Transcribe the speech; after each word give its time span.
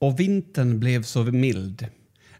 och 0.00 0.20
vintern 0.20 0.80
blev 0.80 1.02
så 1.02 1.22
mild. 1.24 1.86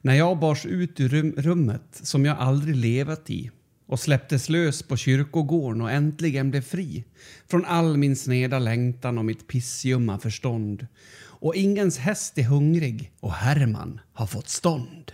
När 0.00 0.14
jag 0.14 0.38
bars 0.38 0.66
ut 0.66 1.00
ur 1.00 1.08
rummet 1.42 1.82
som 1.90 2.24
jag 2.24 2.38
aldrig 2.38 2.76
levat 2.76 3.30
i 3.30 3.50
och 3.86 4.00
släpptes 4.00 4.48
lös 4.48 4.82
på 4.82 4.96
kyrkogården 4.96 5.82
och 5.82 5.90
äntligen 5.90 6.50
blev 6.50 6.60
fri 6.60 7.04
från 7.50 7.64
all 7.64 7.96
min 7.96 8.16
sneda 8.16 8.58
längtan 8.58 9.18
och 9.18 9.24
mitt 9.24 9.48
pissjumma 9.48 10.18
förstånd. 10.18 10.86
Och 11.22 11.54
ingens 11.54 11.98
häst 11.98 12.38
är 12.38 12.42
hungrig 12.42 13.12
och 13.20 13.32
Herman 13.32 14.00
har 14.12 14.26
fått 14.26 14.48
stånd. 14.48 15.12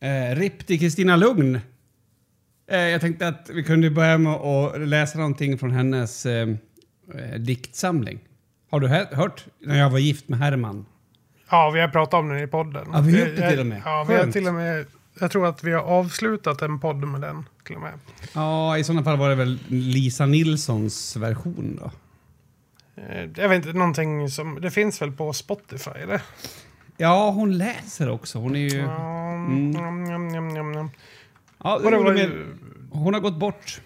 Eh, 0.00 0.36
RIP 0.36 0.66
till 0.66 0.78
Kristina 0.78 1.16
Lugn. 1.16 1.60
Eh, 2.70 2.78
jag 2.78 3.00
tänkte 3.00 3.28
att 3.28 3.50
vi 3.54 3.62
kunde 3.62 3.90
börja 3.90 4.18
med 4.18 4.32
att 4.32 4.88
läsa 4.88 5.18
någonting 5.18 5.58
från 5.58 5.70
hennes 5.70 6.26
eh, 6.26 6.48
eh, 7.14 7.38
diktsamling. 7.38 8.18
Har 8.70 8.80
du 8.80 8.88
hö- 8.88 9.06
hört 9.14 9.44
när 9.58 9.78
jag 9.78 9.90
var 9.90 9.98
gift 9.98 10.28
med 10.28 10.38
Herman? 10.38 10.86
Ja, 11.50 11.70
vi 11.70 11.80
har 11.80 11.88
pratat 11.88 12.14
om 12.14 12.28
den 12.28 12.38
i 12.38 12.46
podden. 12.46 12.88
Ja, 12.92 13.00
vi 13.00 13.12
har 13.20 13.26
gjort 13.28 13.36
det 13.36 13.50
till 13.50 13.60
och 13.60 13.66
med. 13.66 13.82
Ja, 13.84 14.04
vi 14.08 14.14
har 14.16 14.26
till 14.26 14.48
och 14.48 14.54
med... 14.54 14.86
Jag 15.20 15.30
tror 15.30 15.46
att 15.46 15.64
vi 15.64 15.72
har 15.72 15.82
avslutat 15.82 16.62
en 16.62 16.80
podd 16.80 16.96
med 16.96 17.20
den 17.20 17.44
till 17.64 17.76
och 17.76 17.82
med. 17.82 17.92
Ja, 18.34 18.78
i 18.78 18.84
sådana 18.84 19.04
fall 19.04 19.18
var 19.18 19.28
det 19.28 19.34
väl 19.34 19.58
Lisa 19.68 20.26
Nilssons 20.26 21.16
version 21.16 21.78
då. 21.82 21.90
Eh, 23.02 23.28
Jag 23.36 23.48
vet 23.48 23.56
inte, 23.66 23.78
någonting 23.78 24.28
som... 24.30 24.60
Det 24.60 24.70
finns 24.70 25.02
väl 25.02 25.12
på 25.12 25.32
Spotify, 25.32 25.90
eller? 25.90 26.22
Ja, 26.96 27.30
hon 27.30 27.58
läser 27.58 28.08
också. 28.10 28.38
Hon 28.38 28.56
är 28.56 28.60
ju... 28.60 28.78
Ja, 28.78 29.16
Mm. 29.30 29.70
njam, 29.70 30.04
njam, 30.04 30.28
njam, 30.28 30.72
njam. 30.72 30.90
Ja, 31.64 31.78
det 31.78 31.84
var 31.90 32.30
hon 32.90 33.14
har 33.14 33.20
gått 33.20 33.36
bort. 33.38 33.80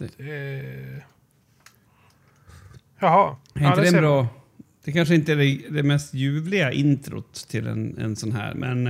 Eh, 0.00 1.02
jaha. 2.98 3.36
Är 3.54 3.62
Ja, 3.62 3.68
inte 3.70 3.80
det 3.82 3.92
man. 3.92 4.00
bra... 4.00 4.26
Det 4.84 4.92
kanske 4.92 5.14
inte 5.14 5.32
är 5.32 5.36
det, 5.36 5.60
det 5.70 5.82
mest 5.82 6.14
ljuvliga 6.14 6.72
introt 6.72 7.34
till 7.48 7.66
en, 7.66 7.98
en 7.98 8.16
sån 8.16 8.32
här, 8.32 8.54
men 8.54 8.86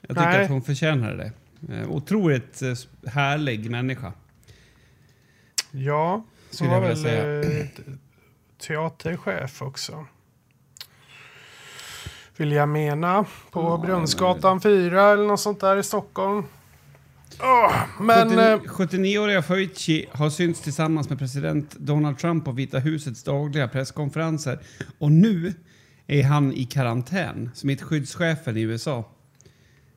jag 0.00 0.16
tycker 0.16 0.20
Nej. 0.30 0.42
att 0.44 0.50
hon 0.50 0.62
förtjänar 0.62 1.14
det. 1.14 1.32
Eh, 1.74 1.90
otroligt 1.90 2.62
eh, 2.62 2.74
härlig 3.10 3.70
människa. 3.70 4.12
Ja, 5.70 6.24
hon 6.60 6.68
var 6.68 6.80
väl 6.80 6.96
säga. 6.96 7.40
eh, 7.40 7.46
te- 7.66 7.82
teaterchef 8.66 9.62
också. 9.62 10.06
Vill 12.36 12.52
jag 12.52 12.68
mena. 12.68 13.24
På 13.50 13.60
Ja, 13.60 13.82
Brunnsgatan 13.86 14.60
4 14.60 15.02
eller 15.12 15.26
något 15.26 15.40
sånt 15.40 15.60
där 15.60 15.76
i 15.76 15.82
Stockholm. 15.82 16.42
Åh, 17.40 17.72
men... 18.00 18.28
70 18.60 18.96
eh, 18.96 19.02
79-åriga 19.02 19.42
Feucci 19.42 20.06
har 20.12 20.30
synts 20.30 20.60
tillsammans 20.60 21.08
med 21.08 21.18
president 21.18 21.76
Donald 21.78 22.18
Trump 22.18 22.44
på 22.44 22.52
Vita 22.52 22.78
husets 22.78 23.22
dagliga 23.22 23.68
presskonferenser. 23.68 24.58
Och 24.98 25.12
nu 25.12 25.54
är 26.06 26.22
han 26.22 26.52
i 26.52 26.64
karantän, 26.64 27.50
smittskyddschefen 27.54 28.56
i 28.56 28.60
USA. 28.60 29.04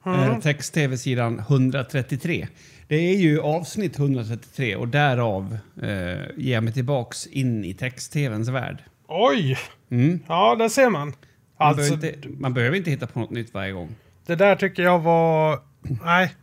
Eh, 0.06 0.40
Text-tv-sidan 0.40 1.40
133. 1.40 2.48
Det 2.88 2.96
är 2.96 3.18
ju 3.18 3.42
avsnitt 3.42 4.00
133 4.00 4.76
och 4.76 4.88
därav 4.88 5.58
eh, 5.82 5.90
ger 6.38 6.54
jag 6.54 6.64
mig 6.64 6.74
tillbaks 6.74 7.28
in 7.28 7.66
i 7.66 7.74
text-tvns 7.74 8.50
värld. 8.50 8.84
oj! 9.08 9.58
Mm. 9.90 10.20
Ja, 10.28 10.56
där 10.56 10.70
ser 10.70 10.90
man. 10.90 11.08
Man, 11.08 11.16
Alltså, 11.58 11.96
behöver 11.98 12.16
inte, 12.18 12.30
man 12.30 12.54
behöver 12.54 12.78
inte 12.78 12.92
hitta 12.92 13.08
på 13.08 13.20
något 13.20 13.30
nytt 13.30 13.54
varje 13.54 13.72
gång. 13.72 13.96
det 14.26 14.36
där 14.36 14.56
tycker 14.56 14.84
jag 14.84 15.00
var... 15.00 15.60
Nej. 16.06 16.36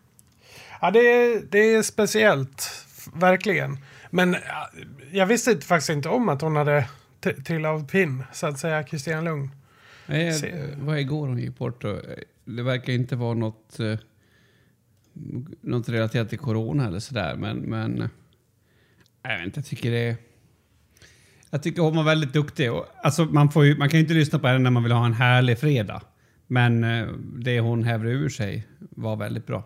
Ja, 0.81 0.91
det 0.91 0.99
är, 0.99 1.43
det 1.51 1.59
är 1.59 1.83
speciellt. 1.83 2.85
Verkligen. 3.15 3.79
Men 4.11 4.33
ja, 4.33 4.71
jag 5.13 5.27
visste 5.27 5.61
faktiskt 5.61 5.91
inte 5.91 6.09
om 6.09 6.29
att 6.29 6.43
hon 6.43 6.57
hade 6.57 6.89
trillat 7.47 7.71
av 7.71 7.89
pinn, 7.89 8.25
så 8.33 8.47
att 8.47 8.59
säga, 8.59 8.83
Kristina 8.83 9.21
Lugn. 9.21 9.51
Nej, 10.07 10.41
det 10.41 10.85
var 10.85 10.97
igår 10.97 11.27
hon 11.27 11.39
gick 11.39 11.59
bort 11.59 11.85
och 11.85 11.91
eh, 11.91 12.19
det 12.45 12.63
verkar 12.63 12.93
inte 12.93 13.17
vara 13.17 13.35
något, 13.35 13.81
eh, 13.81 13.99
något 15.61 15.89
relaterat 15.89 16.29
till 16.29 16.39
corona 16.39 16.87
eller 16.87 16.99
sådär. 16.99 17.37
Men, 17.37 17.57
men 17.57 18.03
eh, 18.03 18.09
jag 19.23 19.39
vet 19.39 19.47
inte, 19.47 19.59
jag 19.59 19.67
tycker 19.67 19.91
det 19.91 20.09
är... 20.09 20.17
Jag 21.51 21.63
tycker 21.63 21.83
hon 21.83 21.97
var 21.97 22.05
väldigt 22.05 22.33
duktig. 22.33 22.71
Alltså, 23.03 23.25
man, 23.25 23.51
får 23.51 23.65
ju, 23.65 23.77
man 23.77 23.89
kan 23.89 23.99
ju 23.99 24.03
inte 24.03 24.15
lyssna 24.15 24.39
på 24.39 24.47
henne 24.47 24.59
när 24.59 24.71
man 24.71 24.83
vill 24.83 24.93
ha 24.93 25.07
en 25.07 25.13
härlig 25.13 25.59
fredag. 25.59 26.03
Men 26.47 26.81
det 27.45 27.61
hon 27.61 27.85
hävde 27.85 28.11
ur 28.11 28.29
sig 28.29 28.67
var 28.79 29.17
väldigt 29.17 29.47
bra. 29.47 29.65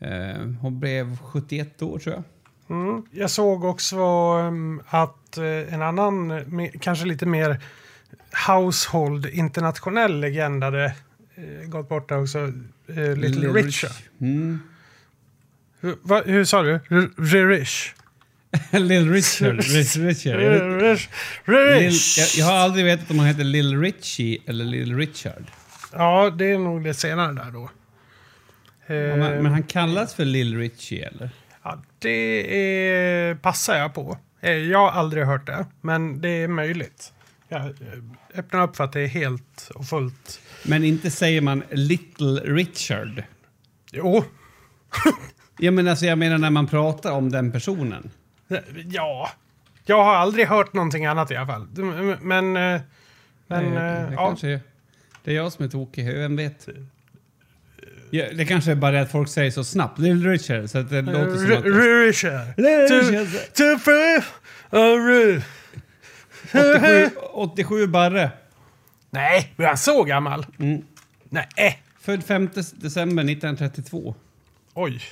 Eh, 0.00 0.46
hon 0.60 0.80
blev 0.80 1.16
71 1.18 1.82
år 1.82 1.98
tror 1.98 2.14
jag. 2.14 2.24
Mm. 2.76 3.02
Jag 3.10 3.30
såg 3.30 3.64
också 3.64 3.96
um, 4.38 4.82
att 4.88 5.36
eh, 5.38 5.74
en 5.74 5.82
annan, 5.82 6.42
kanske 6.80 7.04
lite 7.06 7.26
mer 7.26 7.60
household 8.48 9.26
internationell 9.26 10.20
legend 10.20 10.64
hade 10.64 10.84
eh, 11.34 11.68
gått 11.68 11.88
bort 11.88 12.10
också. 12.10 12.52
Little, 12.86 13.48
Richard. 13.48 13.90
Mm. 14.20 14.60
Hur, 15.80 15.96
va, 16.02 16.22
hur 16.26 16.44
sa 16.44 16.62
du? 16.62 16.72
R- 16.74 17.46
Rich? 17.48 17.92
Little 18.70 19.12
Richard. 19.12 19.56
Rich 19.64 19.96
Richard. 19.96 20.36
Rich. 20.82 21.08
Lil, 21.46 21.56
Rich. 21.56 22.18
jag, 22.18 22.46
jag 22.46 22.52
har 22.52 22.58
aldrig 22.58 22.84
vetat 22.84 23.10
om 23.10 23.18
han 23.18 23.28
heter 23.28 23.44
Little 23.44 23.76
Richie 23.76 24.38
eller 24.46 24.64
Little 24.64 24.94
Richard. 24.94 25.44
Ja, 25.92 26.30
det 26.30 26.50
är 26.52 26.58
nog 26.58 26.84
det 26.84 26.94
senare 26.94 27.32
där 27.32 27.50
då. 27.50 27.70
Eh, 28.90 29.16
men, 29.16 29.42
men 29.42 29.46
han 29.46 29.62
kallas 29.62 30.14
för 30.14 30.24
Little 30.24 30.58
Richie 30.58 31.08
eller? 31.08 31.30
ja, 31.62 31.82
det 31.98 32.10
är, 32.56 33.34
passar 33.34 33.78
jag 33.78 33.94
på. 33.94 34.18
Eh, 34.40 34.52
Jag 34.52 34.78
har 34.78 34.90
aldrig 34.90 35.24
hört 35.24 35.46
det, 35.46 35.66
men 35.80 36.20
det 36.20 36.28
är 36.28 36.48
möjligt. 36.48 37.12
Jag 37.48 37.60
eh, 37.60 37.70
öppnar 38.34 38.62
upp 38.62 38.76
för 38.76 38.84
att 38.84 38.92
det 38.92 39.00
är 39.00 39.06
helt 39.08 39.70
och 39.74 39.86
fullt. 39.86 40.40
Men 40.64 40.84
inte 40.84 41.10
säger 41.10 41.40
man 41.40 41.62
Little 41.70 42.40
Richard. 42.40 43.22
Jo, 43.92 44.24
Ja, 45.62 45.70
men 45.70 45.88
alltså, 45.88 46.06
jag 46.06 46.18
menar 46.18 46.38
när 46.38 46.50
man 46.50 46.66
pratar 46.66 47.12
om 47.12 47.30
den 47.32 47.52
personen. 47.52 48.10
Ja, 48.86 49.30
jag 49.84 50.04
har 50.04 50.14
aldrig 50.14 50.46
hört 50.46 50.72
någonting 50.72 51.06
annat 51.06 51.30
i 51.30 51.36
alla 51.36 51.46
fall. 51.46 51.68
Men, 52.20 52.56
eh, 52.56 52.80
men 53.46 53.74
det, 53.74 53.80
eh, 53.80 54.08
det, 54.08 54.12
ja. 54.14 54.26
kanske 54.26 54.48
är, 54.48 54.60
det 55.24 55.30
är 55.30 55.34
jag 55.34 55.52
som 55.52 55.64
är 55.64 55.68
tokig, 55.68 56.06
vem 56.14 56.36
vet? 56.36 56.68
Ja, 58.10 58.24
det 58.34 58.44
kanske 58.44 58.70
är 58.70 58.74
bara 58.74 58.90
det 58.92 59.00
att 59.00 59.10
folk 59.10 59.28
säger 59.28 59.50
så 59.50 59.64
snabbt, 59.64 59.98
Little 59.98 60.30
Richard, 60.30 60.70
så 60.70 60.78
att 60.78 60.90
det 60.90 61.02
låter 61.02 61.36
som 61.36 61.52
att... 61.52 61.64
Richard. 61.64 62.46
Little 62.56 63.00
Richard. 63.00 63.54
Two, 63.54 63.84
three, 63.84 64.16
uh, 64.72 65.06
Ru- 65.06 65.42
87, 66.52 67.10
87 67.32 67.86
barre. 67.86 68.30
Nej, 69.10 69.54
är 69.56 69.66
han 69.66 69.78
så 69.78 70.04
gammal? 70.04 70.46
Mm. 70.58 70.82
Nej. 71.28 71.48
Född 72.00 72.24
5 72.24 72.48
december 72.74 73.22
1932. 73.24 74.14
Oj. 74.74 75.02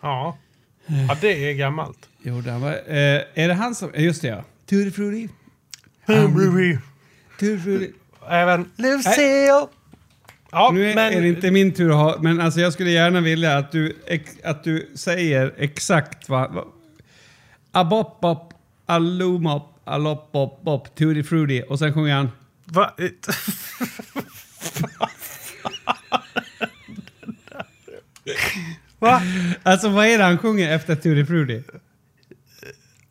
Ja. 0.00 0.38
Ja, 0.86 1.16
det 1.20 1.50
är 1.50 1.54
gammalt. 1.54 2.08
Jo, 2.22 2.40
det 2.40 2.52
var, 2.58 2.70
eh, 2.70 3.22
är 3.34 3.48
det 3.48 3.54
han 3.54 3.74
som... 3.74 3.94
eh, 3.94 4.04
Just 4.04 4.22
det, 4.22 4.28
ja. 4.28 4.44
Tutti 4.66 4.90
Frutti. 4.90 5.28
Tutti 7.38 7.58
Frutti. 7.62 7.92
Även 8.28 8.70
Lucille. 8.76 9.66
Ja, 10.52 10.70
Nu 10.74 10.90
är, 10.90 10.94
men... 10.94 11.12
är 11.12 11.20
det 11.20 11.28
inte 11.28 11.50
min 11.50 11.72
tur 11.72 11.90
att 11.90 11.96
ha, 11.96 12.16
men 12.22 12.40
alltså 12.40 12.60
jag 12.60 12.72
skulle 12.72 12.90
gärna 12.90 13.20
vilja 13.20 13.58
att 13.58 13.72
du, 13.72 13.96
att 14.44 14.64
du 14.64 14.90
säger 14.94 15.54
exakt 15.56 16.28
vad... 16.28 16.54
vad 16.54 16.64
Abop, 17.72 18.20
bop, 18.20 18.54
allumop, 18.86 19.80
allop, 19.84 20.32
bop, 20.32 20.62
bop, 20.62 20.94
tutti 20.94 21.22
frutti 21.22 21.64
och 21.68 21.78
sen 21.78 21.94
sjunger 21.94 22.14
han... 22.14 22.30
Va? 22.64 22.94
Va? 28.98 29.22
Alltså 29.62 29.88
vad 29.88 30.06
är 30.06 30.18
det 30.18 30.24
han 30.24 30.38
sjunger 30.38 30.74
efter 30.74 30.94
tutti 30.94 31.24
frutti? 31.24 31.62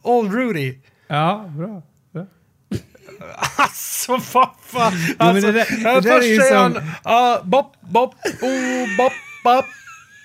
Old 0.01 0.33
Rudy. 0.33 0.75
Ja, 1.07 1.51
bra. 1.57 1.81
Alltså 3.55 4.11
vad 4.33 4.49
fan. 4.65 4.93
Alltså, 5.17 5.51
det 5.51 5.51
där- 5.51 5.77
det 5.93 6.01
där 6.01 6.01
först 6.01 6.23
säger 6.27 6.41
som- 6.41 6.57
han 6.75 6.91
ah, 7.03 7.43
bop, 7.43 7.73
bop, 7.81 8.13
oh, 8.41 8.97
bop, 8.97 9.13
bop. 9.43 9.65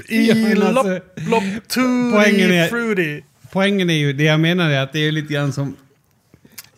I 0.08 0.26
Ja, 0.28 0.34
alltså, 0.68 0.88
lopp, 0.92 1.02
lopp, 1.16 1.42
tutti 1.68 2.66
fruity. 2.70 3.22
Poängen 3.52 3.90
är 3.90 3.94
ju, 3.94 4.12
det 4.12 4.24
jag 4.24 4.40
menar 4.40 4.70
är 4.70 4.80
att 4.82 4.92
det 4.92 4.98
är 4.98 5.12
lite 5.12 5.34
grann 5.34 5.52
som... 5.52 5.76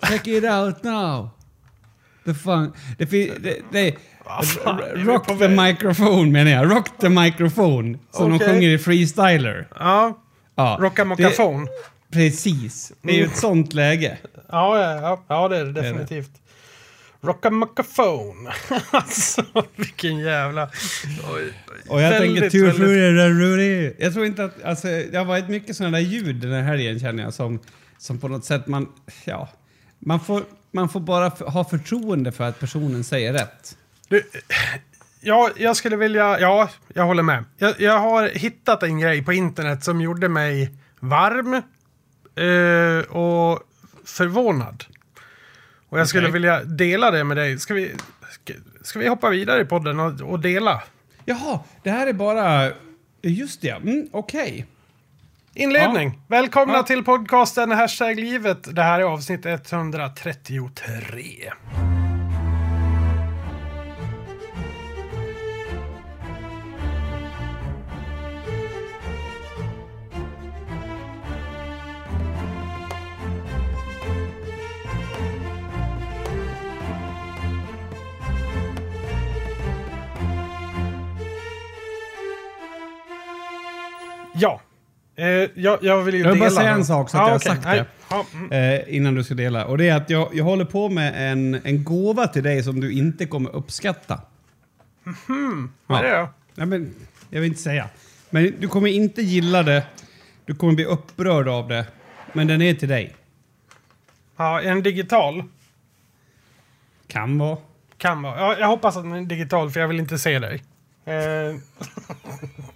Check 0.08 0.26
it 0.26 0.44
out 0.44 0.82
now. 0.82 1.31
The 2.25 2.34
fun. 2.34 2.72
Det, 2.99 3.05
det, 3.05 3.56
det, 3.72 3.94
fan, 4.64 4.78
är 4.81 4.96
vi 4.96 5.02
rock 5.05 5.26
the 5.26 5.34
väg? 5.34 5.50
microphone 5.56 6.31
menar 6.31 6.50
jag. 6.50 6.70
Rock 6.70 6.88
the 7.00 7.08
microphone. 7.08 7.99
Som 8.11 8.31
de 8.31 8.37
Okej. 8.37 8.49
sjunger 8.49 8.69
i 8.69 8.78
Freestyler. 8.78 9.69
Ja, 9.78 10.20
Ja, 10.56 10.76
rocka 10.81 11.05
mockafon. 11.05 11.69
Precis. 12.12 12.93
Det 13.02 13.12
är 13.12 13.16
ju 13.16 13.25
ett 13.25 13.37
sånt 13.37 13.72
läge. 13.72 14.19
Ja, 14.49 14.81
ja, 14.82 15.00
ja, 15.00 15.25
ja, 15.29 15.49
det 15.49 15.56
är 15.56 15.64
det 15.64 15.73
definitivt. 15.73 16.31
Rocka 17.20 17.50
mockafon. 17.50 18.49
alltså, 18.91 19.43
vilken 19.76 20.19
jävla... 20.19 20.70
Oj, 21.35 21.52
Och 21.88 22.02
jag 22.02 22.11
Väldigt, 22.11 22.41
tänker 22.43 22.50
tur 22.50 22.67
väldigt- 22.67 22.81
för 22.87 23.29
Rudy. 23.41 23.93
Jag 23.99 24.12
tror 24.12 24.26
inte 24.26 24.44
att, 24.44 24.62
alltså, 24.62 24.87
det 24.88 25.19
har 25.19 25.25
varit 25.25 25.49
mycket 25.49 25.76
sådana 25.76 25.96
där 25.99 26.05
ljud 26.05 26.37
den 26.37 26.52
här 26.52 26.62
helgen 26.62 27.00
känner 27.00 27.23
jag 27.23 27.35
som, 27.35 27.58
som 27.99 28.19
på 28.19 28.29
något 28.29 28.44
sätt 28.44 28.67
man, 28.67 28.88
ja, 29.25 29.49
Man 29.99 30.20
får, 30.20 30.43
man 30.70 30.88
får 30.88 31.00
bara 31.00 31.29
ha 31.29 31.64
förtroende 31.64 32.32
för 32.32 32.44
att 32.44 32.61
personen 32.61 33.05
säger 33.05 33.32
rätt. 33.32 33.76
Du, 34.08 34.23
ja, 35.20 35.50
jag 35.56 35.76
skulle 35.76 35.97
vilja... 35.97 36.40
Ja, 36.40 36.69
jag 36.94 37.05
håller 37.05 37.23
med. 37.23 37.44
Jag, 37.58 37.81
jag 37.81 37.99
har 37.99 38.29
hittat 38.29 38.82
en 38.82 38.99
grej 38.99 39.25
på 39.25 39.32
internet 39.32 39.85
som 39.85 40.00
gjorde 40.00 40.29
mig 40.29 40.70
varm 41.00 41.55
eh, 41.55 43.05
och 43.17 43.61
förvånad. 44.06 44.84
Och 45.88 46.00
jag 46.00 46.08
skulle 46.08 46.30
vilja 46.30 46.64
dela 46.64 47.10
det 47.10 47.24
med 47.24 47.36
dig. 47.36 47.58
Ska 47.58 47.74
vi, 47.74 47.94
ska, 48.30 48.52
ska 48.82 48.98
vi 48.98 49.08
hoppa 49.08 49.30
vidare 49.30 49.60
i 49.60 49.64
podden 49.64 50.00
och, 50.00 50.20
och 50.20 50.40
dela? 50.40 50.82
Jaha, 51.24 51.60
det 51.82 51.90
här 51.90 52.06
är 52.06 52.12
bara... 52.12 52.70
Just 53.22 53.60
det, 53.60 53.70
mm, 53.70 54.08
okej. 54.12 54.66
Inledning. 55.54 56.20
Välkomna 56.28 56.74
Ja. 56.74 56.82
till 56.82 57.04
podcasten 57.04 57.70
Hashtag 57.70 58.20
livet. 58.20 58.74
Det 58.74 58.82
här 58.82 59.00
är 59.00 59.04
avsnitt 59.04 59.46
133. 59.46 61.52
Ja. 84.34 84.60
Eh, 85.16 85.26
jag, 85.26 85.78
jag 85.82 86.02
vill 86.02 86.14
ju 86.14 86.20
Jag 86.20 86.31
vill 86.31 86.40
bara 86.40 86.48
dela 86.48 86.60
säga 86.60 86.70
då. 86.70 86.78
en 86.78 86.84
sak 86.84 87.10
så 87.10 87.16
att 87.16 87.20
jag 87.20 87.28
har 87.31 87.36
okej. 87.36 87.48
sagt 87.52 87.64
Nej. 87.64 87.78
det. 87.78 87.86
Ja, 88.10 88.26
mm. 88.34 88.52
Eh, 88.52 88.96
innan 88.96 89.14
du 89.14 89.25
ska 89.25 89.34
dela. 89.34 89.64
Och 89.66 89.78
det 89.78 89.88
är 89.88 89.96
att 89.96 90.10
jag, 90.10 90.28
jag 90.32 90.44
håller 90.44 90.64
på 90.64 90.88
med 90.88 91.32
en, 91.32 91.60
en 91.64 91.84
gåva 91.84 92.26
till 92.26 92.42
dig 92.42 92.62
som 92.62 92.81
du 92.81 92.92
inte 92.92 93.26
kommer 93.26 93.50
uppskatta. 93.56 94.20
Vad 95.86 95.98
är 95.98 96.10
det 96.10 96.19
då? 96.19 96.28
Nej, 96.54 96.66
men, 96.66 96.94
jag 97.31 97.40
vill 97.40 97.50
inte 97.50 97.62
säga. 97.62 97.88
Men 98.31 98.54
du 98.60 98.69
kommer 98.69 98.88
inte 98.88 99.22
gilla 99.22 99.62
det. 99.62 99.86
Du 100.44 100.54
kommer 100.54 100.72
bli 100.72 100.84
upprörd 100.84 101.48
av 101.48 101.69
det. 101.69 101.87
Men 102.32 102.46
den 102.46 102.62
är 102.62 102.75
till 102.75 102.88
dig. 102.88 103.14
Ja, 104.37 104.60
är 104.60 104.69
den 104.69 104.82
digital? 104.82 105.42
Kan 107.06 107.38
vara. 107.38 107.58
Kan 107.98 108.22
vara. 108.22 108.40
Ja, 108.40 108.56
jag 108.58 108.66
hoppas 108.66 108.96
att 108.96 109.02
den 109.02 109.12
är 109.12 109.20
digital 109.22 109.70
för 109.70 109.80
jag 109.80 109.88
vill 109.88 110.00
inte 110.00 110.19
se 110.19 110.38
dig. 110.38 110.62
Eh. 111.04 111.14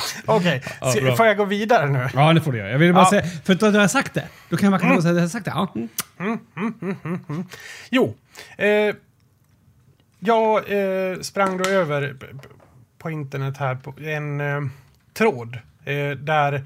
Okej, 0.26 0.62
Ja, 0.80 0.90
ska- 0.90 1.00
bra. 1.00 1.16
får 1.16 1.26
jag 1.26 1.36
gå 1.36 1.44
vidare 1.44 1.86
nu? 1.90 2.08
Ja, 2.14 2.32
det 2.32 2.40
får 2.40 2.52
du 2.52 2.58
göra. 2.58 2.70
Jag 2.70 2.78
vill 2.78 2.94
bara 2.94 3.04
Ja. 3.04 3.10
säga, 3.10 3.22
för 3.44 3.52
att 3.52 3.60
du 3.60 3.78
har 3.78 3.88
sagt 3.88 4.14
det. 4.14 4.28
Då 4.48 4.56
kan 4.56 4.70
man 4.70 4.80
kanske 4.80 5.02
säga 5.02 5.10
att 5.12 5.16
jag 5.16 5.22
har 5.22 5.28
sagt 5.28 5.44
det. 5.44 5.50
Ja. 5.54 5.74
Mm. 6.18 7.44
Jo, 7.90 8.14
eh, 8.58 8.94
jag 10.18 10.56
eh, 10.72 11.20
sprang 11.20 11.58
då 11.58 11.64
över 11.70 12.16
på 12.98 13.10
internet 13.10 13.56
här 13.58 13.74
på 13.74 13.94
en 14.00 14.40
eh, 14.40 14.60
tråd 15.14 15.58
eh, 15.84 16.10
där 16.10 16.64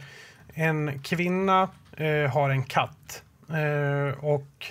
en 0.54 0.98
kvinna 1.02 1.68
eh, 1.96 2.30
har 2.32 2.50
en 2.50 2.62
katt. 2.64 3.22
Eh, 3.48 4.24
och 4.24 4.66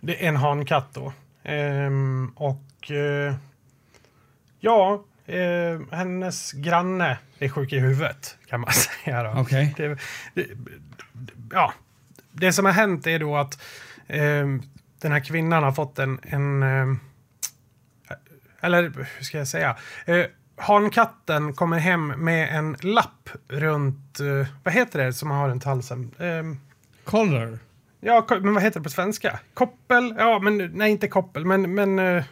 det 0.00 0.24
är 0.24 0.28
en 0.28 0.36
hankatt 0.36 0.88
då. 0.94 1.12
Ehm, 1.44 2.32
och 2.36 2.90
ja, 4.60 5.04
eh, 5.26 5.80
hennes 5.90 6.52
granne 6.52 7.18
är 7.38 7.48
sjuk 7.48 7.72
i 7.72 7.78
huvudet 7.78 8.36
kan 8.46 8.60
man 8.60 8.72
säga. 9.04 9.22
Då. 9.22 9.40
Okej. 9.40 9.74
Det, 9.76 9.98
det, 10.34 10.46
ja, 11.52 11.72
det 12.32 12.52
som 12.52 12.64
har 12.64 12.72
hänt 12.72 13.06
är 13.06 13.18
då 13.18 13.36
att 13.36 13.62
eh, 14.06 14.46
den 14.98 15.12
här 15.12 15.20
kvinnan 15.24 15.62
har 15.62 15.72
fått 15.72 15.98
en, 15.98 16.20
en 16.22 16.62
eh, 16.62 16.96
eller 18.60 18.82
hur 19.16 19.24
ska 19.24 19.38
jag 19.38 19.48
säga? 19.48 19.76
Eh, 20.04 20.24
hankatten 20.56 21.52
kommer 21.52 21.78
hem 21.78 22.06
med 22.06 22.58
en 22.58 22.76
lapp 22.80 23.30
runt, 23.48 24.20
eh, 24.20 24.46
vad 24.62 24.74
heter 24.74 25.04
det 25.04 25.12
som 25.12 25.28
man 25.28 25.38
har 25.38 25.48
runt 25.48 25.64
halsen? 25.64 26.10
Eh, 26.18 26.42
Color. 27.04 27.58
ja, 28.00 28.26
men 28.30 28.54
vad 28.54 28.62
heter 28.62 28.80
det 28.80 28.84
på 28.84 28.90
svenska? 28.90 29.38
Koppel? 29.54 30.14
Ja, 30.18 30.38
men 30.38 30.70
nej, 30.74 30.90
inte 30.90 31.08
koppel, 31.08 31.44
men, 31.44 31.74
men 31.74 31.98
eh, 31.98 32.24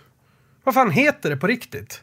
vad 0.65 0.75
fan 0.75 0.91
heter 0.91 1.31
det 1.31 1.37
på 1.37 1.47
riktigt? 1.47 2.03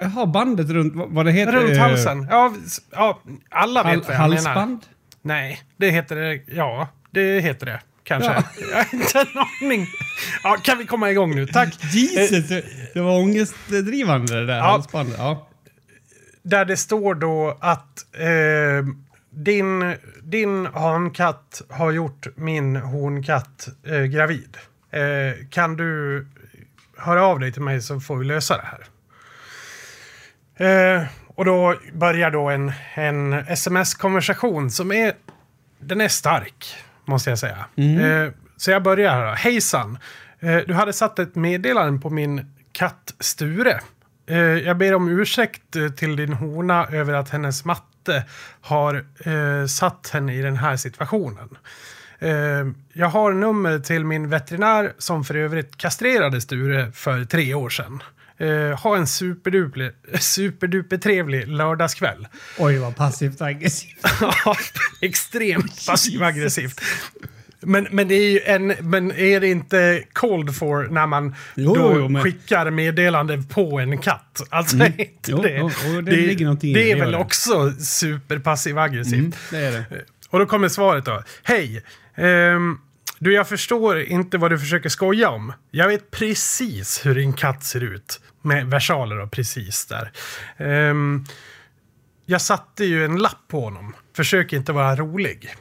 Jaha, 0.00 0.26
bandet 0.26 0.70
runt, 0.70 0.92
vad, 0.96 1.26
det 1.26 1.32
heter? 1.32 1.52
Runt 1.52 1.70
eh, 1.70 1.78
halsen? 1.78 2.26
Ja, 2.30 2.54
ja 2.92 3.20
alla 3.50 3.82
vet 3.82 3.92
Hal, 3.92 4.02
vad 4.06 4.14
jag 4.14 4.20
menar. 4.28 4.34
halsband? 4.54 4.80
Nej, 5.22 5.62
det 5.76 5.90
heter 5.90 6.16
det. 6.16 6.40
Ja, 6.46 6.88
det 7.10 7.40
heter 7.40 7.66
det. 7.66 7.80
Kanske. 8.04 8.30
Ja. 8.32 8.42
Jag 8.70 8.76
har 8.76 8.94
inte 8.94 9.18
en 9.20 9.26
aning. 9.66 9.86
Ja, 10.44 10.56
kan 10.62 10.78
vi 10.78 10.86
komma 10.86 11.10
igång 11.10 11.34
nu? 11.34 11.46
Tack. 11.46 11.74
Jesus, 11.94 12.48
det- 12.48 12.64
det 12.94 13.00
var 13.00 13.18
ångestdrivande 13.18 14.34
det 14.40 14.46
där 14.46 14.56
Ja. 14.56 14.62
halsbandet. 14.64 15.14
Ja. 15.18 15.48
Där 16.42 16.64
det 16.64 16.76
står 16.76 17.14
då 17.14 17.58
att 17.60 18.06
eh, 18.18 18.86
din, 19.30 19.94
din 20.22 20.66
hankatt 20.66 21.62
har 21.70 21.92
gjort 21.92 22.26
min 22.36 22.76
honkatt 22.76 23.68
eh, 23.86 24.02
gravid. 24.02 24.56
Eh, 24.90 25.46
kan 25.50 25.76
du 25.76 26.26
höra 26.96 27.24
av 27.26 27.40
dig 27.40 27.52
till 27.52 27.62
mig 27.62 27.82
så 27.82 28.00
får 28.00 28.16
vi 28.16 28.24
lösa 28.24 28.56
det 28.56 28.62
här. 28.66 28.84
Eh, 30.56 31.02
och 31.26 31.44
då 31.44 31.74
börjar 31.92 32.30
då 32.30 32.48
en, 32.48 32.72
en 32.94 33.32
sms-konversation 33.32 34.70
som 34.70 34.92
är, 34.92 35.12
den 35.78 36.00
är 36.00 36.08
stark, 36.08 36.76
måste 37.04 37.30
jag 37.30 37.38
säga. 37.38 37.64
Eh, 37.76 38.32
så 38.56 38.70
jag 38.70 38.82
börjar 38.82 39.12
här 39.12 39.26
då. 39.26 39.32
Hejsan! 39.32 39.98
Eh, 40.40 40.56
du 40.56 40.74
hade 40.74 40.92
satt 40.92 41.18
ett 41.18 41.34
meddelande 41.34 42.00
på 42.00 42.10
min 42.10 42.54
katt 42.72 43.14
Sture. 43.20 43.80
Eh, 44.26 44.36
jag 44.38 44.76
ber 44.76 44.94
om 44.94 45.08
ursäkt 45.08 45.76
eh, 45.76 45.88
till 45.88 46.16
din 46.16 46.32
hona 46.32 46.86
över 46.86 47.12
att 47.12 47.30
hennes 47.30 47.64
matte 47.64 48.24
har 48.60 49.06
eh, 49.18 49.66
satt 49.66 50.10
henne 50.12 50.34
i 50.34 50.42
den 50.42 50.56
här 50.56 50.76
situationen. 50.76 51.48
Jag 52.92 53.06
har 53.08 53.32
nummer 53.32 53.78
till 53.78 54.04
min 54.04 54.28
veterinär 54.28 54.92
som 54.98 55.24
för 55.24 55.34
övrigt 55.34 55.76
kastrerade 55.76 56.40
Sture 56.40 56.92
för 56.92 57.24
tre 57.24 57.54
år 57.54 57.68
sedan. 57.68 58.02
Eh, 58.38 58.78
ha 58.80 58.96
en 58.96 59.06
superduper, 59.06 59.92
superduper 60.18 60.96
trevlig 60.96 61.48
lördagskväll. 61.48 62.28
Oj, 62.58 62.78
vad 62.78 62.96
passivt 62.96 63.40
aggressivt. 63.40 64.06
Ja, 64.20 64.56
extremt 65.00 65.86
passiv-aggressivt. 65.86 66.80
Men, 67.60 67.86
men, 67.90 68.08
det 68.08 68.14
är 68.14 68.30
ju 68.30 68.40
en, 68.40 68.66
men 68.66 69.12
är 69.12 69.40
det 69.40 69.48
inte 69.48 70.02
cold 70.12 70.56
for 70.56 70.84
när 70.90 71.06
man 71.06 71.34
Jo, 71.54 71.74
då 71.74 71.92
jo, 71.98 72.08
men- 72.08 72.22
skickar 72.22 72.70
meddelande 72.70 73.42
på 73.50 73.78
en 73.80 73.98
katt? 73.98 74.40
Alltså, 74.50 74.76
är 74.80 74.86
inte 75.00 75.30
Jo, 75.30 75.42
det, 75.42 75.56
jo, 75.58 75.70
jo, 75.86 76.00
det 76.00 76.10
ligger 76.16 76.46
det 76.46 76.74
det, 76.74 76.92
är 76.92 76.96
väl 76.96 77.12
det. 77.12 77.18
också 77.18 77.72
superpassiv-aggressivt. 77.78 79.14
Mm, 79.18 79.32
det 79.50 79.58
är 79.58 79.72
det. 79.72 79.84
Och 80.30 80.38
då 80.38 80.46
kommer 80.46 80.68
svaret 80.68 81.04
då. 81.04 81.22
Hej! 81.42 81.82
Ehm, 82.16 82.78
du, 83.18 83.34
jag 83.34 83.48
förstår 83.48 84.00
inte 84.02 84.38
vad 84.38 84.50
du 84.50 84.58
försöker 84.58 84.88
skoja 84.88 85.30
om. 85.30 85.52
Jag 85.70 85.88
vet 85.88 86.10
precis 86.10 87.06
hur 87.06 87.14
din 87.14 87.32
katt 87.32 87.64
ser 87.64 87.80
ut. 87.80 88.20
Med 88.44 88.66
versaler 88.66 89.20
och 89.20 89.30
precis 89.30 89.86
där. 89.86 90.12
Um, 90.90 91.24
jag 92.26 92.40
satte 92.40 92.84
ju 92.84 93.04
en 93.04 93.16
lapp 93.16 93.48
på 93.48 93.60
honom. 93.60 93.94
Försök 94.16 94.52
inte 94.52 94.72
vara 94.72 94.96
rolig. 94.96 95.54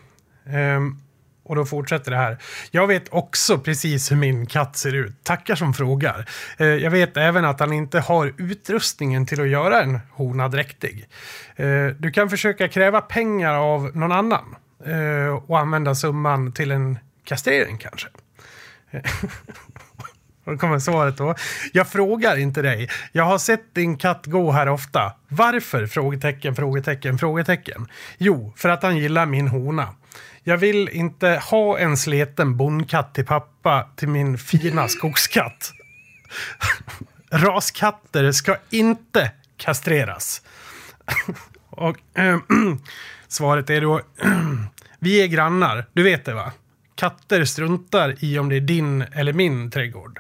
Um, 0.46 1.04
och 1.44 1.56
då 1.56 1.66
fortsätter 1.66 2.12
det 2.12 2.18
här. 2.18 2.38
Jag 2.72 2.88
vet 2.88 3.10
också 3.10 3.60
precis 3.60 4.12
hur 4.12 4.16
min 4.16 4.46
katt 4.46 4.78
ser 4.78 4.96
ut. 4.96 5.24
Tackar 5.24 5.56
som 5.56 5.74
frågar. 5.74 6.30
Eh, 6.58 6.68
jag 6.68 6.92
vet 6.92 7.18
även 7.18 7.46
att 7.46 7.60
han 7.60 7.74
inte 7.74 8.00
har 8.00 8.34
utrustningen 8.38 9.26
till 9.26 9.42
att 9.42 9.48
göra 9.48 9.82
en 9.82 10.00
hona 10.12 10.48
dräktig. 10.48 11.08
Eh, 11.56 11.88
du 11.88 12.12
kan 12.12 12.30
försöka 12.30 12.68
kräva 12.68 13.02
pengar 13.02 13.54
av 13.54 13.92
någon 13.96 14.12
annan. 14.12 14.56
Eh, 14.86 15.44
och 15.48 15.60
använda 15.60 15.96
summan 15.96 16.52
till 16.52 16.72
en 16.72 17.00
kastrering 17.24 17.78
kanske. 17.78 18.08
Och 20.44 20.52
då 20.52 20.58
kommer 20.58 20.80
svaret 20.80 21.18
då. 21.18 21.36
Jag 21.74 21.88
frågar 21.88 22.38
inte 22.38 22.62
dig. 22.62 22.90
Jag 23.12 23.24
har 23.24 23.38
sett 23.38 23.76
din 23.76 23.98
katt 23.98 24.26
gå 24.26 24.52
här 24.52 24.70
ofta. 24.70 25.14
Varför? 25.28 25.88
Frågetecken, 25.88 26.56
frågetecken, 26.56 27.18
frågetecken. 27.18 27.88
Jo, 28.18 28.54
för 28.58 28.70
att 28.70 28.84
han 28.84 28.98
gillar 28.98 29.26
min 29.26 29.48
hona. 29.48 29.88
Jag 30.44 30.58
vill 30.58 30.90
inte 30.90 31.42
ha 31.50 31.78
en 31.78 31.98
sleten 31.98 32.58
bondkatt 32.58 33.16
till 33.16 33.26
pappa 33.26 33.88
till 33.96 34.08
min 34.08 34.38
fina 34.38 34.88
skogskatt. 34.88 35.74
Raskatter 37.30 38.32
ska 38.32 38.56
inte 38.70 39.32
kastreras. 39.58 40.42
Och 41.70 41.98
äh, 42.14 42.38
svaret 43.28 43.70
är 43.70 43.82
då, 43.82 44.02
vi 45.00 45.24
är 45.24 45.28
grannar, 45.28 45.86
du 45.94 46.04
vet 46.04 46.26
det 46.26 46.34
va? 46.34 46.52
Katter 46.96 47.46
struntar 47.46 48.16
i 48.20 48.40
om 48.40 48.50
det 48.50 48.56
är 48.56 48.62
din 48.62 49.02
eller 49.02 49.34
min 49.34 49.72
trädgård. 49.72 50.20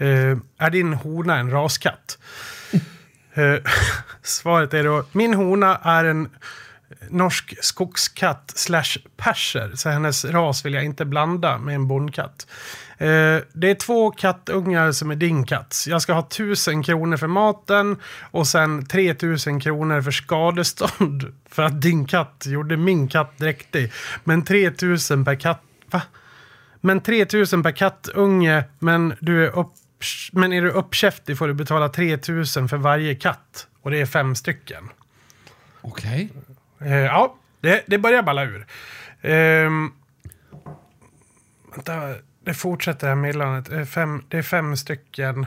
Uh, 0.00 0.38
är 0.58 0.70
din 0.70 0.92
hona 0.92 1.36
en 1.36 1.50
raskatt? 1.50 2.18
uh, 3.38 3.56
svaret 4.22 4.74
är 4.74 4.84
då, 4.84 5.04
min 5.12 5.34
hona 5.34 5.76
är 5.76 6.04
en 6.04 6.28
norsk 7.10 7.54
skogskatt 7.60 8.52
slash 8.54 8.98
perser. 9.16 9.72
Så 9.74 9.88
hennes 9.88 10.24
ras 10.24 10.64
vill 10.64 10.74
jag 10.74 10.84
inte 10.84 11.04
blanda 11.04 11.58
med 11.58 11.74
en 11.74 11.88
bondkatt. 11.88 12.46
Eh, 12.98 13.38
det 13.52 13.70
är 13.70 13.74
två 13.74 14.10
kattungar 14.10 14.92
som 14.92 15.10
är 15.10 15.16
din 15.16 15.46
katt. 15.46 15.84
Jag 15.88 16.02
ska 16.02 16.12
ha 16.12 16.22
tusen 16.22 16.82
kronor 16.82 17.16
för 17.16 17.26
maten 17.26 17.96
och 18.30 18.46
sen 18.46 18.86
3000 18.86 19.60
kronor 19.60 20.02
för 20.02 20.10
skadestånd. 20.10 21.32
För 21.50 21.62
att 21.62 21.82
din 21.82 22.06
katt 22.06 22.44
gjorde 22.46 22.76
min 22.76 23.08
katt 23.08 23.38
dräktig. 23.38 23.92
Men 24.24 24.44
3000 24.44 25.24
per 25.24 25.34
katt... 25.34 25.62
Va? 25.90 26.02
Men 26.80 27.00
3000 27.00 27.62
per 27.62 27.70
kattunge, 27.70 28.64
men 28.78 29.14
du 29.20 29.46
är 29.46 29.58
upp... 29.58 29.72
Men 30.32 30.52
är 30.52 30.62
du 30.62 30.70
uppkäftig 30.70 31.38
får 31.38 31.48
du 31.48 31.54
betala 31.54 31.88
3000 31.88 32.68
för 32.68 32.76
varje 32.76 33.14
katt. 33.14 33.66
Och 33.82 33.90
det 33.90 34.00
är 34.00 34.06
fem 34.06 34.34
stycken. 34.34 34.88
Okej. 35.80 36.32
Eh, 36.78 36.94
ja, 36.94 37.36
det, 37.60 37.84
det 37.86 37.98
börjar 37.98 38.22
balla 38.22 38.44
ur. 38.44 38.66
Ehm, 39.22 39.92
vänta, 41.74 42.14
det 42.44 42.54
fortsätter 42.54 43.08
här 43.08 43.14
meddelandet. 43.14 43.70
Det 43.70 43.76
är 43.76 43.84
fem, 43.84 44.22
det 44.28 44.38
är 44.38 44.42
fem 44.42 44.76
stycken. 44.76 45.46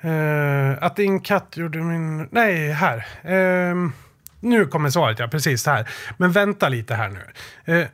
Eh, 0.00 0.82
att 0.84 0.96
din 0.96 1.20
katt 1.20 1.56
gjorde 1.56 1.78
min... 1.78 2.28
Nej, 2.30 2.70
här. 2.70 3.06
Ehm, 3.22 3.92
nu 4.40 4.66
kommer 4.66 4.90
svaret, 4.90 5.18
ja. 5.18 5.28
Precis 5.28 5.66
här. 5.66 5.88
Men 6.16 6.32
vänta 6.32 6.68
lite 6.68 6.94
här 6.94 7.08
nu. 7.08 7.84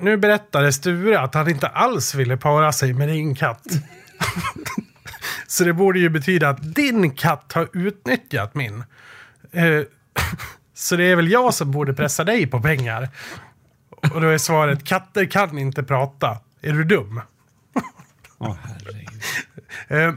Nu 0.00 0.16
berättade 0.16 0.72
Sture 0.72 1.20
att 1.20 1.34
han 1.34 1.50
inte 1.50 1.68
alls 1.68 2.14
ville 2.14 2.36
para 2.36 2.72
sig 2.72 2.92
med 2.92 3.08
din 3.08 3.34
katt. 3.34 3.66
Så 5.46 5.64
det 5.64 5.72
borde 5.72 5.98
ju 5.98 6.08
betyda 6.08 6.48
att 6.48 6.74
din 6.74 7.10
katt 7.10 7.52
har 7.52 7.68
utnyttjat 7.72 8.54
min. 8.54 8.84
Eh, 9.52 9.80
så 10.74 10.96
det 10.96 11.04
är 11.04 11.16
väl 11.16 11.30
jag 11.30 11.54
som 11.54 11.70
borde 11.70 11.94
pressa 11.94 12.24
dig 12.24 12.46
på 12.46 12.60
pengar. 12.60 13.08
Och 13.90 14.20
då 14.20 14.28
är 14.28 14.38
svaret, 14.38 14.84
katter 14.84 15.24
kan 15.24 15.58
inte 15.58 15.82
prata. 15.82 16.38
Är 16.62 16.72
du 16.72 16.84
dum? 16.84 17.20
Åh. 18.38 18.56
Eh, 19.88 20.14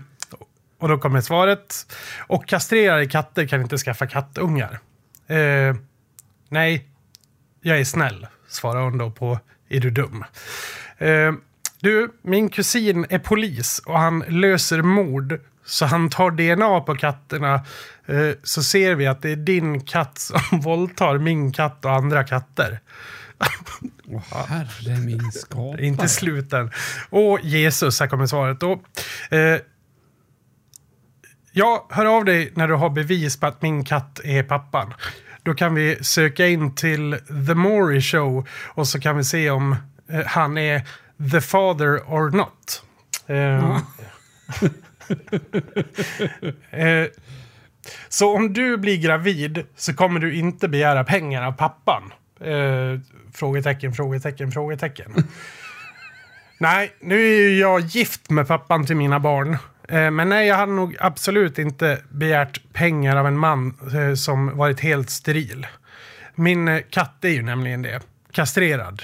och 0.80 0.90
då 0.90 0.98
kommer 0.98 1.22
svaret. 1.22 1.96
Och 2.28 2.48
kastrerade 2.48 3.06
katter 3.06 3.48
kan 3.48 3.62
inte 3.62 3.78
skaffa 3.78 4.08
kattungar. 4.08 4.80
Eh, 5.28 5.75
nej, 6.50 6.88
jag 7.62 7.80
är 7.80 7.86
snäll, 7.86 8.28
svarar 8.48 8.82
hon 8.82 8.98
då 8.98 9.12
på 9.12 9.40
Är 9.70 9.79
du 9.79 9.89
dum? 9.89 10.25
Eh, 10.98 11.34
du, 11.79 12.10
min 12.22 12.50
kusin 12.50 13.05
är 13.10 13.20
polis 13.20 13.82
och 13.86 14.00
han 14.00 14.24
löser 14.27 14.82
mord. 14.82 15.39
Så 15.65 15.86
han 15.86 16.10
tar 16.10 16.32
DNA 16.32 16.79
på 16.79 16.96
katterna. 16.96 17.65
Eh, 18.05 18.29
så 18.43 18.63
ser 18.63 18.96
vi 18.96 19.08
att 19.08 19.22
det 19.22 19.29
är 19.29 19.36
din 19.36 19.82
katt 19.82 20.17
som 20.17 20.41
våldtar 20.62 21.17
min 21.17 21.51
katt 21.51 21.86
och 21.86 21.91
andra 21.91 22.24
katter. 22.24 22.79
Åh, 24.08 24.22
herre 24.48 25.00
min 25.00 25.32
skapare. 25.32 25.86
Inte 25.86 26.10
sluten. 26.10 26.72
Och 27.10 27.39
Jesus, 27.43 28.00
här 28.00 28.08
kommer 28.08 28.25
svaret 28.25 28.60
då. 28.60 28.82
Eh, 29.32 29.58
ja, 31.51 31.88
hör 31.89 32.05
av 32.05 32.25
dig 32.25 32.51
när 32.55 32.67
du 32.67 32.74
har 32.74 32.89
bevis 32.89 33.39
på 33.39 33.48
att 33.48 33.62
min 33.62 33.86
katt 33.86 34.20
är 34.24 34.43
pappan. 34.43 34.93
Då 35.43 35.53
kan 35.53 35.75
vi 35.75 36.03
söka 36.03 36.47
in 36.47 36.75
till 36.75 37.17
The 37.47 37.55
Maury 37.55 38.01
Show 38.01 38.47
och 38.65 38.88
så 38.88 39.00
kan 39.00 39.17
vi 39.17 39.23
se 39.23 39.50
om 39.50 39.75
eh, 40.09 40.25
han 40.25 40.57
är 40.57 40.81
the 41.31 41.41
father 41.41 42.00
or 42.00 42.31
not. 42.31 42.83
Eh, 43.27 43.77
eh, 46.79 47.07
så 48.09 48.35
om 48.35 48.53
du 48.53 48.77
blir 48.77 48.97
gravid 48.97 49.63
så 49.75 49.93
kommer 49.93 50.19
du 50.19 50.35
inte 50.35 50.67
begära 50.67 51.03
pengar 51.03 51.43
av 51.43 51.51
pappan. 51.51 52.13
Eh, 52.39 53.00
frågetecken, 53.33 53.93
frågetecken, 53.93 54.51
frågetecken. 54.51 55.13
nej, 56.57 56.93
nu 57.00 57.15
är 57.15 57.41
ju 57.41 57.59
jag 57.59 57.79
gift 57.79 58.29
med 58.29 58.47
pappan 58.47 58.85
till 58.85 58.95
mina 58.95 59.19
barn. 59.19 59.57
Eh, 59.93 60.12
men 60.12 60.29
nej, 60.29 60.47
jag 60.47 60.55
hade 60.55 60.71
nog 60.71 60.95
absolut 61.00 61.59
inte 61.59 62.01
begärt 62.09 62.73
pengar 62.73 63.15
av 63.15 63.27
en 63.27 63.38
man 63.38 63.73
eh, 63.95 64.13
som 64.13 64.57
varit 64.57 64.79
helt 64.79 65.09
steril. 65.09 65.67
Min 66.35 66.67
eh, 66.67 66.81
katt 66.89 67.25
är 67.25 67.29
ju 67.29 67.41
nämligen 67.41 67.81
det. 67.81 68.00
Kastrerad. 68.31 69.03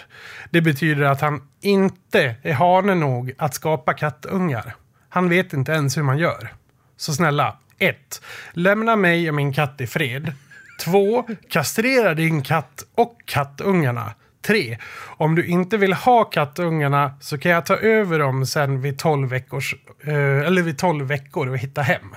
Det 0.50 0.62
betyder 0.62 1.04
att 1.04 1.22
han 1.22 1.42
inte 1.62 2.36
är 2.42 2.54
hane 2.54 2.96
nog 2.96 3.34
att 3.38 3.54
skapa 3.54 3.94
kattungar. 3.94 4.76
Han 5.10 5.30
vet 5.30 5.54
inte 5.54 5.72
ens 5.72 5.98
hur 5.98 6.04
man 6.04 6.18
gör. 6.18 6.54
Så 6.98 7.14
snälla, 7.14 7.58
1. 7.80 8.22
Lämna 8.54 8.96
mig 8.96 9.30
och 9.30 9.36
min 9.36 9.54
katt 9.54 9.82
i 9.82 9.88
fred. 9.88 10.34
2. 10.80 11.28
Kastrera 11.50 12.14
din 12.14 12.42
katt 12.42 12.84
och 12.96 13.18
kattungarna. 13.26 14.14
3. 14.42 14.78
Om 15.18 15.36
du 15.36 15.46
inte 15.46 15.78
vill 15.78 15.94
ha 15.94 16.24
kattungarna 16.24 17.14
så 17.20 17.38
kan 17.38 17.52
jag 17.52 17.66
ta 17.66 17.76
över 17.76 18.20
dem 18.20 18.46
sen 18.46 18.82
vid 18.82 19.00
12 19.00 19.30
veckors, 19.30 19.76
eller 20.08 20.62
vid 20.62 20.78
12 20.78 21.08
veckor 21.08 21.50
och 21.50 21.58
hitta 21.58 21.82
hem. 21.82 22.16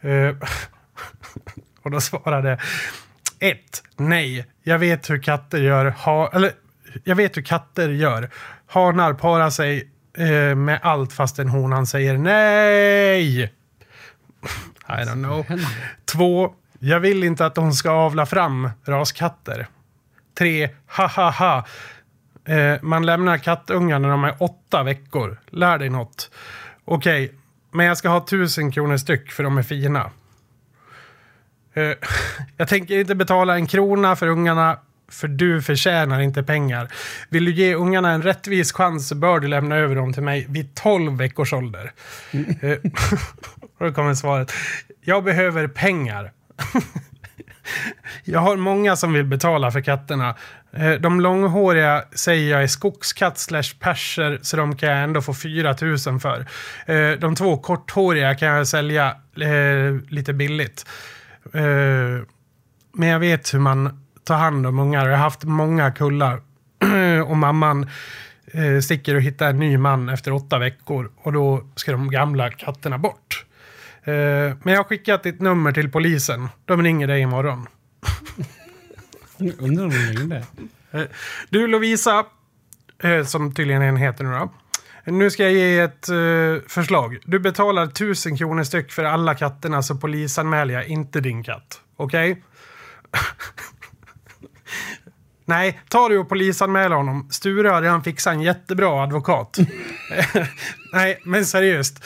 Eh, 0.00 0.36
och 1.82 1.90
då 1.90 2.00
svarade 2.00 2.58
1. 3.38 3.82
Nej, 3.96 4.46
jag 4.62 4.78
vet 4.78 5.10
hur 5.10 5.22
katter 5.22 5.58
gör. 5.58 5.84
Ha, 5.90 6.30
eller, 6.32 6.52
jag 7.04 7.16
vet 7.16 7.36
hur 7.36 7.42
katter 7.42 7.88
gör. 7.88 8.30
Hanar 8.66 9.14
parar 9.14 9.50
sig 9.50 9.90
eh, 10.18 10.54
med 10.54 10.80
allt 10.82 11.12
fastän 11.12 11.48
honan 11.48 11.86
säger 11.86 12.18
nej. 12.18 13.42
I 14.88 14.92
don't 14.92 15.24
know. 15.24 15.46
Två, 16.04 16.54
jag 16.78 17.00
vill 17.00 17.24
inte 17.24 17.46
att 17.46 17.56
hon 17.56 17.74
ska 17.74 17.90
avla 17.90 18.26
fram 18.26 18.70
raskatter. 18.84 19.66
Tre, 20.38 20.70
ha 20.96 21.06
ha 21.06 21.30
ha. 21.30 21.66
Eh, 22.54 22.78
man 22.82 23.06
lämnar 23.06 23.38
kattungar 23.38 23.98
när 23.98 24.08
de 24.08 24.24
är 24.24 24.34
åtta 24.38 24.82
veckor. 24.82 25.40
Lär 25.50 25.78
dig 25.78 25.88
något. 25.88 26.30
Okej, 26.92 27.32
men 27.70 27.86
jag 27.86 27.96
ska 27.96 28.08
ha 28.08 28.26
tusen 28.26 28.72
kronor 28.72 28.96
styck 28.96 29.30
för 29.30 29.42
de 29.42 29.58
är 29.58 29.62
fina. 29.62 30.10
Eh, 31.74 31.92
jag 32.56 32.68
tänker 32.68 32.98
inte 32.98 33.14
betala 33.14 33.54
en 33.54 33.66
krona 33.66 34.16
för 34.16 34.26
ungarna 34.26 34.78
för 35.08 35.28
du 35.28 35.62
förtjänar 35.62 36.20
inte 36.20 36.42
pengar. 36.42 36.88
Vill 37.28 37.44
du 37.44 37.52
ge 37.52 37.74
ungarna 37.74 38.10
en 38.10 38.22
rättvis 38.22 38.72
chans 38.72 39.08
så 39.08 39.14
bör 39.14 39.40
du 39.40 39.48
lämna 39.48 39.76
över 39.76 39.96
dem 39.96 40.12
till 40.12 40.22
mig 40.22 40.46
vid 40.48 40.74
12 40.74 41.16
veckors 41.16 41.52
ålder. 41.52 41.92
Eh, 42.60 42.78
och 43.78 43.86
då 43.86 43.92
kommer 43.92 44.14
svaret. 44.14 44.52
Jag 45.00 45.24
behöver 45.24 45.68
pengar. 45.68 46.32
jag 48.24 48.40
har 48.40 48.56
många 48.56 48.96
som 48.96 49.12
vill 49.12 49.24
betala 49.24 49.70
för 49.70 49.80
katterna. 49.80 50.34
Eh, 50.72 50.92
de 50.92 51.20
långhåriga 51.20 52.04
säger 52.12 52.50
jag 52.50 52.62
är 52.62 52.66
skogskatt 52.66 53.38
slash 53.38 53.76
perser 53.80 54.38
så 54.42 54.56
de 54.56 54.76
kan 54.76 54.88
jag 54.88 55.02
ändå 55.02 55.22
få 55.22 55.34
4 55.34 55.76
000 55.80 56.20
för. 56.20 56.46
Eh, 56.86 57.18
de 57.18 57.36
två 57.36 57.56
korthåriga 57.56 58.34
kan 58.34 58.48
jag 58.48 58.68
sälja 58.68 59.16
eh, 59.40 59.94
lite 60.08 60.32
billigt. 60.32 60.86
Men 62.92 63.08
jag 63.08 63.18
vet 63.18 63.54
hur 63.54 63.58
man 63.58 64.06
tar 64.24 64.36
hand 64.36 64.66
om 64.66 64.78
ungar. 64.78 65.08
Jag 65.08 65.16
har 65.16 65.24
haft 65.24 65.44
många 65.44 65.92
kullar. 65.92 66.40
och 67.26 67.36
mamman 67.36 67.90
sticker 68.82 69.14
och 69.14 69.22
hittar 69.22 69.50
en 69.50 69.58
ny 69.58 69.78
man 69.78 70.08
efter 70.08 70.32
åtta 70.32 70.58
veckor. 70.58 71.10
Och 71.16 71.32
då 71.32 71.64
ska 71.76 71.92
de 71.92 72.10
gamla 72.10 72.50
katterna 72.50 72.98
bort. 72.98 73.44
Eh, 74.04 74.56
men 74.62 74.74
jag 74.74 74.76
har 74.76 74.84
skickat 74.84 75.22
ditt 75.22 75.40
nummer 75.40 75.72
till 75.72 75.90
polisen. 75.90 76.48
De 76.64 76.82
ringer 76.82 77.06
dig 77.06 77.20
imorgon. 77.20 77.66
Undrar 79.58 79.84
om 79.84 79.90
hon 79.90 80.16
ringde. 80.16 80.44
Eh, 80.90 81.02
Du 81.50 81.66
Lovisa, 81.66 82.24
eh, 83.02 83.24
som 83.24 83.54
tydligen 83.54 83.82
en 83.82 83.96
heter 83.96 84.24
nu 84.24 84.30
då. 84.30 84.52
Nu 85.04 85.30
ska 85.30 85.42
jag 85.42 85.52
ge 85.52 85.78
ett 85.78 86.06
förslag. 86.68 87.18
Du 87.24 87.38
betalar 87.38 87.86
tusen 87.86 88.36
kronor 88.36 88.64
styck 88.64 88.92
för 88.92 89.04
alla 89.04 89.34
katterna 89.34 89.82
så 89.82 89.96
polisanmäler 89.96 90.74
jag 90.74 90.86
inte 90.86 91.20
din 91.20 91.42
katt. 91.44 91.80
Okej? 91.96 92.42
Nej, 95.50 95.80
ta 95.88 96.08
du 96.08 96.18
och 96.18 96.28
polisanmäla 96.28 96.96
honom. 96.96 97.28
Sture 97.30 97.68
har 97.68 97.82
redan 97.82 98.02
fixat 98.02 98.32
en 98.34 98.40
jättebra 98.40 99.02
advokat. 99.02 99.58
Nej, 100.92 101.20
men 101.24 101.46
seriöst. 101.46 102.04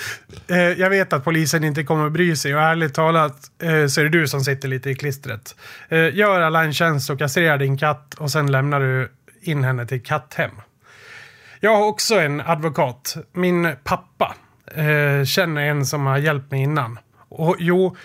Eh, 0.48 0.58
jag 0.58 0.90
vet 0.90 1.12
att 1.12 1.24
polisen 1.24 1.64
inte 1.64 1.84
kommer 1.84 2.06
att 2.06 2.12
bry 2.12 2.36
sig 2.36 2.54
och 2.54 2.62
ärligt 2.62 2.94
talat 2.94 3.36
eh, 3.62 3.86
så 3.86 4.00
är 4.00 4.04
det 4.04 4.10
du 4.10 4.28
som 4.28 4.40
sitter 4.40 4.68
lite 4.68 4.90
i 4.90 4.94
klistret. 4.94 5.56
Eh, 5.88 6.14
gör 6.14 6.40
alla 6.40 6.64
en 6.64 6.72
tjänst 6.72 7.10
och 7.10 7.18
kastrera 7.18 7.56
din 7.56 7.78
katt 7.78 8.14
och 8.14 8.30
sen 8.30 8.52
lämnar 8.52 8.80
du 8.80 9.12
in 9.42 9.64
henne 9.64 9.86
till 9.86 10.02
katthem. 10.02 10.50
Jag 11.60 11.76
har 11.76 11.86
också 11.86 12.14
en 12.14 12.40
advokat. 12.40 13.16
Min 13.32 13.76
pappa 13.84 14.34
eh, 14.74 15.24
känner 15.24 15.62
en 15.62 15.86
som 15.86 16.06
har 16.06 16.18
hjälpt 16.18 16.50
mig 16.50 16.62
innan. 16.62 16.98
Och 17.28 17.56
jo, 17.58 17.96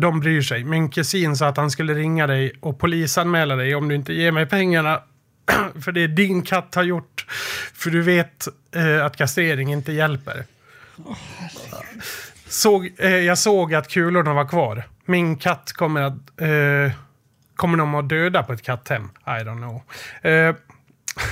de 0.00 0.20
bryr 0.20 0.42
sig. 0.42 0.64
Min 0.64 0.90
kusin 0.90 1.36
sa 1.36 1.48
att 1.48 1.56
han 1.56 1.70
skulle 1.70 1.94
ringa 1.94 2.26
dig 2.26 2.52
och 2.60 2.78
polisanmäla 2.78 3.56
dig 3.56 3.74
om 3.74 3.88
du 3.88 3.94
inte 3.94 4.12
ger 4.12 4.32
mig 4.32 4.46
pengarna. 4.46 5.02
För 5.80 5.92
det 5.92 6.00
är 6.00 6.08
din 6.08 6.42
katt 6.42 6.74
har 6.74 6.82
gjort. 6.82 7.26
För 7.74 7.90
du 7.90 8.02
vet 8.02 8.48
eh, 8.74 9.04
att 9.04 9.16
kastrering 9.16 9.72
inte 9.72 9.92
hjälper. 9.92 10.44
Såg, 12.48 12.90
eh, 12.98 13.10
jag 13.10 13.38
såg 13.38 13.74
att 13.74 13.88
kulorna 13.88 14.34
var 14.34 14.48
kvar. 14.48 14.82
Min 15.04 15.36
katt 15.36 15.72
kommer 15.72 16.02
att, 16.02 16.40
eh, 16.40 16.92
kommer 17.56 17.78
de 17.78 17.94
att 17.94 18.08
döda 18.08 18.42
på 18.42 18.52
ett 18.52 18.62
katthem? 18.62 19.10
I 19.26 19.30
don't 19.30 19.56
know. 19.56 19.82
Eh, 20.32 20.54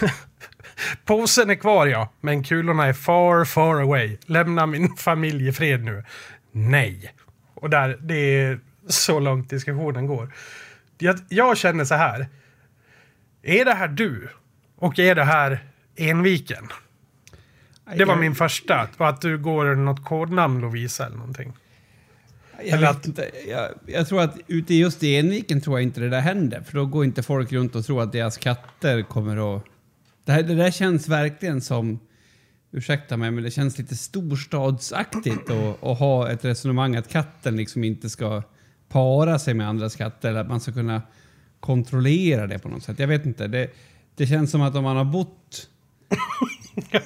Posen 1.04 1.50
är 1.50 1.54
kvar 1.54 1.86
ja, 1.86 2.12
men 2.20 2.44
kulorna 2.44 2.86
är 2.86 2.92
far, 2.92 3.44
far 3.44 3.82
away. 3.82 4.16
Lämna 4.26 4.66
min 4.66 4.96
familj 4.96 5.48
i 5.48 5.52
fred 5.52 5.84
nu. 5.84 6.04
Nej. 6.52 7.12
Och 7.66 7.70
där, 7.70 7.98
det 8.02 8.14
är 8.14 8.58
så 8.88 9.20
långt 9.20 9.50
diskussionen 9.50 10.06
går. 10.06 10.32
Jag, 10.98 11.18
jag 11.28 11.56
känner 11.58 11.84
så 11.84 11.94
här. 11.94 12.26
Är 13.42 13.64
det 13.64 13.74
här 13.74 13.88
du? 13.88 14.28
Och 14.76 14.98
är 14.98 15.14
det 15.14 15.24
här 15.24 15.64
Enviken? 15.96 16.68
Det 17.96 18.04
var 18.04 18.16
min 18.16 18.34
första. 18.34 18.88
Att 18.96 19.20
du 19.20 19.38
går 19.38 19.66
under 19.66 19.84
något 19.84 20.04
kodnamn 20.04 20.60
Lovisa 20.60 21.06
eller 21.06 21.16
någonting. 21.16 21.52
Jag, 22.58 22.66
Eller 22.68 22.86
att- 22.86 23.06
inte, 23.06 23.30
jag, 23.48 23.68
jag 23.86 24.08
tror 24.08 24.20
att 24.22 24.36
ute 24.46 24.74
just 24.74 25.02
i 25.02 25.16
Enviken 25.16 25.60
tror 25.60 25.78
jag 25.78 25.82
inte 25.82 26.00
det 26.00 26.08
där 26.08 26.20
händer. 26.20 26.60
För 26.60 26.74
då 26.74 26.86
går 26.86 27.04
inte 27.04 27.22
folk 27.22 27.52
runt 27.52 27.74
och 27.74 27.84
tror 27.86 28.02
att 28.02 28.12
deras 28.12 28.36
katter 28.38 29.02
kommer 29.02 29.56
att... 29.56 29.64
Det, 30.24 30.32
här, 30.32 30.42
det 30.42 30.54
där 30.54 30.70
känns 30.70 31.08
verkligen 31.08 31.60
som... 31.60 32.00
Ursäkta 32.72 33.16
mig, 33.16 33.30
men 33.30 33.44
det 33.44 33.50
känns 33.50 33.78
lite 33.78 33.96
storstadsaktigt 33.96 35.50
att, 35.50 35.84
att 35.84 35.98
ha 35.98 36.30
ett 36.30 36.44
resonemang 36.44 36.96
att 36.96 37.08
katten 37.08 37.56
liksom 37.56 37.84
inte 37.84 38.10
ska 38.10 38.42
para 38.88 39.38
sig 39.38 39.54
med 39.54 39.68
andras 39.68 39.96
katter. 39.96 40.28
Eller 40.28 40.40
att 40.40 40.48
man 40.48 40.60
ska 40.60 40.72
kunna 40.72 41.02
kontrollera 41.60 42.46
det 42.46 42.58
på 42.58 42.68
något 42.68 42.82
sätt. 42.82 42.98
Jag 42.98 43.08
vet 43.08 43.26
inte. 43.26 43.46
Det, 43.46 43.70
det 44.16 44.26
känns 44.26 44.50
som 44.50 44.62
att 44.62 44.74
om 44.74 44.84
man 44.84 44.96
har 44.96 45.04
bott... 45.04 45.68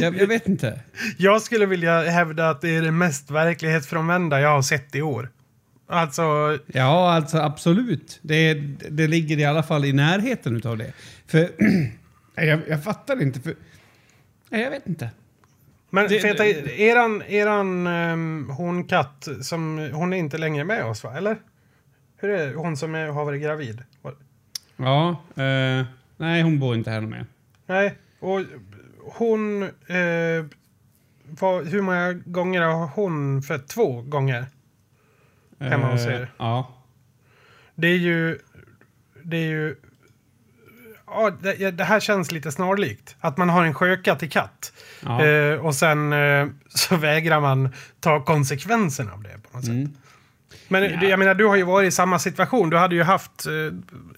Jag, 0.00 0.16
jag 0.20 0.26
vet 0.26 0.48
inte. 0.48 0.80
Jag 1.18 1.42
skulle 1.42 1.66
vilja 1.66 2.02
hävda 2.02 2.50
att 2.50 2.60
det 2.60 2.76
är 2.76 2.82
det 2.82 2.90
mest 2.90 3.30
verklighetsfrånvända 3.30 4.40
jag 4.40 4.48
har 4.48 4.62
sett 4.62 4.94
i 4.94 5.02
år. 5.02 5.30
Alltså, 5.88 6.58
Ja, 6.66 7.12
alltså 7.12 7.38
absolut. 7.38 8.18
Det, 8.22 8.54
det 8.90 9.06
ligger 9.06 9.38
i 9.38 9.44
alla 9.44 9.62
fall 9.62 9.84
i 9.84 9.92
närheten 9.92 10.56
utav 10.56 10.78
det. 10.78 10.92
För 11.26 11.50
jag, 12.34 12.60
jag 12.68 12.84
fattar 12.84 13.22
inte. 13.22 13.40
För, 13.40 13.54
jag 14.60 14.70
vet 14.70 14.86
inte. 14.86 15.10
men 15.90 16.08
Det- 16.08 16.20
tänkte, 16.20 16.44
eran, 16.82 17.22
eran 17.22 17.86
um, 17.86 18.50
honkatt, 18.50 19.28
som, 19.42 19.90
hon 19.92 20.12
är 20.12 20.16
inte 20.16 20.38
längre 20.38 20.64
med 20.64 20.84
oss 20.84 21.04
va? 21.04 21.16
Eller? 21.16 21.36
Hur 22.16 22.30
är 22.30 22.46
det? 22.46 22.54
Hon 22.54 22.76
som 22.76 22.94
är, 22.94 23.06
har 23.08 23.24
varit 23.24 23.42
gravid? 23.42 23.82
Ja, 24.76 25.10
eh, 25.36 25.86
nej 26.16 26.42
hon 26.42 26.58
bor 26.58 26.74
inte 26.74 26.90
här 26.90 27.00
med. 27.00 27.26
Nej, 27.66 27.94
och 28.20 28.40
hon... 28.98 29.62
Eh, 29.62 30.46
vad, 31.40 31.66
hur 31.66 31.82
många 31.82 32.12
gånger 32.12 32.60
har 32.62 32.86
hon 32.86 33.42
fött? 33.42 33.68
Två 33.68 34.02
gånger? 34.02 34.46
Hemma 35.58 35.92
hos 35.92 36.06
er? 36.06 36.30
Ja. 36.38 36.74
Det 37.74 37.86
är 37.88 37.96
ju... 37.98 38.38
Det 39.22 39.36
är 39.36 39.48
ju... 39.48 39.76
Ja, 41.06 41.30
det, 41.42 41.70
det 41.70 41.84
här 41.84 42.00
känns 42.00 42.32
lite 42.32 42.52
snarlikt. 42.52 43.16
Att 43.20 43.36
man 43.36 43.48
har 43.48 43.64
en 43.64 43.74
sjökatt 43.74 44.22
i 44.22 44.28
katt. 44.28 44.72
ja. 45.04 45.24
Eh, 45.24 45.54
och 45.66 45.74
sen 45.74 46.12
eh, 46.12 46.46
så 46.68 46.96
vägrar 46.96 47.40
man 47.40 47.68
ta 48.00 48.24
konsekvenserna 48.24 49.12
av 49.12 49.22
det 49.22 49.38
på 49.50 49.56
något 49.56 49.64
sätt. 49.66 49.74
Mm. 49.74 49.92
Men 50.68 50.82
Ja. 50.84 51.04
jag 51.08 51.18
menar, 51.18 51.34
du 51.34 51.46
har 51.46 51.56
ju 51.56 51.62
varit 51.62 51.88
i 51.88 51.90
samma 51.90 52.18
situation. 52.18 52.70
Du 52.70 52.76
hade 52.76 52.94
ju 52.94 53.02
haft... 53.02 53.46
Eh, 53.46 53.52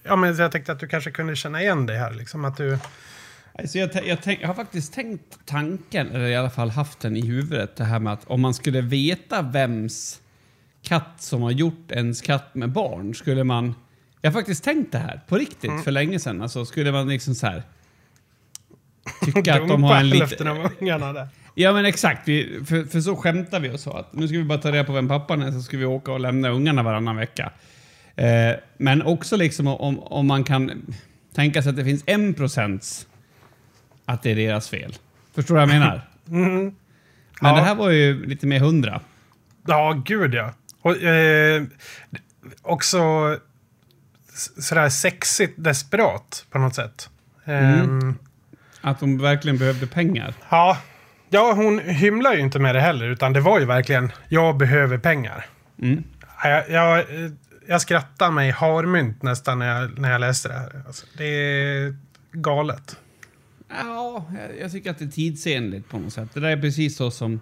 ja, 0.03 0.15
men 0.15 0.35
jag 0.35 0.51
tänkte 0.51 0.71
att 0.71 0.79
du 0.79 0.87
kanske 0.87 1.11
kunde 1.11 1.35
känna 1.35 1.61
igen 1.61 1.85
dig 1.85 1.97
här. 1.97 2.11
Liksom, 2.13 2.45
att 2.45 2.57
du... 2.57 2.77
Alltså 3.59 3.77
jag, 3.77 3.89
jag, 4.05 4.37
jag 4.41 4.47
har 4.47 4.55
faktiskt 4.55 4.93
tänkt 4.93 5.39
tanken, 5.45 6.11
eller 6.11 6.25
i 6.27 6.35
alla 6.35 6.49
fall 6.49 6.69
haft 6.69 6.99
den 6.99 7.17
i 7.17 7.25
huvudet, 7.27 7.75
det 7.75 7.83
här 7.83 7.99
med 7.99 8.13
att 8.13 8.25
om 8.27 8.41
man 8.41 8.53
skulle 8.53 8.81
veta 8.81 9.41
vems 9.41 10.21
katt 10.83 11.13
som 11.17 11.41
har 11.41 11.51
gjort 11.51 11.91
ens 11.91 12.21
katt 12.21 12.55
med 12.55 12.69
barn, 12.71 13.15
skulle 13.15 13.43
man... 13.43 13.75
Jag 14.21 14.31
har 14.31 14.39
faktiskt 14.39 14.63
tänkt 14.63 14.91
det 14.91 14.97
här 14.97 15.21
på 15.27 15.37
riktigt 15.37 15.69
Mm. 15.71 15.83
för 15.83 15.91
länge 15.91 16.19
sedan. 16.19 16.41
Alltså 16.41 16.65
skulle 16.65 16.91
man 16.91 17.09
liksom 17.09 17.35
så 17.35 17.47
här... 17.47 17.63
Tycka 19.25 19.53
att 19.61 19.67
de 19.67 19.83
har 19.83 19.95
en 19.95 20.09
liten... 20.09 20.47
av 20.47 20.69
ungarna 20.79 21.13
där. 21.13 21.27
Ja 21.55 21.73
men 21.73 21.85
exakt, 21.85 22.27
vi, 22.27 22.59
för, 22.67 22.83
för 22.83 23.01
så 23.01 23.15
skämtar 23.15 23.59
vi 23.59 23.69
och 23.69 23.79
så 23.79 23.91
att 23.91 24.13
nu 24.13 24.27
ska 24.27 24.37
vi 24.37 24.43
bara 24.43 24.57
ta 24.59 24.71
reda 24.71 24.83
på 24.83 24.93
vem 24.93 25.07
pappan 25.07 25.41
är 25.41 25.51
så 25.51 25.61
ska 25.61 25.77
vi 25.77 25.85
åka 25.85 26.11
och 26.11 26.19
lämna 26.19 26.49
ungarna 26.49 26.83
varannan 26.83 27.15
vecka. 27.15 27.51
Eh, 28.15 28.51
men 28.77 29.01
också 29.01 29.37
liksom 29.37 29.67
om, 29.67 29.99
om 29.99 30.27
man 30.27 30.43
kan 30.43 30.93
tänka 31.33 31.63
sig 31.63 31.69
att 31.69 31.75
det 31.75 31.83
finns 31.83 32.03
en 32.05 32.33
procents 32.33 33.07
att 34.05 34.23
det 34.23 34.31
är 34.31 34.35
deras 34.35 34.69
fel. 34.69 34.93
Förstår 35.35 35.55
du 35.55 35.59
vad 35.61 35.69
jag 35.69 35.79
menar? 35.79 36.01
Mm. 36.29 36.63
Men 37.41 37.51
Ja. 37.51 37.55
det 37.55 37.61
här 37.61 37.75
var 37.75 37.89
ju 37.89 38.25
lite 38.25 38.47
mer 38.47 38.59
hundra. 38.59 39.01
Ja, 39.67 40.01
gud 40.05 40.33
ja. 40.33 40.53
Och, 40.81 41.03
eh, 41.03 41.63
också 42.61 42.99
sådär 44.39 44.89
sexigt 44.89 45.53
desperat 45.57 46.45
på 46.49 46.59
något 46.59 46.75
sätt. 46.75 47.09
Mm. 47.45 47.79
Ehm, 47.99 48.15
Att 48.81 48.99
de 48.99 49.17
verkligen 49.17 49.57
behövde 49.57 49.87
pengar. 49.87 50.33
ja. 50.49 50.77
ja, 51.29 51.53
hon 51.53 51.79
hymlar 51.79 52.33
ju 52.33 52.39
inte 52.39 52.59
med 52.59 52.75
det 52.75 52.81
heller, 52.81 53.05
utan 53.09 53.33
det 53.33 53.41
var 53.41 53.59
ju 53.59 53.65
verkligen 53.65 54.11
jag 54.29 54.57
behöver 54.57 54.97
pengar. 54.97 55.45
Mm. 55.81 56.03
Jag, 56.43 56.69
jag, 56.69 57.05
jag 57.67 57.81
skrattar 57.81 58.31
mig 58.31 58.51
harmynt 58.51 59.23
nästan 59.23 59.59
när 59.59 59.79
jag, 59.81 59.99
när 59.99 60.11
jag 60.11 60.21
läste 60.21 60.47
det 60.47 60.53
här. 60.53 60.83
Alltså, 60.87 61.05
det 61.17 61.23
är 61.25 61.95
galet. 62.31 62.97
Ja, 63.69 64.25
jag- 64.39 64.59
jag 64.61 64.71
tycker 64.71 64.91
att 64.91 64.99
det 64.99 65.05
är 65.05 65.09
tidsenligt 65.09 65.89
på 65.89 65.99
något 65.99 66.13
sätt. 66.13 66.29
Det 66.33 66.39
där 66.39 66.49
är 66.49 66.61
precis 66.61 66.95
så 66.97 67.11
som 67.11 67.39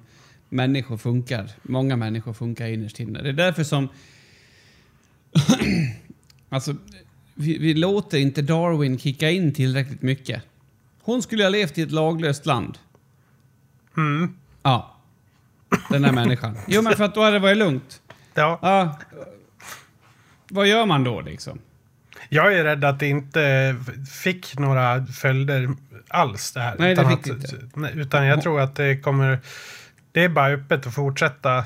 människor 0.50 0.98
funkar. 0.98 1.50
Många 1.62 1.96
människor 1.96 2.34
funkar 2.34 2.68
innerst 2.68 3.00
inne. 3.00 3.22
Det 3.22 3.30
är 3.30 3.34
därför 3.34 3.64
som... 3.64 3.90
alltså, 6.50 6.76
vi, 7.34 7.58
vi 7.58 7.74
låter 7.74 8.18
inte 8.18 8.42
Darwin 8.42 9.00
kicka 9.00 9.30
in 9.30 9.54
tillräckligt 9.54 10.02
mycket. 10.02 10.44
Hon 11.02 11.22
skulle 11.22 11.44
ha 11.44 11.50
levt 11.50 11.78
i 11.78 11.82
ett 11.82 11.92
laglöst 11.92 12.46
land. 12.46 12.78
Mm. 13.98 14.36
Ja. 14.64 14.98
Den 15.90 16.02
där 16.02 16.12
människan. 16.12 16.58
Jo, 16.68 16.82
men 16.82 16.96
för 16.96 17.04
att 17.04 17.16
då 17.16 17.22
hade 17.22 17.36
det 17.36 17.40
varit 17.40 17.58
lugnt. 17.58 18.02
Ja. 18.34 18.60
Ja. 18.62 19.00
Vad 20.50 20.68
gör 20.68 20.86
man 20.86 21.04
då 21.04 21.22
liksom? 21.22 21.60
Jag 22.30 22.54
är 22.54 22.64
rädd 22.64 22.84
att 22.84 23.00
det 23.00 23.08
inte 23.08 23.76
fick 24.24 24.60
några 24.60 25.06
följder 25.06 25.70
alls 26.08 26.52
det 26.52 26.60
här. 26.60 26.76
Nej, 26.80 26.96
det 26.96 27.10
fick 27.10 27.20
att, 27.20 27.28
inte. 27.28 28.00
Utan 28.00 28.26
jag 28.26 28.42
tror 28.42 28.62
att 28.62 28.76
det 28.76 28.98
kommer... 28.98 29.40
Det 30.12 30.24
är 30.24 30.30
bara 30.30 30.48
öppet 30.48 30.88
att 30.88 30.94
fortsätta 30.94 31.66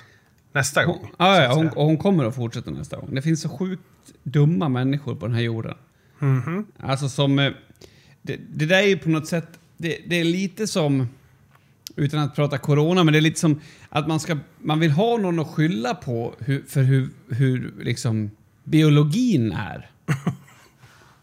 nästa 0.53 0.85
Hon, 0.85 0.87
gång. 0.97 1.11
ja, 1.17 1.41
ja, 1.43 1.53
hon, 1.53 1.69
och 1.69 1.85
hon 1.85 1.97
kommer 1.97 2.25
att 2.25 2.35
fortsätta 2.35 2.71
nästa 2.71 2.97
gång. 2.97 3.15
Det 3.15 3.21
finns 3.21 3.41
så 3.41 3.49
sjukt 3.49 3.81
dumma 4.23 4.69
människor 4.69 5.15
på 5.15 5.27
den 5.27 5.35
här 5.35 5.41
jorden. 5.43 5.75
Mhm. 6.19 6.65
Alltså 6.79 7.09
som... 7.09 7.39
eh, 7.39 7.51
Det, 8.21 8.37
det 8.53 8.65
där 8.65 8.77
är 8.83 8.87
ju 8.87 8.97
på 8.97 9.09
något 9.09 9.27
sätt... 9.27 9.47
Det, 9.77 9.97
det 10.07 10.15
är 10.19 10.23
lite 10.23 10.67
som... 10.67 11.07
Utan 11.95 12.19
att 12.19 12.35
prata 12.35 12.57
corona, 12.57 13.03
men 13.03 13.11
det 13.11 13.19
är 13.19 13.21
lite 13.21 13.39
som 13.39 13.59
att 13.89 14.07
man 14.07 14.19
ska... 14.19 14.37
Man 14.59 14.79
vill 14.79 14.91
ha 14.91 15.17
någon 15.17 15.39
att 15.39 15.47
skylla 15.47 15.93
på 15.95 16.33
hur, 16.39 16.63
för 16.67 16.81
hur, 16.81 17.09
hur 17.29 17.73
liksom 17.81 18.31
biologin 18.63 19.51
är. 19.51 19.89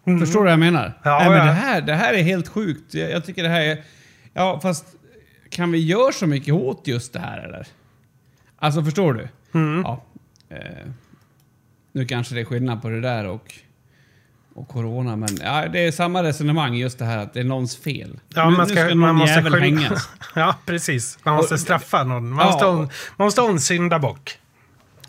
Förstår 0.20 0.38
du 0.40 0.44
vad 0.44 0.52
jag 0.52 0.58
menar? 0.60 0.84
Mm. 0.86 0.92
Ja, 1.02 1.18
Nej, 1.18 1.28
men 1.28 1.38
ja. 1.38 1.44
det, 1.44 1.52
här, 1.52 1.80
det 1.82 1.94
här 1.94 2.14
är 2.14 2.22
helt 2.22 2.48
sjukt. 2.48 2.94
Jag, 2.94 3.10
jag 3.10 3.24
tycker 3.24 3.42
det 3.42 3.48
här 3.48 3.60
är... 3.60 3.84
Ja, 4.34 4.60
fast 4.62 4.86
kan 5.50 5.72
vi 5.72 5.78
göra 5.78 6.12
så 6.12 6.26
mycket 6.26 6.54
åt 6.54 6.86
just 6.86 7.12
det 7.12 7.18
här 7.18 7.38
eller? 7.44 7.66
Alltså 8.58 8.84
förstår 8.84 9.14
du? 9.14 9.28
Mm. 9.58 9.82
Ja. 9.82 10.04
Eh, 10.50 10.58
nu 11.92 12.04
kanske 12.04 12.34
det 12.34 12.40
är 12.40 12.44
skillnad 12.44 12.82
på 12.82 12.88
det 12.88 13.00
där 13.00 13.26
och, 13.26 13.54
och 14.54 14.68
corona, 14.68 15.16
men 15.16 15.28
ja, 15.42 15.68
det 15.68 15.78
är 15.86 15.90
samma 15.92 16.22
resonemang 16.22 16.74
just 16.74 16.98
det 16.98 17.04
här 17.04 17.18
att 17.18 17.34
det 17.34 17.40
är 17.40 17.44
någons 17.44 17.76
fel. 17.76 18.20
Ja, 18.34 18.50
nu, 18.50 18.56
man 18.56 18.68
nu 18.68 18.74
ska, 18.74 18.84
ska 18.84 18.88
någon 18.88 18.98
man 18.98 19.14
måste 19.14 19.34
jävel 19.34 19.52
skylla- 19.52 19.80
hängas. 19.80 20.08
ja, 20.34 20.54
precis. 20.66 21.18
Man 21.24 21.34
måste 21.36 21.54
Och- 21.54 21.60
straffa 21.60 22.04
någon. 22.04 22.28
Man, 22.30 22.38
Ja. 22.46 22.52
måste, 22.52 22.64
ha 22.66 22.72
en, 22.72 22.88
man 23.16 23.24
måste 23.26 23.40
ha 23.40 23.48
en 23.50 23.60
syndabock. 23.60 24.38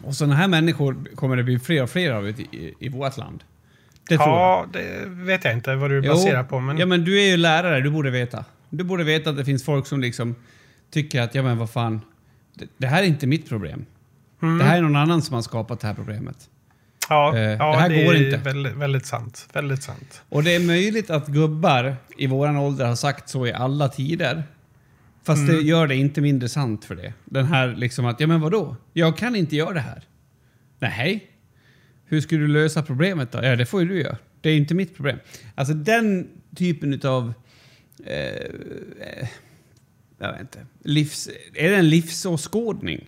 Och 0.04 0.16
sådana 0.16 0.36
här 0.36 0.48
människor 0.48 1.16
kommer 1.16 1.36
det 1.38 1.44
bli 1.44 1.60
fler 1.60 1.84
och 1.84 1.90
fler 1.90 2.12
av 2.12 2.28
i, 2.30 2.76
i, 2.80 2.90
vårt 2.90 3.18
land. 3.18 3.44
Det 4.10 4.18
tror 4.18 4.30
jag. 4.30 4.38
Ja, 4.38 4.66
det 4.74 5.06
vet 5.06 5.44
jag 5.44 5.54
inte 5.54 5.76
vad 5.76 5.90
du 5.90 6.02
Jo, 6.06 6.14
baserar 6.14 6.44
på. 6.44 6.60
Men, 6.60 6.78
Ja, 6.78 6.86
men 6.86 7.04
du 7.06 7.22
är 7.22 7.28
ju 7.28 7.38
lärare, 7.38 7.82
du 7.82 7.90
borde 7.90 8.10
veta. 8.12 8.46
Du 8.70 8.84
borde 8.84 9.04
veta 9.04 9.30
att 9.30 9.38
det 9.38 9.46
finns 9.46 9.66
folk 9.66 9.88
som 9.88 10.00
liksom 10.02 10.36
tycker 10.92 11.22
att, 11.22 11.36
ja 11.36 11.44
men 11.44 11.58
vad 11.58 11.70
fan, 11.70 12.02
det, 12.60 12.67
det 12.78 12.88
här 12.88 13.04
är 13.04 13.08
inte 13.08 13.28
mitt 13.28 13.50
problem. 13.50 13.86
Mm. 14.41 14.58
Det 14.58 14.63
här 14.63 14.78
är 14.78 14.82
någon 14.82 14.95
annan 14.95 15.22
som 15.22 15.34
har 15.36 15.41
skapat 15.41 15.80
det 15.80 15.88
här 15.88 15.93
problemet. 15.93 16.50
ja, 17.10 17.38
eh, 17.38 17.41
ja, 17.41 17.72
det 17.72 17.78
här 17.78 17.89
går 17.89 18.15
är 18.15 18.26
inte. 18.26 18.38
Väldigt, 18.38 18.74
väldigt 18.74 19.06
sant. 19.06 19.48
Väldigt 19.54 19.84
sant. 19.84 20.22
Och 20.30 20.43
det 20.43 20.56
är 20.56 20.60
möjligt 20.60 21.10
att 21.10 21.28
gubbar 21.28 21.95
i 22.17 22.28
våran 22.28 22.58
ålder 22.58 22.86
har 22.86 22.95
sagt 22.95 23.30
så 23.30 23.48
i 23.48 23.54
alla 23.54 23.89
tider. 23.89 24.43
Fast 25.24 25.41
Mm. 25.41 25.56
det 25.56 25.62
gör 25.62 25.88
det 25.88 25.95
inte 25.95 26.22
mindre 26.22 26.50
sant 26.50 26.86
för 26.86 26.95
det. 26.95 27.13
Den 27.26 27.45
här 27.45 27.67
liksom 27.76 28.06
att, 28.06 28.19
ja 28.19 28.28
men 28.28 28.41
vadå? 28.41 28.76
Jag 28.93 29.17
kan 29.17 29.36
inte 29.36 29.56
göra 29.56 29.74
det 29.74 29.80
här. 29.80 30.04
Nej. 30.80 31.26
Hur 32.06 32.22
ska 32.22 32.36
du 32.36 32.48
lösa 32.48 32.84
problemet 32.84 33.32
då? 33.32 33.39
Ja, 33.43 33.56
det 33.56 33.65
får 33.65 33.82
ju 33.82 33.88
du 33.88 34.02
göra. 34.02 34.17
Det 34.41 34.50
är 34.50 34.58
inte 34.58 34.74
mitt 34.76 34.95
problem. 34.95 35.19
Alltså 35.56 35.74
den 35.74 36.28
typen 36.56 36.93
utav... 36.93 37.34
Eh, 38.06 38.15
eh, 39.08 39.28
jag 40.19 40.32
vet 40.32 40.41
inte. 40.41 40.65
Livs, 40.84 41.29
är 41.53 41.69
det 41.69 41.75
en 41.75 41.89
livsåskådning? 41.89 43.08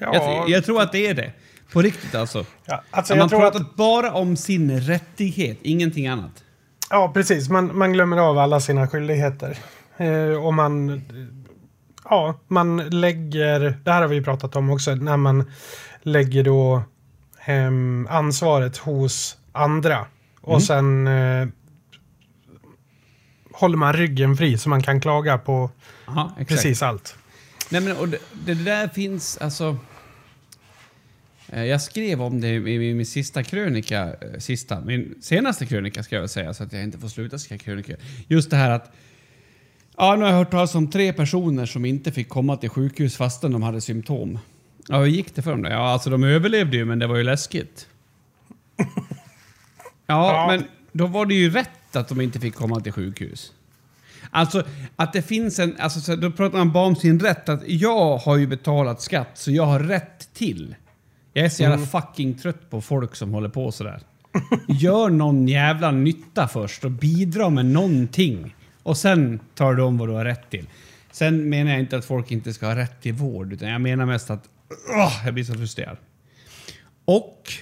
Ja, 0.00 0.14
Jag, 0.14 0.48
jag 0.48 0.64
tror 0.64 0.82
att 0.82 0.92
det 0.92 1.06
är 1.06 1.14
det. 1.14 1.32
På 1.72 1.82
riktigt 1.82 2.14
alltså. 2.14 2.46
Ja, 2.64 2.82
alltså 2.90 3.16
Man 3.16 3.28
pratar 3.28 3.60
att, 3.60 3.76
bara 3.76 4.12
om 4.12 4.36
sin 4.36 4.80
rättighet, 4.80 5.58
ingenting 5.62 6.06
annat. 6.06 6.44
ja, 6.90 7.10
precis. 7.14 7.48
Man, 7.48 7.78
man 7.78 7.92
glömmer 7.92 8.16
av 8.16 8.38
alla 8.38 8.60
sina 8.60 8.88
skyldigheter. 8.88 9.58
Eh, 9.96 10.44
och 10.44 10.54
man... 10.54 10.88
eh, 10.90 11.00
Ja, 12.10 12.40
man 12.48 12.76
lägger... 12.76 13.60
Det 13.84 13.90
här 13.92 14.00
har 14.00 14.08
vi 14.08 14.22
pratat 14.22 14.56
om 14.56 14.70
också. 14.70 14.94
När 14.94 15.16
man 15.16 15.50
lägger 16.02 16.42
då 16.44 16.82
ehm, 17.44 18.06
ansvaret 18.10 18.76
hos 18.76 19.36
andra. 19.52 20.06
Och 20.40 20.52
Mm. 20.52 20.60
sen 20.60 21.06
eh, 21.06 21.48
håller 23.58 23.76
man 23.76 23.92
ryggen 23.92 24.36
fri 24.36 24.58
så 24.58 24.68
man 24.68 24.82
kan 24.82 25.00
klaga 25.00 25.38
på 25.38 25.70
Aha, 26.06 26.32
precis 26.48 26.82
allt. 26.82 27.16
Nej, 27.70 27.80
men, 27.80 27.96
och 27.96 28.08
det, 28.08 28.18
det 28.46 28.54
där 28.54 28.88
finns 28.88 29.36
alltså... 29.38 29.76
eh, 31.48 31.64
Jag 31.64 31.82
skrev 31.82 32.22
om 32.22 32.40
det 32.40 32.48
i 32.48 32.94
min, 32.94 33.06
sista 33.06 33.42
krönika, 33.42 34.02
eh, 34.04 34.38
sista, 34.38 34.80
min 34.80 35.14
senaste 35.20 35.66
krönika 35.66 36.02
ska 36.02 36.16
jag 36.16 36.30
säga, 36.30 36.54
så 36.54 36.62
att 36.62 36.72
jag 36.72 36.82
inte 36.82 36.98
får 36.98 37.08
sluta 37.08 37.38
skriva 37.38 37.58
krönikor. 37.58 37.96
Just 38.28 38.50
det 38.50 38.56
här 38.56 38.70
att... 38.70 38.92
Ja, 39.96 40.16
nu 40.16 40.22
har 40.24 40.30
jag 40.30 40.38
hört 40.38 40.50
talas 40.50 40.74
om 40.74 40.90
tre 40.90 41.12
personer 41.12 41.66
som 41.66 41.84
inte 41.84 42.12
fick 42.12 42.28
komma 42.28 42.56
till 42.56 42.70
sjukhus 42.70 43.16
fastän 43.16 43.52
de 43.52 43.62
hade 43.62 43.80
symptom. 43.80 44.38
Ja, 44.88 44.98
hur 44.98 45.06
gick 45.06 45.34
det 45.34 45.42
för 45.42 45.50
dem 45.50 45.62
då? 45.62 45.70
Ja, 45.70 45.88
alltså 45.92 46.10
de 46.10 46.24
överlevde 46.24 46.76
ju, 46.76 46.84
men 46.84 46.98
det 46.98 47.06
var 47.06 47.16
ju 47.16 47.22
läskigt. 47.22 47.86
Ja, 50.06 50.32
Ja. 50.32 50.46
men 50.50 50.64
då 50.92 51.06
var 51.06 51.26
det 51.26 51.34
ju 51.34 51.50
rätt 51.50 51.70
att 51.96 52.08
de 52.08 52.20
inte 52.20 52.40
fick 52.40 52.54
komma 52.54 52.80
till 52.80 52.92
sjukhus. 52.92 53.52
Alltså 54.30 54.64
att 54.96 55.12
det 55.12 55.22
finns 55.22 55.58
en, 55.58 55.76
alltså 55.78 56.00
så 56.00 56.16
då 56.16 56.30
pratar 56.30 56.58
man 56.58 56.72
bara 56.72 56.86
om 56.86 56.96
sin 56.96 57.20
rätt. 57.20 57.48
Att 57.48 57.68
jag 57.68 58.16
har 58.16 58.36
ju 58.36 58.46
betalat 58.46 59.00
skatt 59.00 59.30
så 59.34 59.50
jag 59.50 59.66
har 59.66 59.80
rätt 59.80 60.34
till. 60.34 60.74
Jag 61.32 61.44
är 61.44 61.48
så 61.48 61.62
jävla 61.62 61.86
fucking 61.86 62.34
trött 62.34 62.70
på 62.70 62.80
folk 62.80 63.14
som 63.14 63.34
håller 63.34 63.48
på 63.48 63.72
sådär. 63.72 64.00
Gör 64.68 65.10
någon 65.10 65.48
jävla 65.48 65.90
nytta 65.90 66.48
först 66.48 66.84
och 66.84 66.90
bidra 66.90 67.50
med 67.50 67.66
någonting. 67.66 68.54
Och 68.82 68.96
sen 68.96 69.40
tar 69.54 69.74
du 69.74 69.82
om 69.82 69.98
vad 69.98 70.08
du 70.08 70.12
har 70.12 70.24
rätt 70.24 70.50
till. 70.50 70.66
Sen 71.12 71.48
menar 71.48 71.70
jag 71.70 71.80
inte 71.80 71.96
att 71.96 72.04
folk 72.04 72.30
inte 72.30 72.52
ska 72.52 72.66
ha 72.66 72.76
rätt 72.76 73.02
till 73.02 73.12
vård, 73.12 73.52
utan 73.52 73.68
jag 73.68 73.80
menar 73.80 74.06
mest 74.06 74.30
att 74.30 74.44
åh, 74.88 75.22
jag 75.24 75.34
blir 75.34 75.44
så 75.44 75.54
frustrerad. 75.54 75.96
Och 77.04 77.52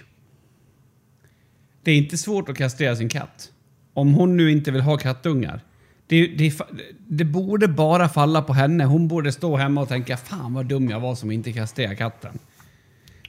det 1.83 1.91
är 1.91 1.97
inte 1.97 2.19
svårt 2.19 2.49
att 2.49 2.57
kastrera 2.57 2.97
sin 2.97 3.09
katt. 3.09 3.53
Om 3.95 4.15
hon 4.15 4.37
nu 4.37 4.51
inte 4.53 4.71
vill 4.71 4.81
ha 4.83 4.97
kattungar. 4.97 5.61
Det, 6.07 6.27
det, 6.27 6.61
det 7.09 7.25
borde 7.25 7.69
bara 7.69 8.09
falla 8.09 8.43
på 8.43 8.53
henne. 8.53 8.85
Hon 8.85 9.09
borde 9.09 9.33
stå 9.33 9.57
hemma 9.57 9.81
och 9.81 9.89
tänka 9.89 10.17
fan 10.17 10.55
vad 10.55 10.67
dum 10.67 10.89
jag 10.91 11.01
var 11.01 11.15
som 11.15 11.31
inte 11.31 11.53
kastrerade 11.53 11.97
katten. 11.97 12.39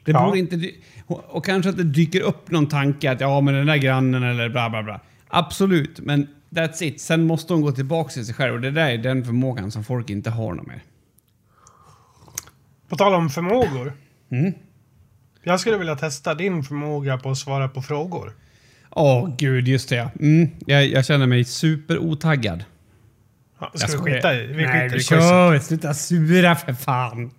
Det 0.03 0.11
Ja. 0.11 0.25
borde 0.25 0.39
inte... 0.39 0.71
Och 1.07 1.45
kanske 1.45 1.69
att 1.69 1.77
det 1.77 1.83
dyker 1.83 2.21
upp 2.21 2.51
någon 2.51 2.67
tanke 2.67 3.11
att 3.11 3.21
ja, 3.21 3.41
men 3.41 3.53
den 3.53 3.65
där 3.67 3.77
grannen 3.77 4.23
eller 4.23 4.49
bla 4.49 4.69
bla 4.69 4.83
bla. 4.83 4.99
Absolut, 5.27 5.99
men 5.99 6.27
that's 6.49 6.83
it. 6.83 7.01
Sen 7.01 7.27
måste 7.27 7.53
hon 7.53 7.61
gå 7.61 7.71
tillbaka 7.71 8.09
till 8.09 8.25
sig 8.25 8.35
själv 8.35 8.53
och 8.53 8.61
det 8.61 8.71
där 8.71 8.89
är 8.89 8.97
den 8.97 9.25
förmågan 9.25 9.71
som 9.71 9.83
folk 9.83 10.09
inte 10.09 10.29
har 10.29 10.53
någon 10.53 10.67
mer. 10.67 10.83
På 12.89 12.95
tal 12.95 13.13
om 13.13 13.29
förmågor. 13.29 13.93
Mm. 14.31 14.53
Jag 15.43 15.59
skulle 15.59 15.77
vilja 15.77 15.95
testa 15.95 16.33
din 16.33 16.63
förmåga 16.63 17.17
på 17.17 17.29
att 17.29 17.37
svara 17.37 17.67
på 17.67 17.81
frågor. 17.81 18.33
Åh 18.97 19.35
gud, 19.37 19.67
just 19.67 19.89
det. 19.89 20.09
Mm, 20.19 20.49
jag, 20.65 20.85
jag 20.87 21.05
känner 21.05 21.27
mig 21.27 21.43
superotaggad. 21.45 22.63
Ja, 23.59 23.69
Jag 23.73 23.79
ska 23.79 23.91
vi 23.91 23.97
skojar. 23.97 24.15
skita 24.15 24.35
i? 24.35 24.45
Vi 24.47 24.65
Nej, 24.65 24.83
skiter 24.83 24.97
vi 24.97 25.03
kör! 25.03 25.59
Sluta 25.59 25.93
sura 25.93 26.55
för 26.55 26.73
fan! 26.73 27.31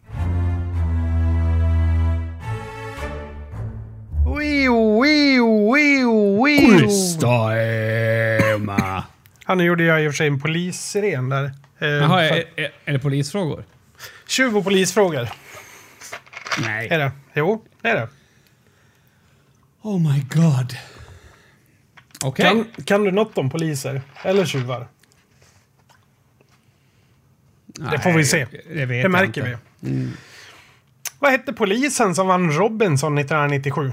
Wio, 4.38 5.02
wio, 5.02 5.74
wio, 5.74 6.44
wio. 6.44 6.78
Quiztime! 6.78 8.76
Ja, 9.46 9.54
nu 9.54 9.64
gjorde 9.64 9.84
jag 9.84 10.04
i 10.04 10.08
och 10.08 10.12
för 10.12 10.16
sig 10.16 10.26
en 10.26 10.40
polissiren 10.40 11.28
där. 11.28 11.44
Eh, 11.78 11.88
Jaha, 11.88 12.22
är, 12.22 12.44
är, 12.56 12.70
är 12.84 12.92
det 12.92 12.98
polisfrågor? 12.98 13.64
Tjuv 14.28 14.56
och 14.56 14.64
polisfrågor. 14.64 15.28
Nej. 16.62 16.88
Är 16.88 16.98
det? 16.98 17.12
Jo, 17.34 17.64
det 17.82 17.88
är 17.88 17.94
det. 17.96 18.08
Oh 19.82 20.12
my 20.12 20.20
god. 20.34 20.76
Okej. 22.24 22.44
Kan, 22.44 22.84
kan 22.84 23.04
du 23.04 23.10
något 23.10 23.38
om 23.38 23.50
poliser? 23.50 24.02
Eller 24.22 24.44
tjuvar? 24.44 24.88
det 27.66 27.98
får 27.98 28.12
vi 28.12 28.24
se. 28.24 28.46
Det, 28.74 28.86
Det 28.86 29.08
märker 29.08 29.58
vi. 29.80 30.12
Vad 31.18 31.30
hette 31.30 31.52
polisen 31.52 32.14
som 32.14 32.26
vann 32.26 32.52
Robinson 32.52 33.18
1997? 33.18 33.92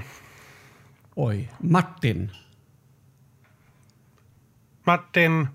Oj. 1.14 1.52
Martin. 1.58 2.30
Martin... 4.84 5.48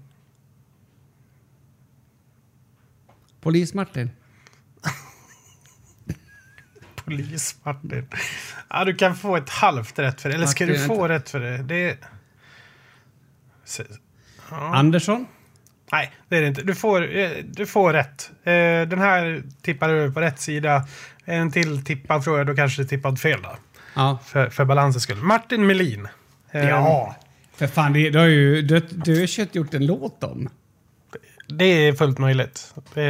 Polis-Martin. 3.41 4.09
Polis-Martin. 6.95 8.07
Ja, 8.69 8.85
du 8.85 8.95
kan 8.95 9.15
få 9.15 9.37
ett 9.37 9.49
halvt 9.49 9.99
rätt 9.99 10.21
för 10.21 10.29
det. 10.29 10.35
Eller 10.35 10.47
ska 10.47 10.65
Martin, 10.65 10.81
du 10.81 10.87
få 10.87 11.07
rätt 11.07 11.29
för 11.29 11.39
det? 11.39 11.57
Det 11.57 11.97
Se- 13.69 13.83
Andersson. 14.49 15.27
Nej, 15.91 16.11
det 16.29 16.37
är 16.37 16.41
det 16.41 16.47
inte. 16.47 16.61
Du 16.61 16.75
får, 16.75 17.17
eh, 17.17 17.29
du 17.43 17.65
får 17.65 17.93
rätt. 17.93 18.31
Eh, 18.43 18.51
Den 18.89 18.99
här 18.99 19.43
tippar 19.61 19.89
du 19.89 20.11
på 20.11 20.21
rätt 20.21 20.39
sida. 20.39 20.87
En 21.25 21.51
till 21.51 21.83
tippad 21.85 22.23
fråga, 22.23 22.43
då 22.43 22.55
kanske 22.55 22.81
du 22.81 22.87
tippad 22.87 23.19
fel 23.19 23.41
då. 23.41 23.55
Ja. 23.93 24.19
För, 24.25 24.49
för 24.49 24.65
balansens 24.65 25.03
skull. 25.03 25.17
Martin 25.17 25.67
Melin. 25.67 26.07
Eh, 26.51 26.69
Ja. 26.69 27.15
För 27.55 27.67
fan, 27.67 27.93
det, 27.93 28.09
det 28.09 28.19
har 28.19 28.25
ju 28.27 28.61
du, 28.61 28.79
du 28.79 29.19
har 29.21 29.55
gjort 29.55 29.73
en 29.73 29.85
låt 29.85 30.23
om. 30.23 30.49
Det 31.47 31.65
är 31.65 31.93
fullt 31.93 32.17
möjligt. 32.17 32.73
Eh, 32.95 33.03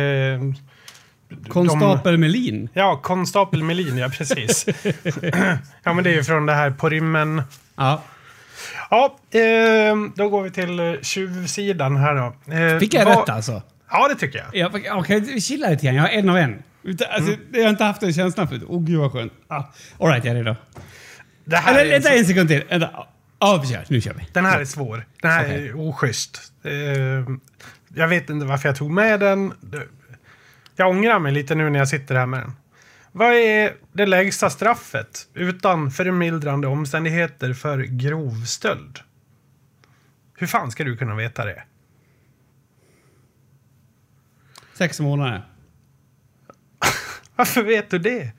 Konstapel 1.49 2.17
Melin. 2.17 2.69
Ja, 2.73 2.99
konstapel 3.03 3.63
Melin, 3.63 3.97
ja 3.97 4.09
precis. 4.09 4.65
ja, 5.83 5.93
men 5.93 6.03
det 6.03 6.09
är 6.09 6.13
ju 6.13 6.23
från 6.23 6.45
det 6.45 6.53
här 6.53 6.71
på 6.71 6.89
rymmen. 6.89 7.41
Ja. 7.75 8.01
Ja, 8.89 9.17
eh, 9.31 9.95
då 10.15 10.29
går 10.29 10.41
vi 10.43 10.51
till 10.51 10.79
eh, 10.79 10.93
tjuvsidan 11.01 11.97
här 11.97 12.15
då. 12.15 12.53
Eh, 12.53 12.79
Fick 12.79 12.93
jag 12.93 13.05
vad- 13.05 13.17
rätt 13.19 13.29
alltså? 13.29 13.61
Ja, 13.91 14.07
det 14.07 14.15
tycker 14.15 14.39
jag. 14.39 14.47
Ja, 14.55 14.67
Okej, 14.67 14.91
okay, 14.91 15.19
vi 15.19 15.41
chillar 15.41 15.69
lite 15.71 15.85
grann. 15.85 15.95
Jag 15.95 16.03
har 16.03 16.09
en 16.09 16.29
av 16.29 16.37
en. 16.37 16.63
Alltså, 16.87 17.31
Mm. 17.33 17.39
Jag 17.51 17.63
har 17.63 17.69
inte 17.69 17.83
haft 17.83 18.01
den 18.01 18.13
känslan 18.13 18.47
förut. 18.47 18.63
Åh 18.67 18.81
gud 18.83 18.99
vad 18.99 19.11
skönt. 19.11 19.33
Ah. 19.47 19.63
Alright, 19.99 20.25
jag 20.25 20.31
är 20.37 20.43
redo. 20.43 20.55
Det 21.45 21.55
här 21.57 21.71
Eller 21.71 21.81
är 21.81 21.85
en 21.85 21.91
vänta 22.01 22.09
en 22.17 22.25
sekund 22.25 22.49
till. 22.49 22.63
Vänta. 22.69 22.89
Ja, 23.39 23.59
vi 23.63 23.73
kör. 23.73 23.83
Nu 23.87 24.01
kör 24.01 24.13
vi. 24.13 24.27
Den 24.33 24.45
här 24.45 24.59
är 24.59 24.65
svår. 24.65 25.05
Den 25.21 25.31
här 25.31 25.45
Okej. 25.45 25.67
är 25.67 25.79
oschysst. 25.89 26.41
Jag 27.95 28.07
vet 28.07 28.29
inte 28.29 28.45
varför 28.45 28.69
jag 28.69 28.75
tog 28.75 28.91
med 28.91 29.19
den. 29.19 29.53
Jag 30.75 30.89
ångrar 30.89 31.19
mig 31.19 31.31
lite 31.31 31.55
nu 31.55 31.69
när 31.69 31.79
jag 31.79 31.87
sitter 31.87 32.15
här 32.15 32.25
med 32.25 32.39
den. 32.39 32.53
Vad 33.11 33.33
är 33.33 33.75
det 33.93 34.05
lägsta 34.05 34.49
straffet 34.49 35.27
utan 35.33 35.91
förmildrande 35.91 36.67
omständigheter 36.67 37.53
för 37.53 37.79
grov 37.79 38.45
stöld? 38.45 38.99
Hur 40.37 40.47
fan 40.47 40.71
ska 40.71 40.83
du 40.83 40.97
kunna 40.97 41.15
veta 41.15 41.45
det? 41.45 41.63
Sex 44.73 44.99
månader. 44.99 45.45
Varför 47.35 47.63
vet 47.63 47.89
du 47.89 47.99
det? 47.99 48.31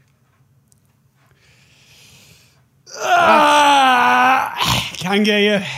Ah, 3.19 4.51
kan 4.97 5.25
grejer. 5.25 5.69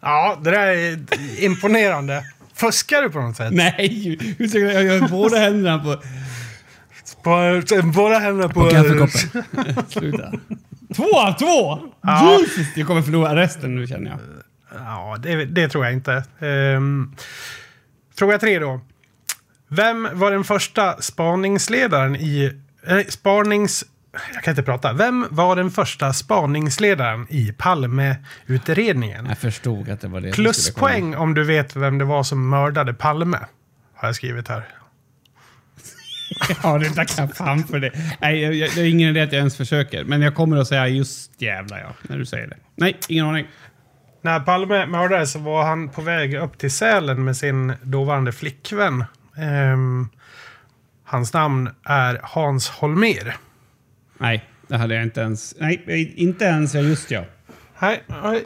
Ja, 0.00 0.40
det 0.42 0.50
där 0.50 0.66
är 0.66 0.98
imponerande. 1.44 2.24
Fuskar 2.54 3.02
du 3.02 3.10
på 3.10 3.20
något 3.20 3.36
sätt? 3.36 3.52
Nej, 3.52 4.18
jag 4.38 5.00
har 5.00 5.08
båda 5.08 5.38
händerna 5.38 5.78
på, 5.78 6.02
På, 7.22 7.62
båda 7.94 8.18
händerna 8.18 8.48
på... 8.48 8.60
på 8.64 8.70
kaffekoppen. 8.70 9.84
Sluta. 9.88 10.32
Två 10.96 11.20
av 11.20 11.32
två! 11.32 11.78
Ja. 12.02 12.38
Jesus, 12.40 12.76
jag 12.76 12.86
kommer 12.86 13.02
förlora 13.02 13.36
resten 13.36 13.74
nu 13.74 13.86
känner 13.86 14.10
jag. 14.10 14.18
Ja, 14.74 15.16
det, 15.18 15.44
det 15.44 15.68
tror 15.68 15.84
jag 15.84 15.94
inte. 15.94 16.24
Ehm, 16.40 17.14
fråga 18.18 18.38
tre 18.38 18.58
då. 18.58 18.80
Vem 19.68 20.08
var 20.12 20.30
den 20.30 20.44
första 20.44 20.96
spaningsledaren 21.00 22.16
i... 22.16 22.52
Eh, 22.86 22.98
spanings... 23.08 23.84
Jag 24.34 24.42
kan 24.42 24.52
inte 24.52 24.62
prata. 24.62 24.92
Vem 24.92 25.26
var 25.30 25.56
den 25.56 25.70
första 25.70 26.12
spaningsledaren 26.12 27.26
i 27.30 27.52
Palmeutredningen? 27.58 29.26
Jag 29.26 29.38
förstod 29.38 29.88
att 29.88 30.00
det 30.00 30.08
var 30.08 30.20
det. 30.20 30.32
Pluspoäng 30.32 31.16
om 31.16 31.34
du 31.34 31.44
vet 31.44 31.76
vem 31.76 31.98
det 31.98 32.04
var 32.04 32.22
som 32.22 32.48
mördade 32.48 32.94
Palme. 32.94 33.38
Har 33.94 34.08
jag 34.08 34.16
skrivit 34.16 34.48
här. 34.48 34.79
Ja, 36.62 36.78
det 36.78 36.90
tackar 36.90 37.22
jag 37.22 37.36
fan 37.36 37.64
för 37.64 37.78
det. 37.78 37.92
Nej, 38.20 38.40
jag, 38.42 38.54
jag, 38.54 38.70
det 38.74 38.80
är 38.80 38.90
ingen 38.90 39.08
idé 39.10 39.20
att 39.20 39.32
jag 39.32 39.38
ens 39.38 39.56
försöker. 39.56 40.04
Men 40.04 40.22
jag 40.22 40.34
kommer 40.34 40.56
att 40.56 40.68
säga 40.68 40.88
just 40.88 41.42
jävlar 41.42 41.78
ja, 41.78 41.94
när 42.02 42.18
du 42.18 42.26
säger 42.26 42.46
det. 42.46 42.56
Nej, 42.76 42.96
ingen 43.08 43.26
aning. 43.26 43.46
När 44.22 44.40
Palme 44.40 44.86
mördades 44.86 45.32
så 45.32 45.38
var 45.38 45.64
han 45.64 45.88
på 45.88 46.02
väg 46.02 46.34
upp 46.34 46.58
till 46.58 46.70
Sälen 46.70 47.24
med 47.24 47.36
sin 47.36 47.72
dåvarande 47.82 48.32
flickvän. 48.32 49.04
Ehm, 49.36 50.08
hans 51.04 51.32
namn 51.32 51.70
är 51.84 52.20
Hans 52.22 52.68
Holmér. 52.68 53.36
Nej, 54.18 54.44
Det 54.68 54.76
hade 54.76 54.94
jag 54.94 55.02
inte 55.02 55.20
ens... 55.20 55.54
Nej, 55.58 56.12
inte 56.16 56.44
ens. 56.44 56.74
Ja, 56.74 56.80
just 56.80 57.10
ja. 57.10 57.24
Nej, 57.80 58.44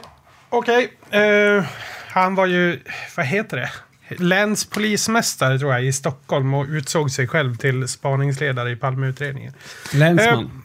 okej. 0.49 0.91
Eh, 1.11 1.63
han 2.07 2.35
var 2.35 2.45
ju, 2.45 2.79
vad 3.17 3.25
heter 3.25 3.57
det? 3.57 3.69
Länspolismästare 4.09 5.59
tror 5.59 5.71
jag 5.71 5.85
i 5.85 5.93
Stockholm 5.93 6.53
och 6.53 6.65
utsåg 6.69 7.11
sig 7.11 7.27
själv 7.27 7.55
till 7.55 7.87
spaningsledare 7.87 8.71
i 8.71 8.75
Palmeutredningen. 8.75 9.53
Länsman. 9.93 10.63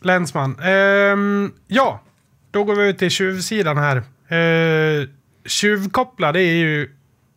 Länsman. 0.00 0.58
Ehm, 0.60 1.52
ja, 1.66 2.02
då 2.50 2.64
går 2.64 2.74
vi 2.74 2.88
ut 2.88 2.98
till 2.98 3.10
tjuvsidan 3.10 3.78
här. 3.78 4.02
Uh, 4.32 5.08
tjuvkoppla, 5.44 6.32
det 6.32 6.40
är 6.40 6.54
ju 6.54 6.90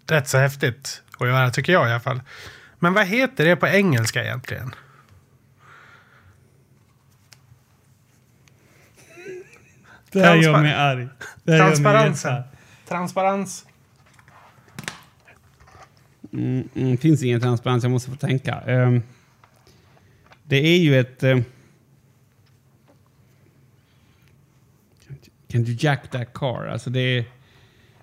rätt 0.08 0.28
så 0.28 0.38
häftigt 0.38 1.02
att 1.20 1.28
göra, 1.28 1.50
tycker 1.50 1.74
jag 1.74 1.88
i 1.88 1.92
alla 1.92 2.00
fall. 2.00 2.22
Men 2.80 2.94
vad 2.94 3.06
heter 3.06 3.46
det 3.46 3.56
på 3.56 3.68
engelska 3.68 4.24
egentligen? 4.24 4.76
det 10.12 10.22
här 10.22 10.36
gör 10.36 10.62
mig 10.62 10.74
arg. 10.74 11.08
Jättearg. 11.44 11.76
Transparens. 12.88 13.66
Mm, 16.34 16.70
mm, 16.76 16.98
finns 16.98 17.24
ingen 17.24 17.42
transparens, 17.42 17.84
jag 17.84 17.92
måste 17.92 18.10
få 18.10 18.16
tänka. 18.16 18.64
Um, 18.68 19.04
det 20.44 20.58
är 20.58 20.78
ju 20.78 21.00
ett... 21.00 21.24
Um, 21.24 21.44
can 25.48 25.66
you 25.66 25.78
jack 25.80 26.12
that 26.12 26.34
car? 26.34 26.68
Alltså 26.68 26.90
det 26.90 27.00
är, 27.00 27.26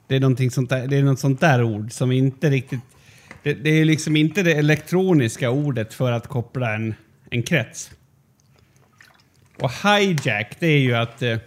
det 0.07 0.17
är 0.17 0.21
någonting 0.21 0.51
sånt 0.51 0.71
där, 0.71 0.87
det 0.87 0.97
är 0.97 1.03
något 1.03 1.19
sånt 1.19 1.41
där 1.41 1.63
ord 1.63 1.93
som 1.93 2.13
inte 2.13 2.51
riktigt... 2.51 2.81
Det, 3.43 3.55
det 3.55 3.71
är 3.71 3.85
liksom 3.85 4.17
inte 4.17 4.43
det 4.43 4.53
elektroniska 4.53 5.51
ordet 5.51 5.95
för 5.95 6.13
att 6.13 6.27
koppla 6.27 6.75
en, 6.75 6.95
en 7.31 7.43
krets. 7.43 7.91
Och 9.59 9.71
hijack, 9.73 10.57
det 10.59 10.67
är 10.67 10.79
ju 10.79 10.95
att... 10.95 11.23
eh, 11.23 11.39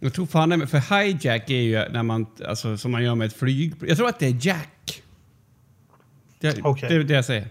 jag 0.00 0.14
tror 0.14 0.26
fan 0.26 0.48
det, 0.48 0.66
för 0.66 0.78
hijack 0.78 1.50
är 1.50 1.54
ju 1.54 1.88
när 1.88 2.02
man, 2.02 2.26
alltså 2.46 2.76
som 2.76 2.92
man 2.92 3.04
gör 3.04 3.14
med 3.14 3.26
ett 3.26 3.36
flyg. 3.36 3.74
Jag 3.80 3.96
tror 3.96 4.08
att 4.08 4.18
det 4.18 4.26
är 4.26 4.36
jack. 4.40 4.73
Det, 6.52 6.60
Okej. 6.62 6.88
det 6.88 6.94
är 6.94 7.04
det 7.04 7.14
jag 7.14 7.24
säger. 7.24 7.48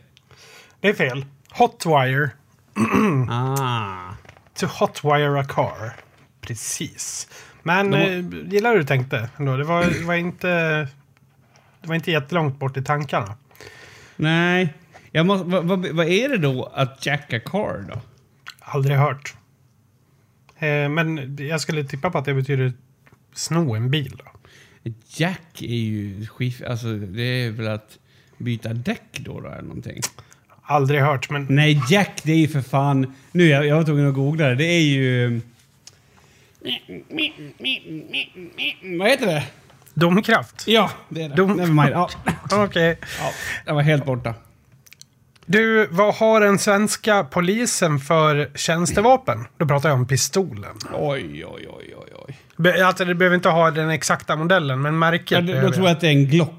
Det 0.79 0.89
är 0.89 0.93
fel. 0.93 1.25
Hotwire. 1.51 2.29
Ah. 3.29 4.13
To 4.55 4.65
hotwire 4.65 5.39
a 5.39 5.45
car. 5.49 5.93
Precis. 6.41 7.27
Men 7.63 7.91
De 7.91 7.97
eh, 7.97 8.51
gillar 8.51 8.71
hur 8.71 8.77
du 8.77 8.83
tänkte 8.85 9.29
ändå. 9.37 9.57
Det 9.57 9.63
var, 9.63 9.85
det 9.85 10.05
var 10.05 10.13
inte... 10.13 10.47
Det 11.81 11.87
var 11.87 11.95
inte 11.95 12.11
jättelångt 12.11 12.59
bort 12.59 12.77
i 12.77 12.83
tankarna. 12.83 13.35
Nej. 14.15 14.73
Jag 15.11 15.25
måste, 15.25 15.47
vad, 15.47 15.65
vad, 15.65 15.87
vad 15.87 16.07
är 16.07 16.29
det 16.29 16.37
då 16.37 16.65
att 16.73 17.05
jacka 17.05 17.39
car 17.39 17.85
då? 17.89 18.01
Aldrig 18.59 18.97
hört. 18.97 19.35
Eh, 20.59 20.89
men 20.89 21.37
jag 21.39 21.61
skulle 21.61 21.83
tippa 21.83 22.09
på 22.09 22.17
att 22.17 22.25
det 22.25 22.33
betyder 22.33 22.73
sno 23.33 23.75
en 23.75 23.91
bil. 23.91 24.21
Då. 24.25 24.25
Jack 25.07 25.61
är 25.61 25.75
ju 25.75 26.27
skif, 26.27 26.61
alltså 26.67 26.87
det 26.87 27.21
är 27.21 27.51
väl 27.51 27.67
att 27.67 27.97
byta 28.43 28.73
däck 28.73 29.01
då, 29.19 29.39
då 29.39 29.47
eller 29.47 29.61
någonting. 29.61 30.01
Aldrig 30.65 31.01
hört, 31.01 31.29
men 31.29 31.45
Nej, 31.49 31.81
Jack 31.89 32.21
det 32.23 32.31
är 32.31 32.37
ju 32.37 32.47
för 32.47 32.61
fan... 32.61 33.13
Nu 33.31 33.47
jag, 33.47 33.65
jag 33.67 33.75
var 33.75 33.83
tvungen 33.83 34.07
att 34.07 34.13
googla 34.13 34.47
det. 34.47 34.55
Det 34.55 34.63
är 34.65 34.81
ju... 34.81 35.41
Vad 38.99 39.09
heter 39.09 39.25
det? 39.25 39.43
domkraft. 39.93 40.63
Ja, 40.67 40.89
det 41.09 41.21
är 41.23 41.29
det. 41.29 41.35
Dom- 41.35 41.55
Never 41.57 41.73
mind. 41.73 41.89
Ja, 41.93 42.09
Okej. 42.65 42.97
ja, 43.19 43.31
jag 43.65 43.73
var 43.73 43.81
helt 43.81 44.05
borta. 44.05 44.33
Du, 45.45 45.87
vad 45.91 46.15
har 46.15 46.41
den 46.41 46.59
svenska 46.59 47.23
polisen 47.23 47.99
för 47.99 48.51
tjänstevapen? 48.55 49.45
Då 49.57 49.65
pratar 49.65 49.89
jag 49.89 49.97
om 49.97 50.07
pistolen. 50.07 50.71
Oj, 50.93 51.45
oj, 51.45 51.67
oj, 51.69 51.95
oj, 51.97 52.13
oj. 52.27 52.37
Be- 52.57 52.85
Alltså, 52.87 53.05
det 53.05 53.15
behöver 53.15 53.35
inte 53.35 53.49
ha 53.49 53.71
den 53.71 53.89
exakta 53.89 54.35
modellen, 54.35 54.81
men 54.81 54.99
märket. 54.99 55.31
Ja, 55.49 55.61
då 55.61 55.71
tror 55.71 55.85
jag 55.87 55.91
att 55.95 56.01
det 56.01 56.07
är 56.07 56.11
en 56.11 56.25
Glock. 56.27 56.53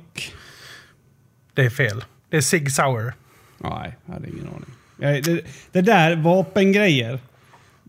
Det 1.54 1.62
är 1.64 1.70
fel. 1.70 2.04
Det 2.30 2.36
är 2.36 2.40
Sig 2.40 2.70
Sauer. 2.70 3.14
Nej, 3.58 3.96
jag 4.06 4.14
hade 4.14 4.28
ingen 4.28 4.48
aning. 4.48 5.22
Det, 5.22 5.40
det 5.72 5.80
där, 5.80 6.16
vapengrejer, 6.16 7.18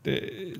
det, 0.03 0.19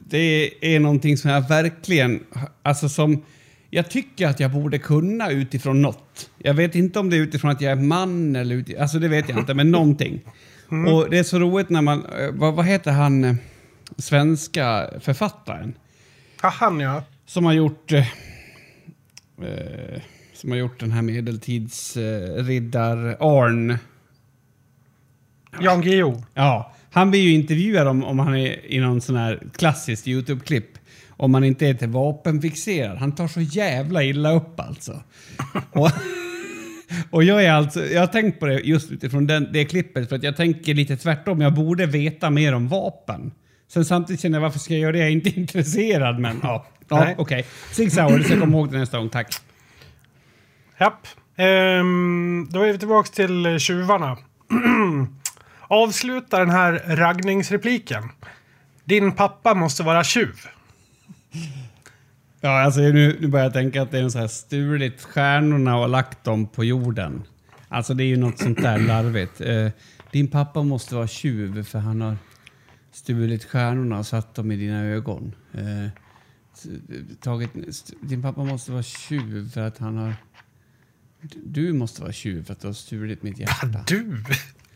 det 0.10 0.52
är 0.76 0.80
någonting 0.80 1.18
som 1.18 1.32
jag 1.32 1.48
verkligen... 1.50 2.24
Alltså 2.62 2.90
som... 2.90 3.26
Jag 3.70 3.90
tycker 3.90 4.28
att 4.28 4.40
jag 4.40 4.52
borde 4.52 4.80
kunna 4.80 5.32
utifrån 5.32 5.82
något. 5.82 6.30
Jag 6.38 6.54
vet 6.54 6.76
inte 6.76 7.00
om 7.00 7.10
det 7.10 7.18
är 7.18 7.22
utifrån 7.22 7.52
att 7.52 7.62
jag 7.62 7.72
är 7.72 7.76
man 7.76 8.36
eller 8.36 8.56
utifrån... 8.56 8.82
Alltså 8.82 9.00
det 9.00 9.08
vet 9.08 9.30
jag 9.30 9.38
inte, 9.40 9.54
men 9.54 9.72
någonting. 9.72 10.22
Och 10.88 11.10
det 11.10 11.18
är 11.18 11.24
så 11.24 11.40
roligt 11.40 11.70
när 11.70 11.82
man... 11.82 12.06
eh, 12.06 12.30
Vad, 12.32 12.54
vad 12.54 12.66
heter 12.66 12.92
han, 12.92 13.24
eh, 13.24 13.36
svenska 13.98 14.90
författaren? 15.00 15.74
Ja, 16.42 16.50
han 16.50 16.80
ja. 16.80 17.04
Som 17.26 17.46
har 17.46 17.54
gjort... 17.54 17.92
Eh, 17.92 18.08
eh, 19.42 20.02
som 20.46 20.52
har 20.52 20.58
gjort 20.58 20.80
den 20.80 20.92
här 20.92 21.02
medeltidsriddar... 21.02 23.08
Eh, 23.08 23.16
Arn. 23.20 23.78
Jan 25.62 25.82
Guillou. 25.82 26.24
Ja, 26.34 26.74
han 26.92 27.12
blir 27.12 27.22
ju 27.22 27.32
intervjuad 27.32 27.88
om, 27.88 28.04
om 28.04 28.20
han 28.20 28.36
är 28.36 28.72
i 28.72 28.80
någon 28.80 29.02
sån 29.02 29.16
här 29.16 29.44
klassisk 29.58 30.08
YouTube-klipp. 30.08 30.78
Om 31.10 31.32
man 31.32 31.44
inte 31.44 31.68
är 31.68 31.74
till 31.74 31.88
vapenfixerad. 31.88 32.98
Han 32.98 33.16
tar 33.16 33.28
så 33.28 33.42
jävla 33.42 34.04
illa 34.04 34.32
upp 34.32 34.60
alltså. 34.60 35.02
och, 35.72 35.92
och 37.10 37.24
jag 37.24 37.44
är 37.44 37.52
alltså, 37.52 37.86
jag 37.86 38.00
har 38.00 38.08
tänkt 38.08 38.40
på 38.40 38.46
det 38.46 38.60
just 38.60 38.92
utifrån 38.92 39.28
den, 39.28 39.50
det 39.54 39.66
klippet 39.66 40.10
för 40.10 40.16
att 40.16 40.24
jag 40.24 40.36
tänker 40.36 40.74
lite 40.74 40.98
tvärtom. 40.98 41.42
Jag 41.42 41.54
borde 41.54 41.86
veta 41.86 42.30
mer 42.30 42.54
om 42.54 42.68
vapen. 42.68 43.32
Sen 43.68 43.86
samtidigt 43.86 44.22
känner 44.22 44.38
jag 44.38 44.42
varför 44.42 44.60
ska 44.60 44.74
jag 44.74 44.82
göra 44.82 44.92
det? 44.92 44.98
Jag 44.98 45.08
är 45.08 45.12
inte 45.12 45.30
intresserad 45.40 46.20
men 46.20 46.40
ja. 46.44 46.66
Ja, 46.90 47.14
okej. 47.18 47.46
Sauer, 47.72 48.18
det 48.18 48.24
ska 48.24 48.34
jag 48.34 48.42
komma 48.42 48.58
ihåg 48.58 48.72
det 48.72 48.78
nästa 48.78 48.98
gång. 48.98 49.10
Tack. 49.10 49.45
Japp. 50.80 51.08
Ehm, 51.36 52.48
då 52.50 52.62
är 52.62 52.72
vi 52.72 52.78
tillbaka 52.78 53.10
till 53.12 53.60
tjuvarna. 53.60 54.18
Avsluta 55.68 56.40
den 56.40 56.50
här 56.50 56.84
raggningsrepliken. 56.88 58.04
Din 58.84 59.12
pappa 59.12 59.54
måste 59.54 59.84
vara 59.84 60.04
tjuv. 60.04 60.36
Ja, 62.42 62.62
alltså 62.64 62.80
nu, 62.80 63.18
nu 63.22 63.28
börjar 63.28 63.46
jag 63.46 63.54
tänka 63.54 63.82
att 63.82 63.92
det 63.92 63.98
är 63.98 64.04
en 64.04 64.12
så 64.12 64.20
här 64.20 64.28
stulit 64.28 65.02
stjärnorna 65.04 65.78
och 65.78 65.90
lagt 65.90 66.24
dem 66.24 66.48
på 66.48 66.64
jorden. 66.64 67.24
Alltså 67.68 67.94
det 67.94 68.04
är 68.04 68.08
ju 68.08 68.18
något 68.18 68.40
sånt 68.40 68.62
där 68.62 68.78
larvigt. 68.80 69.42
Eh, 69.42 69.68
din 70.12 70.28
pappa 70.28 70.64
måste 70.64 70.96
vara 70.96 71.08
tjuv 71.08 71.64
för 71.64 71.80
han 71.80 72.02
har 72.02 72.18
stulit 72.92 73.46
stjärnorna 73.46 74.00
och 74.00 74.06
satt 74.08 74.36
dem 74.36 74.52
i 74.52 74.56
dina 74.56 74.84
ögon. 74.86 75.36
Eh, 75.54 75.90
tagit, 77.22 77.50
st- 77.68 77.94
din 78.02 78.22
pappa 78.22 78.44
måste 78.44 78.72
vara 78.72 78.84
tjuv 78.84 79.50
för 79.50 79.62
att 79.62 79.78
han 79.78 79.98
har... 79.98 80.14
Du 81.44 81.74
måste 81.74 82.02
vara 82.02 82.12
tjuv 82.12 82.46
för 82.46 82.54
att 82.54 82.60
du 82.60 82.68
har 82.68 82.74
stulit 82.74 83.24
mitt 83.24 83.40
hjärta. 83.40 83.84
Du! 83.88 84.24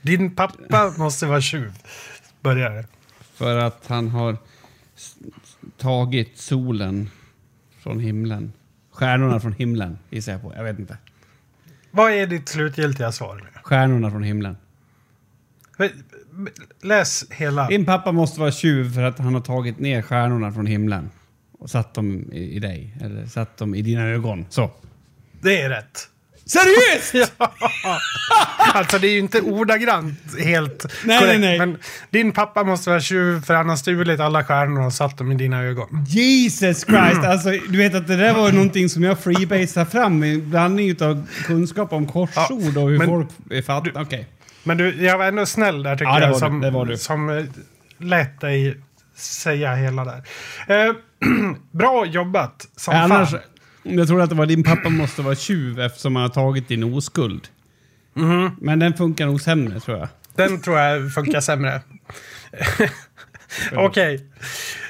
Din 0.01 0.35
pappa 0.35 0.93
måste 0.97 1.25
vara 1.25 1.41
tjuv. 1.41 1.73
Börjar 2.41 2.69
det. 2.69 2.85
För 3.33 3.57
att 3.57 3.87
han 3.87 4.09
har 4.09 4.37
tagit 5.77 6.37
solen 6.37 7.09
från 7.79 7.99
himlen. 7.99 8.53
Stjärnorna 8.91 9.39
från 9.39 9.53
himlen 9.53 9.97
gissar 10.09 10.31
jag 10.31 10.41
på. 10.41 10.53
Jag 10.55 10.63
vet 10.63 10.79
inte. 10.79 10.97
Vad 11.91 12.11
är 12.11 12.27
ditt 12.27 12.49
slutgiltiga 12.49 13.11
svar? 13.11 13.35
nu? 13.35 13.59
Stjärnorna 13.63 14.11
från 14.11 14.23
himlen. 14.23 14.57
Läs 16.81 17.25
hela. 17.29 17.67
Din 17.67 17.85
pappa 17.85 18.11
måste 18.11 18.39
vara 18.39 18.51
tjuv 18.51 18.93
för 18.93 19.03
att 19.03 19.19
han 19.19 19.33
har 19.33 19.41
tagit 19.41 19.79
ner 19.79 20.01
stjärnorna 20.01 20.51
från 20.51 20.65
himlen 20.65 21.09
och 21.51 21.69
satt 21.69 21.93
dem 21.93 22.33
i, 22.33 22.55
i 22.55 22.59
dig. 22.59 22.97
Eller 23.01 23.25
satt 23.25 23.57
dem 23.57 23.75
i 23.75 23.81
dina 23.81 24.01
ögon. 24.07 24.45
Så. 24.49 24.71
Det 25.41 25.61
är 25.61 25.69
rätt. 25.69 26.09
Seriöst? 26.49 27.31
Alltså 28.73 28.99
det 28.99 29.07
är 29.07 29.11
ju 29.11 29.19
inte 29.19 29.41
ordagrant 29.41 30.19
helt 30.39 30.85
Nej, 31.05 31.19
korrekt. 31.19 31.39
nej, 31.39 31.49
nej. 31.49 31.59
Men 31.59 31.77
din 32.09 32.31
pappa 32.31 32.63
måste 32.63 32.89
vara 32.89 32.99
tjuv 32.99 33.41
för 33.45 33.53
han 33.53 33.69
har 33.69 33.75
stulit 33.75 34.19
alla 34.19 34.43
stjärnor 34.43 34.85
och 34.85 34.93
satt 34.93 35.17
dem 35.17 35.31
i 35.31 35.35
dina 35.35 35.63
ögon. 35.63 36.05
Jesus 36.07 36.85
Christ! 36.85 37.23
Alltså, 37.25 37.49
du 37.49 37.77
vet 37.77 37.95
att 37.95 38.07
det 38.07 38.15
där 38.15 38.33
var 38.33 38.51
någonting 38.51 38.89
som 38.89 39.03
jag 39.03 39.19
freebasade 39.19 39.85
fram 39.85 40.23
en 40.23 40.49
blandning 40.49 41.01
av 41.03 41.27
kunskap 41.45 41.93
om 41.93 42.07
korsord 42.07 42.77
och 42.77 42.89
hur 42.89 43.05
folk 43.05 43.27
är 43.49 43.61
fattar. 43.61 44.01
Okej. 44.01 44.27
Men 44.63 44.77
du, 44.77 45.05
jag 45.05 45.17
var 45.17 45.25
ändå 45.25 45.45
snäll 45.45 45.83
där 45.83 45.95
tycker 45.95 46.11
Ja, 46.11 46.19
jag. 46.21 46.37
som, 46.37 46.61
det 46.61 46.71
var 46.71 46.85
du. 46.85 46.97
som 46.97 47.29
eh, 47.29 47.45
lät 47.97 48.41
dig 48.41 48.77
säga 49.15 49.75
hela 49.75 50.05
där. 50.05 50.23
Eh, 50.87 50.93
bra 51.71 52.05
jobbat 52.05 52.67
som 52.75 52.93
Annars, 52.95 53.29
fan. 53.31 53.39
Jag 53.83 54.07
tror 54.07 54.21
att 54.21 54.29
det 54.29 54.35
var 54.35 54.45
din 54.45 54.63
pappa 54.63 54.89
måste 54.89 55.21
vara 55.21 55.35
tjuv 55.35 55.79
eftersom 55.79 56.15
han 56.15 56.23
har 56.23 56.29
tagit 56.29 56.67
din 56.67 56.83
oskuld. 56.83 57.47
Mhm. 58.13 58.51
Men 58.61 58.79
den 58.79 58.93
funkar 58.93 59.25
nog 59.25 59.41
sämre 59.41 59.79
tror 59.79 59.97
jag. 59.97 60.07
Den 60.35 60.61
tror 60.61 60.79
jag 60.79 61.13
funkar 61.13 61.41
sämre. 61.41 61.81
Okej. 63.75 64.25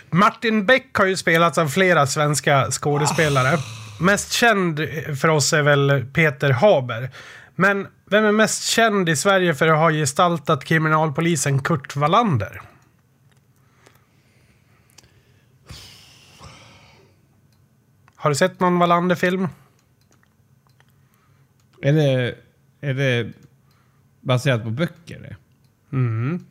Martin 0.09 0.65
Beck 0.65 0.97
har 0.97 1.05
ju 1.05 1.17
spelats 1.17 1.57
av 1.57 1.67
flera 1.67 2.07
svenska 2.07 2.71
skådespelare. 2.71 3.57
Mest 3.99 4.31
känd 4.31 4.79
för 5.21 5.27
oss 5.27 5.53
är 5.53 5.61
väl 5.61 6.05
Peter 6.13 6.49
Haber. 6.49 7.09
Men 7.55 7.87
vem 8.09 8.25
är 8.25 8.31
mest 8.31 8.63
känd 8.63 9.09
i 9.09 9.15
Sverige 9.15 9.55
för 9.55 9.67
att 9.67 9.77
ha 9.77 9.91
gestaltat 9.91 10.65
kriminalpolisen 10.65 11.63
Kurt 11.63 11.95
Wallander? 11.95 12.61
Har 18.19 18.29
du 18.29 18.35
sett 18.35 18.59
någon 18.59 18.79
Wallander-film? 18.79 19.47
Är 21.81 21.93
det, 21.93 22.35
är 22.81 22.93
det 22.93 23.31
baserat 24.21 24.63
på 24.63 24.69
böcker? 24.69 25.37
Mm. 25.93 26.45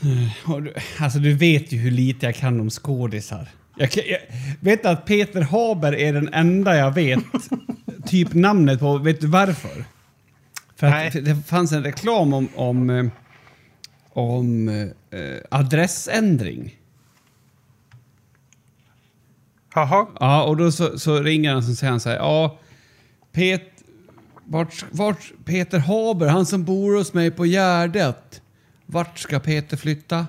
Du- 0.00 0.74
Alltså 0.98 1.18
du 1.18 1.34
vet 1.34 1.72
ju 1.72 1.78
hur 1.78 1.90
lite 1.90 2.26
jag 2.26 2.34
kan 2.34 2.60
om 2.60 2.70
skådisar. 2.70 3.48
Jag, 3.76 3.90
jag 3.96 4.18
vet 4.60 4.86
att 4.86 5.06
Peter 5.06 5.40
Haber 5.40 5.94
är 5.94 6.12
den 6.12 6.28
enda 6.34 6.76
jag 6.76 6.94
vet 6.94 7.24
typ 8.06 8.34
namnet 8.34 8.80
på. 8.80 8.98
Vet 8.98 9.20
du 9.20 9.26
varför? 9.26 9.84
För 10.76 10.90
Nej. 10.90 11.08
att 11.08 11.24
det 11.24 11.42
fanns 11.46 11.72
en 11.72 11.84
reklam 11.84 12.32
om, 12.34 12.48
om, 12.54 12.90
eh, 12.90 13.06
om 14.08 14.68
eh, 14.68 15.36
adressändring. 15.50 16.76
Jaha. 19.74 20.06
Ja, 20.20 20.44
och 20.44 20.56
då 20.56 20.72
så, 20.72 20.98
så 20.98 21.20
ringer 21.20 21.48
han 21.48 21.58
och 21.58 21.64
så 21.64 21.74
säger 21.74 21.90
han 21.90 22.00
så 22.00 22.08
här. 22.08 22.16
Ja, 22.16 22.58
Pet, 23.32 23.62
vart, 24.44 24.84
vart, 24.90 25.32
Peter 25.44 25.78
Haber, 25.78 26.26
han 26.26 26.46
som 26.46 26.64
bor 26.64 26.96
hos 26.96 27.12
mig 27.12 27.30
på 27.30 27.46
Gärdet. 27.46 28.42
Vart 28.86 29.18
ska 29.18 29.38
Peter 29.38 29.76
flytta? 29.76 30.26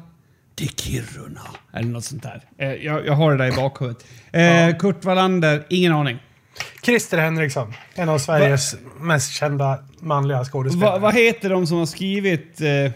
Till 0.55 0.69
Kiruna. 0.69 1.41
Eller 1.73 1.87
något 1.89 2.05
sånt 2.05 2.23
där. 2.23 2.41
Eh, 2.57 2.73
jag, 2.73 3.05
jag 3.05 3.13
har 3.13 3.31
det 3.31 3.37
där 3.37 3.53
i 3.53 3.55
bakhuvudet. 3.55 4.05
Eh, 4.31 4.77
Kurt 4.77 5.05
Wallander, 5.05 5.65
ingen 5.69 5.93
aning. 5.93 6.19
Christer 6.83 7.17
Henriksson. 7.17 7.73
En 7.93 8.09
av 8.09 8.17
Sveriges 8.17 8.75
mest 8.99 9.31
kända 9.33 9.79
manliga 9.99 10.43
skådespelare. 10.45 10.91
Va, 10.91 10.99
vad 10.99 11.13
heter 11.13 11.49
de 11.49 11.67
som 11.67 11.77
har 11.77 11.85
skrivit... 11.85 12.61
Eh, 12.61 12.91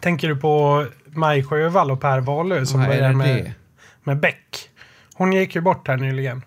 Tänker 0.00 0.28
du 0.28 0.36
på 0.36 0.86
Maj 1.06 1.44
Sjövall 1.44 1.90
och 1.90 2.00
Per 2.00 2.20
Wahlöö 2.20 2.66
som 2.66 2.80
det? 2.80 3.12
med, 3.12 3.52
med 4.04 4.20
Beck? 4.20 4.65
Hon 5.16 5.32
gick 5.32 5.54
ju 5.54 5.60
bort 5.60 5.88
här 5.88 5.96
nyligen. 5.96 6.42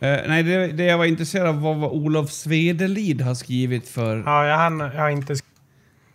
Eh, 0.00 0.18
nej, 0.26 0.42
det, 0.42 0.66
det 0.66 0.84
jag 0.84 0.98
var 0.98 1.04
intresserad 1.04 1.48
av 1.48 1.60
var 1.60 1.74
vad 1.74 1.90
Olof 1.90 2.30
Svedelid 2.30 3.20
har 3.20 3.34
skrivit 3.34 3.88
för 3.88 4.22
Ja, 4.26 4.46
jag, 4.46 4.56
hann, 4.56 4.80
jag 4.80 5.00
har 5.00 5.10
inte... 5.10 5.34
sk- 5.34 5.42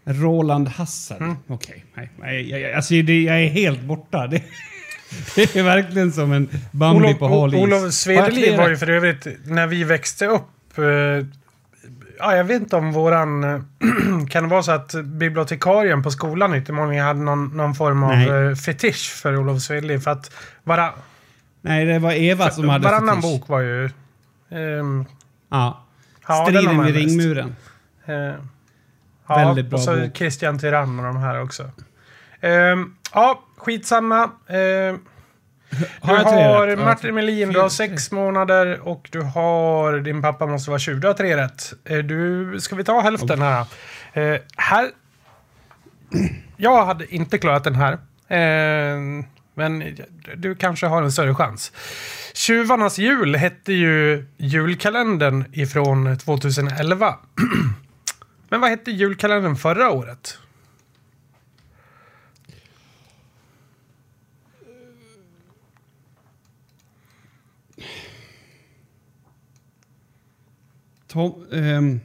Roland 0.05 0.67
Hassel. 0.67 1.17
Mm. 1.17 1.35
Okej, 1.47 1.85
nej. 1.93 2.09
nej 2.19 2.49
jag, 2.49 2.59
jag, 2.61 2.73
alltså, 2.73 2.93
det, 2.93 3.21
jag 3.23 3.43
är 3.43 3.49
helt 3.49 3.81
borta. 3.81 4.27
Det, 4.27 4.41
det 5.35 5.55
är 5.55 5.63
verkligen 5.63 6.11
som 6.11 6.31
en 6.31 6.49
Bambi 6.71 7.07
Olof, 7.07 7.19
på 7.19 7.27
hal. 7.27 7.55
Olof 7.55 7.93
Svedelid 7.93 8.57
var 8.57 8.69
ju 8.69 8.77
för 8.77 8.89
övrigt, 8.89 9.27
när 9.45 9.67
vi 9.67 9.83
växte 9.83 10.27
upp... 10.27 10.77
Eh, 10.77 10.83
ja, 12.19 12.35
jag 12.35 12.43
vet 12.43 12.61
inte 12.61 12.75
om 12.75 12.91
våran... 12.91 13.41
kan 14.29 14.43
det 14.43 14.49
vara 14.49 14.63
så 14.63 14.71
att 14.71 14.93
bibliotekarien 15.03 16.03
på 16.03 16.11
skolan 16.11 16.63
många 16.69 17.03
hade 17.03 17.19
någon, 17.19 17.57
någon 17.57 17.75
form 17.75 18.03
av 18.03 18.09
Nej. 18.09 18.29
eh, 18.29 18.55
fetisch 18.55 19.11
för 19.21 19.37
Olof 19.37 19.61
Svedelid? 19.61 20.03
För 20.03 20.11
att 20.11 20.31
vara, 20.63 20.93
Nej, 21.65 21.85
det 21.85 21.99
var 21.99 22.11
Eva 22.13 22.49
som 22.49 22.69
hade 22.69 22.83
varannan 22.85 23.15
fetisch. 23.21 23.39
bok 23.39 23.49
var 23.49 23.59
ju... 23.59 23.89
ehm, 24.49 25.05
Ja. 25.49 25.85
ja, 26.27 26.45
Striden 26.45 26.83
vid 26.85 26.95
ringmuren. 26.95 27.55
Eh, 28.05 28.15
ja, 28.15 28.35
Väldigt 29.35 29.65
bra 29.65 29.77
och 29.77 29.83
så 29.83 29.95
bok. 29.95 30.17
Christian 30.17 30.59
Tyrann 30.59 30.99
och 30.99 31.05
de 31.05 31.17
här 31.17 31.41
också. 31.41 31.69
Ehm, 32.41 32.95
ja, 33.13 33.43
skitsamma. 33.57 34.29
Du 34.47 34.99
Har 36.01 36.17
tre 36.23 36.43
har 36.43 36.75
Martin 36.75 37.15
Melin, 37.15 37.49
du 37.49 37.59
har 37.59 37.69
sex 37.69 38.11
månader 38.11 38.79
och 38.87 39.09
du 39.11 39.21
har... 39.21 39.99
Din 39.99 40.21
pappa 40.21 40.45
måste 40.45 40.69
vara 40.69 40.79
20, 40.79 40.99
du 40.99 41.07
har 41.07 41.13
tre 41.13 41.37
rätt. 41.37 41.73
Eh, 41.85 41.97
Du, 41.97 42.55
ska 42.59 42.75
vi 42.75 42.83
ta 42.83 42.99
hälften 43.01 43.41
här? 43.41 43.65
Eh, 44.13 44.39
här... 44.57 44.89
Jag 46.57 46.85
hade 46.85 47.15
inte 47.15 47.37
klarat 47.37 47.63
den 47.63 47.75
här. 47.75 47.93
Eh, 48.27 48.97
men 49.53 49.97
du 50.35 50.55
kanske 50.55 50.87
har 50.87 51.03
en 51.03 51.11
större 51.11 51.35
chans. 51.35 51.71
Tjuvarnas 52.33 52.97
jul 52.97 53.35
hette 53.35 53.73
ju 53.73 54.25
julkalendern 54.37 55.45
ifrån 55.51 56.17
2011. 56.17 57.15
Men 58.49 58.61
vad 58.61 58.69
hette 58.69 58.91
julkalendern 58.91 59.55
förra 59.55 59.91
året? 59.91 60.37
Tom, 71.07 71.47
ehm, 71.51 71.99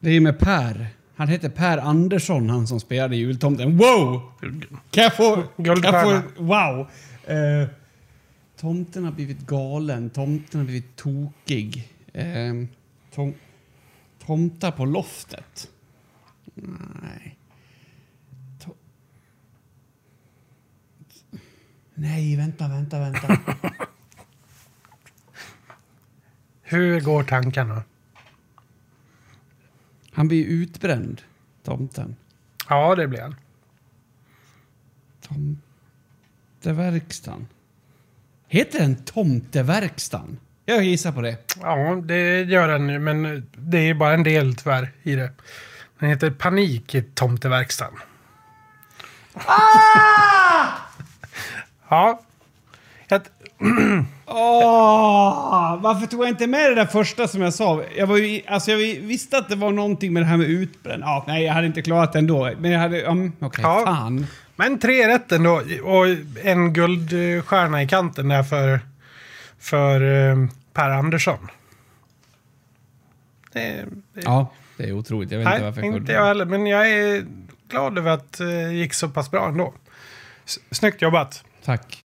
det 0.00 0.10
är 0.10 0.20
med 0.20 0.38
Per. 0.38 0.88
Han 1.16 1.28
heter 1.28 1.48
Per 1.48 1.78
Andersson, 1.78 2.50
han 2.50 2.66
som 2.66 2.80
spelade 2.80 3.16
jultomten. 3.16 3.76
Wow! 3.76 4.22
Kan 4.90 5.02
jag 5.04 5.16
få... 5.16 5.34
Kan 5.34 5.44
jag 5.56 5.64
Guldstjärna. 5.64 6.22
få 6.36 6.42
wow! 6.42 6.86
Eh, 7.36 7.68
tomten 8.56 9.04
har 9.04 9.12
blivit 9.12 9.40
galen. 9.46 10.10
Tomten 10.10 10.60
har 10.60 10.64
blivit 10.64 10.96
tokig. 10.96 11.92
Ehm, 12.12 12.68
tom, 13.14 13.34
tomtar 14.26 14.70
på 14.70 14.84
loftet. 14.84 15.70
Nej. 17.02 17.38
To- 18.64 18.74
Nej, 21.94 22.36
vänta, 22.36 22.68
vänta, 22.68 22.98
vänta. 23.00 23.38
Hur 26.62 27.00
går 27.00 27.22
tankarna? 27.22 27.82
Han 30.14 30.28
blir 30.28 30.46
utbränd, 30.46 31.22
tomten. 31.64 32.16
Ja, 32.68 32.94
det 32.94 33.08
blir 33.08 33.20
han. 33.20 33.34
Tomteverkstan. 36.60 37.48
Heter 38.48 38.78
den 38.78 38.96
Tomteverkstan? 38.96 40.38
Jag 40.64 40.84
gissar 40.84 41.12
på 41.12 41.20
det. 41.20 41.56
Ja, 41.60 41.94
det 42.04 42.42
gör 42.42 42.68
den 42.68 42.88
ju, 42.88 42.98
men 42.98 43.48
det 43.56 43.78
är 43.78 43.94
bara 43.94 44.14
en 44.14 44.22
del 44.22 44.56
tyvärr 44.56 44.92
i 45.02 45.14
det. 45.14 45.32
Den 45.98 46.08
heter 46.08 46.30
Panik 46.30 46.94
i 46.94 47.02
Tomteverkstan. 47.02 47.92
ja. 51.88 52.20
Åh, 54.26 55.78
varför 55.80 56.06
tog 56.06 56.20
jag 56.22 56.28
inte 56.28 56.46
med 56.46 56.70
det 56.70 56.74
där 56.74 56.86
första 56.86 57.28
som 57.28 57.42
jag 57.42 57.54
sa? 57.54 57.82
Jag, 57.96 58.06
var 58.06 58.16
ju, 58.16 58.42
alltså 58.46 58.70
jag 58.70 58.78
visste 59.00 59.38
att 59.38 59.48
det 59.48 59.56
var 59.56 59.72
någonting 59.72 60.12
med 60.12 60.22
det 60.22 60.26
här 60.26 60.36
med 60.36 60.46
utbränd. 60.46 61.02
Ja, 61.02 61.24
nej, 61.26 61.44
jag 61.44 61.52
hade 61.52 61.66
inte 61.66 61.82
klarat 61.82 62.12
det 62.12 62.18
ändå. 62.18 62.50
Men 62.58 62.70
jag 62.70 62.80
hade... 62.80 63.02
Um, 63.02 63.32
Okej, 63.40 63.62
Ja. 63.62 63.82
fan. 63.86 64.26
men 64.56 64.78
tre 64.78 65.08
rätt 65.08 65.32
ändå. 65.32 65.62
Och 65.84 66.06
en 66.44 66.72
guldstjärna 66.72 67.82
i 67.82 67.88
kanten 67.88 68.28
där 68.28 68.42
för, 68.42 68.80
för 69.58 70.00
eh, 70.30 70.36
Per 70.72 70.90
Andersson. 70.90 71.48
Det, 73.52 73.84
det, 74.14 74.20
Ja, 74.24 74.52
det 74.76 74.84
är 74.88 74.92
otroligt. 74.92 75.30
Jag 75.30 75.38
vet 75.38 75.48
inte 75.52 75.64
varför 75.64 75.80
Nej, 75.80 75.90
jag 75.90 75.96
inte 75.98 76.12
jag 76.12 76.24
heller. 76.26 76.44
Men 76.44 76.66
jag 76.66 76.90
är 76.90 77.24
glad 77.68 77.98
över 77.98 78.10
att 78.10 78.40
eh, 78.40 78.46
det 78.46 78.72
gick 78.72 78.94
så 78.94 79.08
pass 79.08 79.30
bra 79.30 79.48
ändå. 79.48 79.74
Snyggt 80.70 81.02
jobbat. 81.02 81.44
Tack. 81.64 82.03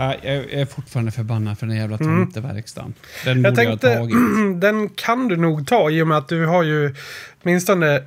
Ja, 0.00 0.14
jag 0.22 0.34
jag 0.36 0.52
är 0.52 0.66
fortfarande 0.66 1.12
förbannad 1.12 1.58
för 1.58 1.66
den 1.66 1.76
jävla 1.76 1.98
tomteverkstan. 1.98 2.94
Den 3.24 3.32
Mm. 3.32 3.44
Jag 3.44 3.54
borde 3.54 3.62
jag, 3.62 3.70
tänkte, 3.70 3.88
ha 3.88 3.96
tagit. 3.96 4.60
den 4.60 4.88
kan 4.88 5.28
du 5.28 5.36
nog 5.36 5.66
ta 5.66 5.90
i 5.90 6.02
och 6.02 6.08
med 6.08 6.18
att 6.18 6.28
du 6.28 6.46
har 6.46 6.62
ju 6.62 6.94
åtminstone 7.42 8.04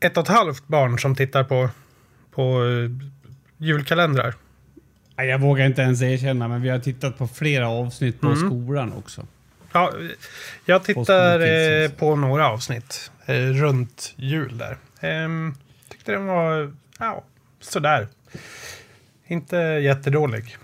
ett 0.00 0.16
och 0.16 0.22
ett 0.22 0.28
halvt 0.28 0.66
barn 0.66 0.98
som 0.98 1.16
tittar 1.16 1.44
på, 1.44 1.68
på 2.30 2.64
eh, 2.64 3.08
julkalendrar. 3.66 4.34
Jag 5.16 5.38
vågar 5.40 5.66
inte 5.66 5.82
ens 5.82 6.02
erkänna, 6.02 6.48
men 6.48 6.62
vi 6.62 6.68
har 6.68 6.78
tittat 6.78 7.18
på 7.18 7.28
flera 7.28 7.68
avsnitt 7.68 8.22
Mm. 8.22 8.34
på 8.34 8.40
skolan 8.40 8.92
också. 8.92 9.26
Ja, 9.72 9.92
jag 10.64 10.84
tittar 10.84 11.00
Påskmåltids, 11.00 11.92
eh, 11.92 11.98
på 11.98 12.16
några 12.16 12.48
avsnitt 12.48 13.10
eh, 13.26 13.34
runt 13.34 14.14
jul 14.16 14.58
där. 14.58 14.76
Ehm, 15.00 15.54
tyckte 15.88 16.12
den 16.12 16.26
var 16.26 16.72
ja, 16.98 17.24
sådär. 17.60 18.08
Inte 19.26 19.56
jättedålig. 19.56 20.56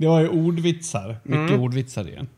Det 0.00 0.06
var 0.06 0.20
ju 0.20 0.28
ordvitsar. 0.28 1.18
Mycket 1.22 1.48
Mm. 1.50 1.60
ordvitsar 1.60 2.08
igen. 2.08 2.28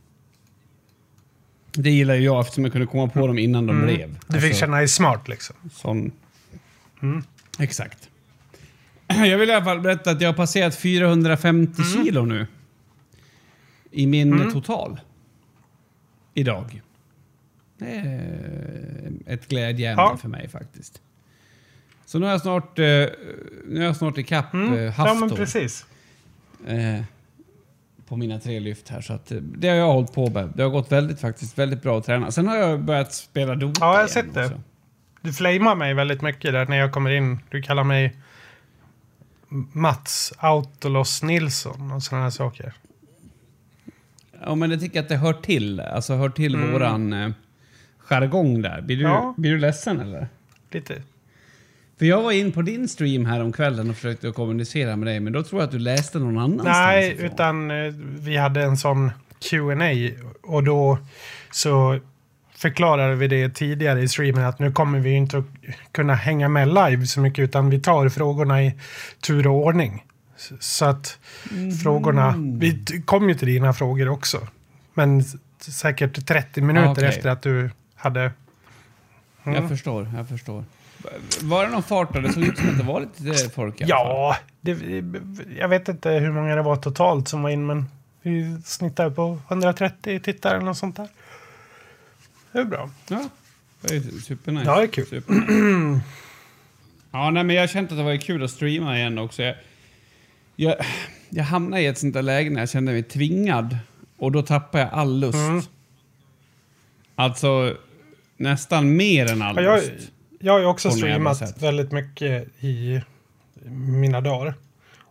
Det 1.72 1.90
gillar 1.90 2.14
ju 2.14 2.20
jag 2.24 2.40
eftersom 2.40 2.64
jag 2.64 2.72
kunde 2.72 2.86
komma 2.86 3.08
på 3.08 3.26
dem 3.26 3.38
innan 3.38 3.66
de 3.66 3.82
blev. 3.82 4.00
Mm. 4.04 4.16
Du 4.26 4.34
fick 4.40 4.44
Alltså, 4.44 4.60
känna 4.60 4.76
dig 4.76 4.88
smart 4.88 5.28
liksom. 5.28 5.56
Sån... 5.72 6.12
Mm. 7.02 7.22
Exakt. 7.58 8.08
Jag 9.08 9.38
vill 9.38 9.48
i 9.50 9.52
alla 9.52 9.64
fall 9.64 9.80
berätta 9.80 10.10
att 10.10 10.20
jag 10.20 10.28
har 10.28 10.34
passerat 10.34 10.74
450 10.76 11.82
Mm. 11.82 12.04
kilo 12.04 12.24
nu. 12.24 12.46
I 13.90 14.06
min 14.06 14.52
total. 14.52 15.00
Idag. 16.34 16.82
Det 17.78 17.86
är 17.86 19.12
ett 19.26 19.48
glädjeämne 19.48 20.02
Ja. 20.02 20.16
för 20.16 20.28
mig 20.28 20.48
faktiskt. 20.48 21.00
Så 22.06 22.18
nu 22.18 22.26
är 22.26 22.30
jag 22.30 22.40
snart, 22.40 22.78
eh, 22.78 22.84
nu 22.84 23.76
är 23.76 23.82
jag 23.82 23.96
snart 23.96 24.18
ikapp 24.18 24.54
mm. 24.54 24.74
Ja, 24.74 24.90
haft 24.90 25.20
men 25.20 25.30
precis. 25.30 25.86
eh, 26.66 27.02
på 28.08 28.16
mina 28.16 28.38
tre 28.38 28.60
lyft 28.60 28.88
här. 28.88 29.00
Så 29.00 29.12
att, 29.12 29.32
eh, 29.32 29.38
det 29.38 29.68
har 29.68 29.76
jag 29.76 29.92
hållit 29.92 30.12
på 30.12 30.30
med. 30.30 30.52
Det 30.56 30.62
har 30.62 30.70
gått 30.70 30.92
väldigt, 30.92 31.20
faktiskt, 31.20 31.58
väldigt 31.58 31.82
bra 31.82 31.98
att 31.98 32.04
träna. 32.04 32.30
Sen 32.30 32.48
har 32.48 32.56
jag 32.56 32.80
börjat 32.84 33.12
spela 33.14 33.54
Dota 33.54 33.78
Ja, 33.80 33.94
jag 33.94 34.00
har 34.00 34.08
sett 34.08 34.34
det. 34.34 34.44
också. 34.44 34.60
du 35.20 35.32
flamar 35.32 35.74
mig 35.74 35.94
väldigt 35.94 36.22
mycket 36.22 36.52
där 36.52 36.66
när 36.66 36.76
jag 36.76 36.92
kommer 36.92 37.10
in. 37.10 37.38
Du 37.50 37.62
kallar 37.62 37.84
mig 37.84 38.16
Mats 39.72 40.32
Autolos 40.38 41.22
Nilsson 41.22 41.92
och 41.92 42.02
sådana 42.02 42.24
här 42.24 42.30
saker. 42.30 42.72
Ja, 44.44 44.54
men 44.54 44.70
jag 44.70 44.80
tycker 44.80 45.00
att 45.00 45.08
det 45.08 45.16
hör 45.16 45.32
till. 45.32 45.80
Alltså 45.80 46.14
hör 46.14 46.28
till 46.28 46.54
Mm. 46.54 46.72
våran 46.72 47.12
eh, 47.12 47.30
jargong 47.98 48.62
där. 48.62 48.80
Blir 48.80 48.96
du, 48.96 49.02
Ja. 49.02 49.34
blir 49.36 49.50
du 49.50 49.58
ledsen 49.58 50.00
eller? 50.00 50.28
Lite. 50.70 51.02
För 52.02 52.06
jag 52.06 52.22
var 52.22 52.32
in 52.32 52.52
på 52.52 52.62
din 52.62 52.88
stream 52.88 53.26
här 53.26 53.42
om 53.42 53.52
kvällen 53.52 53.90
och 53.90 53.96
försökte 53.96 54.30
kommunicera 54.30 54.96
med 54.96 55.08
dig, 55.08 55.20
men 55.20 55.32
då 55.32 55.42
tror 55.42 55.60
jag 55.60 55.66
att 55.66 55.72
du 55.72 55.78
läste 55.78 56.18
någon 56.18 56.38
annanstans 56.38 56.76
Nej, 56.76 57.12
ifrån. 57.12 57.26
utan 57.26 57.70
eh, 57.70 57.92
vi 58.18 58.36
hade 58.36 58.62
en 58.62 58.76
sån 58.76 59.10
Q&A 59.50 60.10
och 60.42 60.64
då 60.64 60.98
så 61.50 61.98
förklarade 62.54 63.14
vi 63.14 63.28
det 63.28 63.48
tidigare 63.48 64.02
i 64.02 64.08
streamen 64.08 64.44
att 64.44 64.58
nu 64.58 64.72
kommer 64.72 64.98
vi 64.98 65.10
inte 65.10 65.38
att 65.38 65.44
kunna 65.92 66.14
hänga 66.14 66.48
med 66.48 66.68
live 66.68 67.06
så 67.06 67.20
mycket 67.20 67.42
utan 67.42 67.70
vi 67.70 67.80
tar 67.80 68.08
frågorna 68.08 68.62
i 68.62 68.74
tur 69.20 69.46
och 69.46 69.64
ordning. 69.64 70.04
Så 70.60 70.84
att 70.84 71.18
frågorna, 71.82 72.34
vi 72.36 73.02
kom 73.04 73.28
ju 73.28 73.34
till 73.34 73.48
dina 73.48 73.72
frågor 73.72 74.08
också. 74.08 74.46
Men 74.94 75.24
säkert 75.58 76.26
30 76.26 76.60
minuter 76.60 76.90
okej. 76.90 77.04
efter 77.04 77.30
att 77.30 77.42
du 77.42 77.70
hade... 77.94 78.20
Mm. 79.44 79.60
Jag 79.60 79.68
förstår, 79.68 80.10
jag 80.16 80.28
förstår. 80.28 80.64
Var 81.40 81.64
det 81.64 81.70
någon 81.70 81.82
fart 81.82 82.14
då? 82.14 82.20
Det 82.20 82.32
såg 82.32 82.42
ut 82.42 82.58
som 82.58 82.68
att 82.68 82.78
det 82.78 82.84
var 82.84 83.00
lite 83.00 83.50
folk 83.50 83.80
i 83.80 83.84
alla 83.84 83.94
fall. 83.94 84.06
Ja, 84.06 84.36
det, 84.60 85.04
jag 85.58 85.68
vet 85.68 85.88
inte 85.88 86.10
hur 86.10 86.32
många 86.32 86.56
det 86.56 86.62
var 86.62 86.76
totalt 86.76 87.28
som 87.28 87.42
var 87.42 87.50
in, 87.50 87.66
men 87.66 87.84
vi 88.22 88.56
snittar 88.64 89.10
på 89.10 89.38
130 89.48 90.20
tittare 90.20 90.56
eller 90.56 90.64
något 90.66 90.78
sånt 90.78 90.96
där. 90.96 91.08
Det 92.52 92.58
är 92.58 92.64
bra. 92.64 92.90
Ja, 93.08 93.28
det 93.80 93.94
är 93.94 94.00
supernice. 94.00 94.64
Ja, 94.66 94.76
det 94.76 94.82
är 94.82 94.86
kul. 94.86 95.06
Supernice. 95.06 96.00
ja, 97.12 97.30
nej, 97.30 97.44
men 97.44 97.56
jag 97.56 97.70
känt 97.70 97.92
att 97.92 97.98
det 97.98 98.04
var 98.04 98.16
kul 98.16 98.42
att 98.42 98.50
streama 98.50 98.98
igen 98.98 99.18
också. 99.18 99.42
Jag, 99.42 99.56
jag, 100.56 100.76
jag 101.28 101.44
hamnade 101.44 101.82
i 101.82 101.86
ett 101.86 101.98
sånt 101.98 102.14
där 102.14 102.22
läge 102.22 102.50
när 102.50 102.60
jag 102.60 102.70
kände 102.70 102.92
mig 102.92 103.02
tvingad 103.02 103.78
och 104.18 104.32
då 104.32 104.42
tappade 104.42 104.84
jag 104.84 104.92
all 104.92 105.20
lust. 105.20 105.34
Mm. 105.34 105.62
Alltså 107.14 107.76
nästan 108.36 108.96
mer 108.96 109.32
än 109.32 109.42
all 109.42 109.56
Ja, 109.56 109.62
jag, 109.62 109.76
lust. 109.76 110.12
Jag 110.42 110.52
har 110.52 110.60
ju 110.60 110.66
också 110.66 110.90
streamat 110.90 111.62
väldigt 111.62 111.92
mycket 111.92 112.48
i 112.62 113.00
mina 113.70 114.20
dagar. 114.20 114.54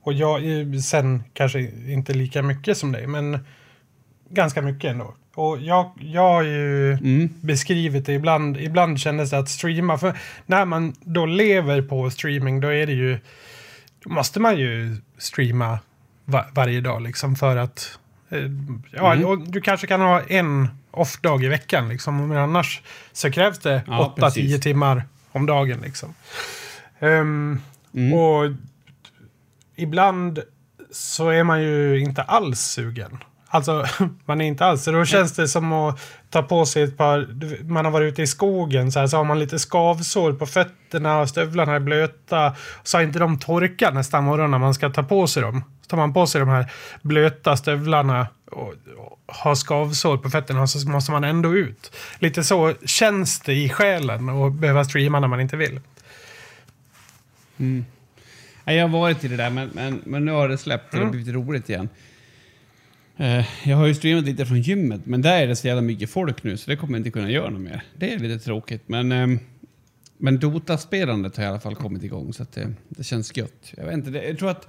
Och 0.04 0.14
jag 0.14 0.46
är 0.46 0.80
sen 0.80 1.24
kanske 1.34 1.60
inte 1.88 2.14
lika 2.14 2.42
mycket 2.42 2.78
som 2.78 2.92
dig, 2.92 3.08
men 3.08 3.40
ganska 4.30 4.62
mycket 4.62 4.92
ändå. 4.92 5.14
Och 5.36 5.60
jag, 5.62 5.92
jag 6.00 6.22
har 6.22 6.44
ju 6.44 6.92
Mm. 6.94 7.30
beskrivit 7.42 8.06
det 8.06 8.14
ibland. 8.14 8.58
Ibland 8.58 9.00
kändes 9.00 9.30
det 9.30 9.38
att 9.38 9.50
streama, 9.50 9.98
för 9.98 10.18
när 10.46 10.66
man 10.66 10.96
då 11.02 11.26
lever 11.26 11.82
på 11.82 12.10
streaming 12.10 12.60
då 12.62 12.74
är 12.74 12.88
det 12.88 12.94
ju, 12.94 13.20
då 14.04 14.10
måste 14.10 14.40
man 14.40 14.58
ju 14.58 14.98
streama 15.18 15.80
va, 16.26 16.46
varje 16.54 16.82
dag 16.82 17.02
liksom 17.02 17.36
för 17.36 17.58
att, 17.58 18.00
eh, 18.30 18.38
ja, 18.92 19.14
Mm. 19.14 19.26
och 19.26 19.40
du 19.40 19.62
kanske 19.62 19.88
kan 19.88 20.02
ha 20.02 20.22
en 20.22 20.68
off-dag 20.92 21.44
i 21.44 21.48
veckan 21.48 21.90
liksom, 21.90 22.28
men 22.28 22.38
annars 22.38 22.82
så 23.12 23.32
krävs 23.32 23.60
det 23.60 23.82
Ja, 23.88 24.14
8-10 24.18 24.22
precis. 24.22 24.62
timmar 24.62 25.04
om 25.32 25.46
dagen 25.46 25.80
liksom. 25.82 26.14
Ehm, 27.00 27.62
Mm. 27.94 28.14
och 28.14 28.52
ibland 29.76 30.40
så 30.92 31.30
är 31.30 31.44
man 31.44 31.62
ju 31.64 32.00
inte 32.00 32.22
alls 32.22 32.60
sugen. 32.60 33.18
Alltså, 33.48 33.86
man 34.26 34.42
är 34.42 34.46
inte 34.46 34.66
alls. 34.66 34.84
Så 34.84 34.92
då 34.92 35.06
känns 35.06 35.32
det 35.34 35.48
som 35.48 35.74
att 35.74 36.00
ta 36.32 36.44
på 36.44 36.66
sig 36.66 36.84
ett 36.84 36.98
par... 36.98 37.28
Man 37.64 37.86
har 37.86 37.92
varit 37.92 38.14
ute 38.14 38.22
i 38.22 38.28
skogen 38.28 38.92
så, 38.92 39.00
här, 39.00 39.08
så 39.08 39.18
har 39.18 39.24
man 39.24 39.40
lite 39.40 39.60
skavsår 39.60 40.34
på 40.34 40.46
fötterna 40.46 41.20
och 41.20 41.30
stövlarna 41.30 41.76
är 41.76 41.80
blöta. 41.80 42.56
Så 42.84 42.98
har 42.98 43.04
inte 43.04 43.20
de 43.20 43.40
torkat 43.40 43.94
nästa 43.94 44.22
morgon 44.22 44.52
när 44.52 44.58
man 44.60 44.74
ska 44.74 44.90
ta 44.90 45.04
på 45.04 45.28
sig 45.28 45.42
dem. 45.44 45.64
Så 45.82 45.88
tar 45.88 45.98
man 45.98 46.14
på 46.14 46.28
sig 46.28 46.40
de 46.40 46.50
här 46.50 46.72
blöta 47.02 47.58
stövlarna 47.58 48.28
och, 48.52 48.74
och 48.98 49.20
har 49.28 49.56
skavsår 49.56 50.18
på 50.18 50.30
fötterna 50.30 50.68
så 50.68 50.90
måste 50.90 51.12
man 51.12 51.24
ändå 51.24 51.56
ut. 51.56 51.96
Lite 52.20 52.44
så 52.44 52.74
känns 52.86 53.40
det 53.40 53.54
i 53.54 53.70
själen 53.70 54.30
att 54.30 54.54
behöva 54.54 54.86
streama 54.86 55.20
när 55.20 55.28
man 55.28 55.42
inte 55.42 55.58
vill. 55.58 55.80
Mm. 57.58 57.86
Jag 58.66 58.82
har 58.82 59.00
varit 59.00 59.24
i 59.24 59.28
det 59.28 59.38
där, 59.38 59.50
men, 59.50 59.70
men, 59.74 60.02
men 60.06 60.26
nu 60.26 60.32
har 60.32 60.50
det 60.50 60.58
släppt 60.58 60.86
och 60.86 60.92
det 60.92 60.98
har 60.98 61.10
Mm. 61.10 61.24
blivit 61.24 61.36
roligt 61.36 61.70
igen. 61.70 61.90
Eh, 63.22 63.46
jag 63.70 63.78
har 63.78 63.86
ju 63.86 63.94
streamat 63.96 64.26
lite 64.26 64.46
från 64.46 64.62
gymmet, 64.62 65.02
men 65.06 65.22
där 65.22 65.42
är 65.42 65.48
det 65.48 65.56
så 65.56 65.68
jävla 65.68 65.82
mycket 65.82 66.10
folk 66.10 66.44
nu 66.44 66.58
så 66.58 66.70
det 66.70 66.78
kommer 66.78 66.94
jag 66.94 67.00
inte 67.00 67.12
kunna 67.12 67.30
göra 67.30 67.50
något 67.50 67.62
mer. 67.62 67.84
Det 67.98 68.14
är 68.14 68.20
lite 68.20 68.46
tråkigt, 68.46 68.84
men, 68.86 69.12
ehm, 69.12 69.40
men 70.18 70.40
Dota-spelandet 70.40 71.38
har 71.38 71.44
i 71.44 71.48
alla 71.48 71.60
fall 71.60 71.76
kommit 71.76 72.04
igång 72.04 72.34
så 72.34 72.46
det, 72.54 72.74
det 72.90 73.04
känns 73.04 73.38
gött. 73.38 73.74
Jag, 73.78 73.86
vet 73.86 73.94
inte, 73.94 74.10
det, 74.10 74.24
jag 74.28 74.38
tror 74.40 74.50
att 74.50 74.68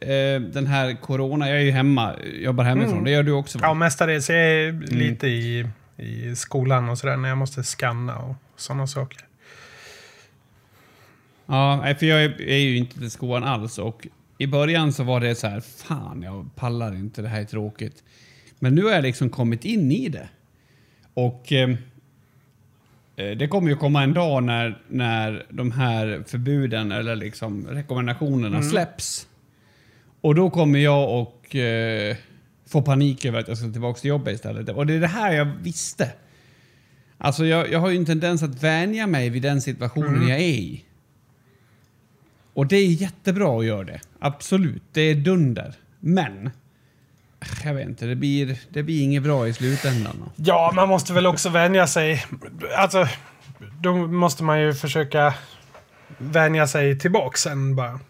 eh, 0.00 0.40
den 0.52 0.66
här 0.66 1.00
corona, 1.00 1.48
jag 1.48 1.58
är 1.58 1.62
ju 1.62 1.70
hemma, 1.70 2.14
jobbar 2.40 2.64
hemifrån, 2.64 2.92
Mm. 2.92 3.04
det 3.04 3.10
gör 3.10 3.22
du 3.22 3.32
också 3.32 3.58
va? 3.58 3.66
Ja, 3.66 3.74
mestadels. 3.74 4.30
Jag 4.30 4.38
är 4.38 4.72
lite 4.72 5.26
i, 5.26 5.68
i 5.96 6.36
skolan 6.36 6.88
och 6.88 6.98
sådär 6.98 7.16
när 7.16 7.28
jag 7.28 7.38
måste 7.38 7.64
scanna 7.64 8.18
och 8.18 8.34
sådana 8.56 8.86
saker. 8.86 9.18
Ja, 11.46 11.94
för 11.98 12.06
jag 12.06 12.24
är, 12.24 12.42
är 12.42 12.58
ju 12.58 12.76
inte 12.76 12.98
till 12.98 13.10
skolan 13.10 13.44
alls 13.44 13.78
och 13.78 14.06
i 14.44 14.46
början 14.46 14.92
så 14.92 15.02
var 15.02 15.20
det 15.20 15.34
så 15.34 15.46
här, 15.46 15.60
fan 15.60 16.22
jag 16.22 16.50
pallar 16.54 16.94
inte, 16.94 17.22
det 17.22 17.28
här 17.28 17.40
är 17.40 17.44
tråkigt. 17.44 18.02
Men 18.58 18.74
nu 18.74 18.82
har 18.82 18.90
jag 18.90 19.02
liksom 19.02 19.30
kommit 19.30 19.64
in 19.64 19.92
i 19.92 20.08
det. 20.08 20.28
Och 21.14 21.52
eh, 21.52 21.70
eh, 23.16 23.36
det 23.36 23.48
kommer 23.48 23.68
ju 23.68 23.76
komma 23.76 24.02
en 24.02 24.14
dag 24.14 24.42
när, 24.42 24.82
när 24.88 25.46
de 25.50 25.70
här 25.70 26.24
förbuden 26.26 26.92
eller 26.92 27.16
liksom 27.16 27.66
rekommendationerna 27.66 28.62
släpps. 28.62 29.28
Och 30.20 30.34
då 30.34 30.50
kommer 30.50 30.78
jag 30.78 31.20
och 31.20 31.56
eh, 31.56 32.16
få 32.66 32.82
panik 32.82 33.24
över 33.24 33.40
att 33.40 33.48
jag 33.48 33.58
ska 33.58 33.72
tillbaka 33.72 34.00
till 34.00 34.08
jobbet 34.08 34.34
istället. 34.34 34.68
Och 34.68 34.86
det 34.86 34.94
är 34.94 35.00
det 35.00 35.06
här 35.06 35.32
jag 35.32 35.44
visste. 35.44 36.12
Alltså 37.18 37.46
jag, 37.46 37.72
jag 37.72 37.80
har 37.80 37.90
ju 37.90 37.96
en 37.96 38.04
tendens 38.04 38.42
att 38.42 38.62
vänja 38.62 39.06
mig 39.06 39.30
vid 39.30 39.42
den 39.42 39.60
situationen 39.60 40.28
jag 40.28 40.38
är 40.38 40.44
i. 40.44 40.84
Och 42.54 42.66
det 42.66 42.76
är 42.76 42.86
jättebra 42.86 43.58
att 43.58 43.64
göra 43.66 43.84
det. 43.84 44.00
Absolut, 44.18 44.82
det 44.92 45.00
är 45.00 45.14
dunder. 45.14 45.74
Men, 46.00 46.50
jag 47.64 47.74
vet 47.74 47.88
inte, 47.88 48.06
det 48.06 48.16
blir, 48.16 48.58
det 48.68 48.82
blir 48.82 49.02
inget 49.02 49.22
bra 49.22 49.48
i 49.48 49.52
slutändan. 49.52 50.30
Ja, 50.36 50.72
man 50.74 50.88
måste 50.88 51.12
väl 51.12 51.26
också 51.26 51.48
vänja 51.48 51.86
sig. 51.86 52.26
Alltså, 52.76 53.08
då 53.80 53.94
måste 53.96 54.44
man 54.44 54.60
ju 54.60 54.74
försöka 54.74 55.34
vänja 56.18 56.66
sig 56.66 56.98
tillbaka 56.98 57.36
sen 57.36 57.76
bara. 57.76 58.00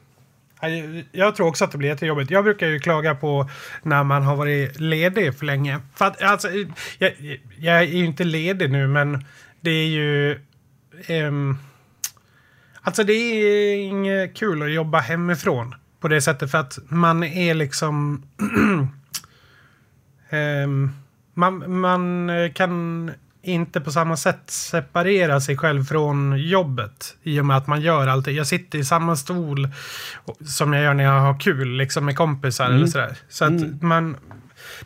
Jag- 1.13 1.37
tror 1.37 1.47
också 1.47 1.65
att 1.65 1.73
det 1.73 1.79
blir 1.79 1.89
jättejobbigt. 1.89 2.31
Jag 2.31 2.45
brukar 2.45 2.67
ju 2.67 2.79
klaga 2.79 3.15
på 3.15 3.51
när 3.83 4.05
man 4.05 4.23
har 4.23 4.37
varit 4.37 4.81
ledig 4.81 5.39
för 5.39 5.47
länge. 5.47 5.81
För 5.95 6.05
att, 6.05 6.23
alltså, 6.23 6.49
jag, 6.99 7.13
jag 7.59 7.79
är 7.79 7.83
ju 7.83 8.05
inte 8.05 8.25
ledig 8.25 8.71
nu, 8.71 8.87
men 8.87 9.25
det 9.61 9.71
är 9.71 9.87
ju... 9.89 10.39
Um, 11.09 11.59
alltså 12.85 13.05
det 13.05 13.13
är 13.13 13.77
inget 13.77 14.37
kul 14.37 14.63
att 14.63 14.73
jobba 14.73 14.99
hemifrån 14.99 15.75
på 16.01 16.09
det 16.09 16.21
sättet 16.21 16.51
för 16.51 16.59
att 16.59 16.79
man 16.89 17.23
är 17.25 17.55
liksom... 17.55 18.23
ehm, 20.31 20.91
man, 21.35 21.81
man 21.81 22.31
kan 22.55 23.11
inte 23.43 23.81
på 23.81 23.93
samma 23.93 24.17
sätt 24.17 24.43
separera 24.47 25.41
sig 25.41 25.57
själv 25.57 25.85
från 25.85 26.39
jobbet 26.39 27.17
i 27.23 27.41
och 27.41 27.47
med 27.47 27.57
att 27.57 27.67
man 27.67 27.81
gör 27.81 28.07
allt. 28.07 28.27
Jag 28.27 28.47
sitter 28.47 28.79
i 28.79 28.85
samma 28.85 29.17
stol 29.17 29.69
som 30.47 30.73
jag 30.73 30.83
gör 30.83 30.95
när 30.95 31.05
jag 31.05 31.21
har 31.21 31.41
kul 31.41 31.69
liksom 31.69 32.05
med 32.05 32.17
kompisar 32.17 32.71
eller 32.71 32.87
sådär. 32.87 33.17
Så 33.29 33.45
att 33.45 33.83
man, 33.83 34.17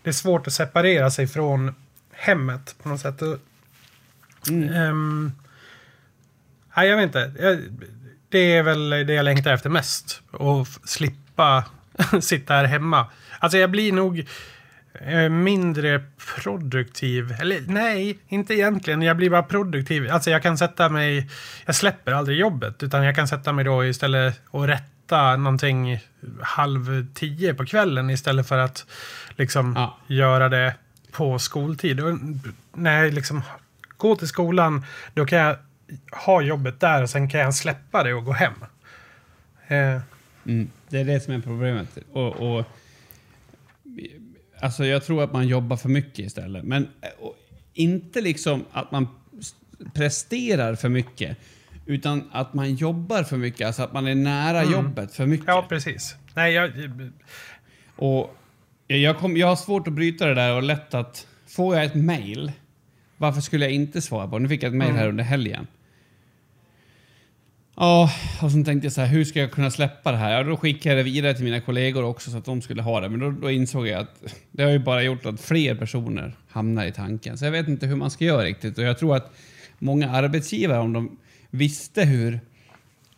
det 0.03 0.11
är 0.11 0.15
svårt 0.15 0.47
att 0.47 0.53
separera 0.53 1.11
sig 1.11 1.27
från 1.27 1.75
hemmet 2.13 2.75
på 2.83 2.89
något 2.89 3.01
sätt. 3.01 3.23
Och, 3.23 3.39
ehm, 4.75 5.33
nej, 6.79 6.89
jag 6.89 6.97
vet 6.97 7.05
inte. 7.07 7.59
Det 8.29 8.57
är 8.57 8.63
väl 8.63 8.91
det 8.91 9.13
jag 9.13 9.25
längtar 9.25 9.53
efter 9.53 9.71
mest. 9.71 10.23
Att 10.33 10.89
slippa 10.89 11.65
sitta 12.21 12.55
här 12.55 12.65
hemma. 12.65 13.07
Alltså 13.39 13.59
jag 13.59 13.71
blir 13.71 13.93
nog 13.93 14.27
eh, 15.01 15.29
mindre 15.29 16.03
produktiv. 16.35 17.35
Eller 17.41 17.61
nej, 17.67 18.19
inte 18.29 18.55
egentligen. 18.55 19.03
Jag 19.03 19.17
blir 19.17 19.31
bara 19.31 19.43
produktiv. 19.43 20.11
Alltså 20.11 20.31
jag 20.31 20.43
kan 20.43 20.59
sätta 20.59 20.89
mig... 20.89 21.31
Jag 21.67 21.75
släpper 21.75 22.13
aldrig 22.13 22.39
jobbet. 22.39 22.83
Utan 22.83 23.05
jag 23.05 23.15
kan 23.17 23.29
sätta 23.29 23.53
mig 23.53 23.65
då 23.65 23.85
istället 23.85 24.41
och 24.51 24.67
rätta 24.67 25.37
någonting 25.37 26.01
halv 26.41 27.07
tio 27.15 27.55
på 27.55 27.67
kvällen 27.67 28.11
istället 28.11 28.49
för 28.49 28.59
att 28.59 28.87
liksom 29.37 29.73
Ja. 29.77 29.99
göra 30.07 30.49
det 30.49 30.75
på 31.13 31.39
skoltid. 31.39 32.01
Och 32.01 32.19
när 32.75 33.05
jag 33.05 33.15
liksom 33.15 33.43
går 33.97 34.17
till 34.17 34.29
skolan, 34.29 34.85
då 35.15 35.27
kan 35.27 35.39
jag 35.39 35.57
ha 36.27 36.43
jobbet 36.43 36.81
där 36.81 37.03
och 37.03 37.11
sen 37.11 37.29
kan 37.31 37.41
jag 37.41 37.55
släppa 37.55 38.03
det 38.03 38.15
och 38.15 38.25
gå 38.25 38.33
hem. 38.33 38.55
Eh, 39.69 40.01
Mm. 40.49 40.71
Det 40.89 41.01
är 41.01 41.05
det 41.05 41.21
som 41.21 41.35
är 41.35 41.41
problemet. 41.41 41.99
Och, 42.13 42.57
och, 42.59 42.65
alltså 44.61 44.85
jag 44.85 45.05
tror 45.05 45.25
att 45.25 45.33
man 45.33 45.49
jobbar 45.49 45.77
för 45.77 45.89
mycket 45.89 46.19
istället. 46.19 46.65
Men 46.65 46.89
inte 47.75 48.21
liksom 48.21 48.65
att 48.73 48.91
man 48.91 49.09
presterar 49.95 50.75
för 50.75 50.89
mycket. 50.89 51.37
Utan 51.87 52.31
att 52.33 52.55
man 52.55 52.75
jobbar 52.75 53.23
för 53.23 53.37
mycket, 53.37 53.67
alltså 53.67 53.83
att 53.83 53.93
man 53.93 54.07
är 54.07 54.15
nära 54.15 54.65
jobbet 54.65 55.15
för 55.15 55.27
mycket. 55.27 55.49
Mm. 55.49 55.57
Ja, 55.57 55.67
precis. 55.69 56.17
Nej, 56.35 56.53
jag... 56.53 56.73
Och 57.97 58.37
jag, 58.87 59.19
kom, 59.19 59.37
jag 59.37 59.47
har 59.47 59.57
svårt 59.57 59.89
att 59.89 59.93
bryta 59.93 60.27
det 60.27 60.35
där 60.35 60.57
och 60.57 60.63
lätt 60.63 60.95
att... 60.95 61.27
Får 61.47 61.77
jag 61.77 61.85
ett 61.85 61.95
mail, 61.95 62.53
varför 63.17 63.41
skulle 63.41 63.65
jag 63.65 63.75
inte 63.75 64.03
svara 64.03 64.29
på? 64.29 64.39
Nu 64.39 64.49
fick 64.49 64.63
jag 64.63 64.69
ett 64.69 64.77
mail 64.77 64.93
här 64.93 65.09
under 65.09 65.25
helgen. 65.25 65.67
Ja, 67.81 68.11
och 68.43 68.51
sen 68.51 68.65
tänkte 68.65 68.87
jag 68.87 68.93
så 68.93 69.01
här, 69.01 69.09
hur 69.09 69.25
ska 69.25 69.41
jag 69.41 69.51
kunna 69.51 69.71
släppa 69.71 70.13
det 70.13 70.19
här? 70.19 70.33
Ja, 70.33 70.43
då 70.43 70.57
skickade 70.57 70.95
jag 70.95 71.07
det 71.07 71.11
vidare 71.11 71.35
till 71.35 71.45
mina 71.45 71.61
kollegor 71.61 72.05
också 72.05 72.31
så 72.31 72.39
att 72.39 72.45
de 72.45 72.63
skulle 72.63 72.83
ha 72.83 73.01
det. 73.01 73.09
Men 73.09 73.21
då, 73.21 73.31
då 73.31 73.51
insåg 73.51 73.87
jag 73.87 74.01
att 74.01 74.23
det 74.51 74.63
har 74.63 74.71
ju 74.71 74.79
bara 74.79 75.03
gjort 75.03 75.27
att 75.27 75.41
fler 75.41 75.75
personer 75.75 76.37
hamnar 76.49 76.87
i 76.87 76.93
tanken. 76.93 77.39
Så 77.39 77.45
jag 77.45 77.53
vet 77.53 77.69
inte 77.69 77.87
hur 77.87 77.97
man 77.97 78.11
ska 78.11 78.25
göra 78.25 78.45
riktigt. 78.45 78.79
Och 78.79 78.85
jag 78.85 78.99
tror 78.99 79.17
att 79.17 79.33
många 79.79 80.11
arbetsgivare, 80.11 80.79
om 80.79 80.93
de 80.93 81.19
visste 81.51 82.05
hur, 82.05 82.41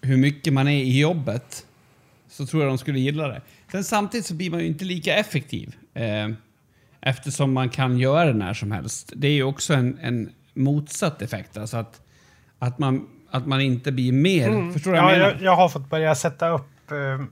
hur 0.00 0.16
mycket 0.16 0.52
man 0.52 0.68
är 0.68 0.82
i 0.82 1.00
jobbet, 1.00 1.66
så 2.28 2.46
tror 2.46 2.62
jag 2.62 2.70
de 2.70 2.78
skulle 2.78 3.00
gilla 3.00 3.28
det. 3.28 3.42
Sen 3.72 3.84
samtidigt 3.84 4.26
så 4.26 4.34
blir 4.34 4.50
man 4.50 4.60
ju 4.60 4.66
inte 4.66 4.84
lika 4.84 5.14
effektiv. 5.14 5.76
Eh, 5.94 6.28
eftersom 7.00 7.52
man 7.52 7.68
kan 7.68 7.98
göra 7.98 8.24
det 8.24 8.38
när 8.38 8.54
som 8.54 8.72
helst. 8.72 9.12
Det 9.16 9.28
är 9.28 9.32
ju 9.32 9.42
också 9.42 9.74
en, 9.74 9.98
en 10.02 10.30
motsatt 10.54 11.22
effekt. 11.22 11.56
Alltså 11.56 11.76
att, 11.76 12.00
att, 12.58 12.78
man, 12.78 13.06
att 13.30 13.46
man 13.46 13.60
inte 13.60 13.92
blir 13.92 14.12
mer... 14.12 14.72
Förstår 14.72 14.92
du 14.92 14.96
vad 15.00 15.10
Mm. 15.10 15.20
Ja, 15.20 15.26
jag 15.26 15.28
menar? 15.28 15.32
jag, 15.32 15.42
jag 15.42 15.56
har 15.56 15.68
fått 15.68 15.90
börja 15.90 16.14
sätta 16.14 16.48
upp 16.48 16.90
eh, 16.90 17.24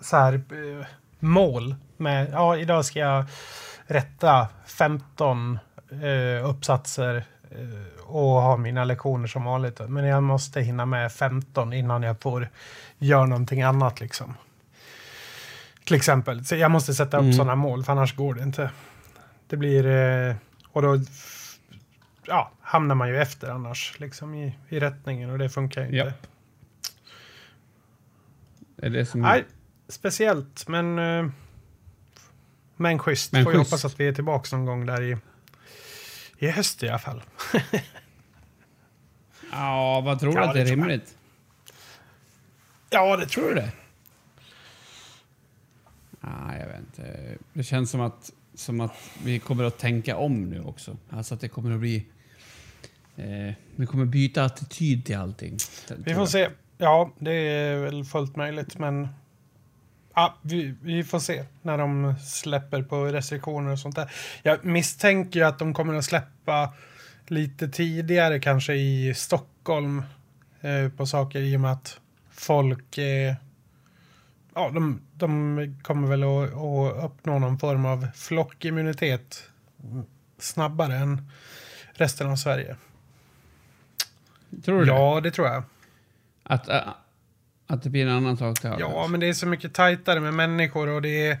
så 0.00 0.16
här 0.16 0.34
eh, 0.34 0.86
mål 1.18 1.74
med, 1.96 2.28
ja, 2.32 2.56
idag 2.56 2.84
ska 2.84 2.98
jag 2.98 3.24
rätta 3.86 4.48
15 4.66 5.58
eh, 5.90 6.48
uppsatser 6.48 7.24
eh, 7.50 8.02
och 8.06 8.20
ha 8.42 8.56
mina 8.56 8.84
lektioner 8.84 9.26
som 9.26 9.44
vanligt. 9.44 9.80
Men 9.88 10.04
jag 10.04 10.22
måste 10.22 10.60
hinna 10.60 10.86
med 10.86 11.12
15 11.12 11.72
innan 11.72 12.02
jag 12.02 12.20
får 12.20 12.48
göra 12.98 13.26
någonting 13.26 13.62
annat 13.62 14.00
liksom. 14.00 14.34
Till 15.84 15.96
exempel. 15.96 16.44
Så 16.44 16.56
jag 16.56 16.70
måste 16.70 16.94
sätta 16.94 17.16
upp 17.16 17.22
Mm. 17.22 17.32
sådana 17.32 17.54
mål, 17.54 17.84
för 17.84 17.92
annars 17.92 18.16
går 18.16 18.34
det 18.34 18.42
inte. 18.42 18.70
Det 19.48 19.56
blir... 19.56 19.86
Eh, 19.86 20.34
och 20.72 20.82
då 20.82 20.98
ja, 22.26 22.52
hamnar 22.60 22.94
man 22.94 23.08
ju 23.08 23.18
efter 23.18 23.50
annars 23.50 24.00
liksom 24.00 24.34
i, 24.34 24.58
i 24.68 24.80
rättningen 24.80 25.30
och 25.30 25.38
det 25.38 25.50
funkar 25.50 25.80
ju 25.80 25.86
inte. 25.86 25.96
Japp. 25.96 26.26
Det 28.76 28.86
är 28.86 28.90
det 28.90 29.06
som... 29.06 29.20
Nej, 29.20 29.44
speciellt 29.88 30.68
men... 30.68 30.98
eh, 30.98 31.30
Men 32.76 32.98
schysst. 32.98 33.32
Men 33.32 33.44
Får 33.44 33.52
schysst. 33.52 33.70
hoppas 33.70 33.84
att 33.84 34.00
vi 34.00 34.08
är 34.08 34.12
tillbaka 34.12 34.56
någon 34.56 34.66
gång 34.66 34.86
där 34.86 35.02
i, 35.02 35.16
i 36.38 36.50
höst 36.50 36.82
i 36.82 36.88
alla 36.88 36.98
fall. 36.98 37.22
Ja, 39.54 40.00
vad 40.00 40.20
tror 40.20 40.32
du 40.32 40.38
Ja, 40.40 40.48
att 40.48 40.54
det 40.54 40.60
är 40.60 40.64
rimligt? 40.66 41.16
Ja, 42.90 43.16
det 43.16 43.26
Tror 43.26 43.48
du 43.48 43.54
det? 43.54 43.72
Ja, 46.20 46.56
jag 46.58 46.66
vet 46.66 46.78
inte. 46.78 47.36
Det 47.52 47.62
känns 47.62 47.90
som 47.90 48.00
att, 48.00 48.32
som 48.54 48.80
att 48.80 48.92
vi 49.24 49.38
kommer 49.38 49.64
att 49.64 49.78
tänka 49.78 50.16
om 50.16 50.50
nu 50.50 50.62
också. 50.64 50.96
Alltså 51.10 51.34
att 51.34 51.40
det 51.40 51.48
kommer 51.48 51.70
att 51.74 51.80
bli... 51.80 52.06
Eh, 53.16 53.54
vi 53.76 53.86
kommer 53.86 54.04
byta 54.04 54.44
attityd 54.44 55.04
till 55.04 55.16
allting. 55.16 55.56
Vi 55.96 56.14
får 56.14 56.26
se. 56.26 56.48
Ja, 56.78 57.12
det 57.18 57.32
är 57.32 57.76
väl 57.76 58.04
fullt 58.04 58.36
möjligt, 58.36 58.78
men... 58.78 59.08
Ja, 60.14 60.38
vi, 60.42 60.74
vi 60.82 61.04
får 61.04 61.18
se 61.18 61.44
när 61.62 61.78
de 61.78 62.14
släpper 62.24 62.82
på 62.82 63.04
restriktioner 63.04 63.72
och 63.72 63.78
sånt 63.78 63.96
där. 63.96 64.12
Jag 64.42 64.64
misstänker 64.64 65.40
ju 65.40 65.46
att 65.46 65.58
de 65.58 65.74
kommer 65.74 65.94
att 65.94 66.04
släppa 66.04 66.74
lite 67.26 67.68
tidigare 67.68 68.40
kanske 68.40 68.74
i 68.74 69.14
Stockholm 69.14 70.02
eh, 70.60 70.88
på 70.88 71.06
saker 71.06 71.40
i 71.40 71.56
och 71.56 71.60
med 71.60 71.72
att 71.72 72.00
folk... 72.30 72.98
Eh, 72.98 73.34
ja, 74.54 74.70
de, 74.70 75.00
de 75.14 75.76
kommer 75.82 76.08
väl 76.08 76.22
att, 76.22 76.54
att 76.54 77.04
uppnå 77.04 77.38
någon 77.38 77.58
form 77.58 77.86
av 77.86 78.06
flockimmunitet 78.14 79.42
snabbare 80.38 80.96
än 80.96 81.30
resten 81.92 82.30
av 82.30 82.36
Sverige. 82.36 82.76
Tror 84.64 84.78
du 84.78 84.84
det? 84.84 84.90
Ja, 84.92 85.20
det 85.22 85.30
tror 85.30 85.46
jag. 85.48 85.62
Att, 86.42 86.68
äh, 86.68 86.80
att 87.66 87.82
det 87.82 87.90
blir 87.90 88.06
en 88.06 88.12
annan 88.12 88.36
sak 88.36 88.62
där? 88.62 88.76
Ja, 88.80 89.06
men 89.06 89.20
det 89.20 89.26
är 89.28 89.32
så 89.32 89.46
mycket 89.46 89.74
tajtare 89.74 90.20
med 90.20 90.34
människor 90.34 90.88
och 90.88 91.02
det 91.02 91.26
är... 91.26 91.38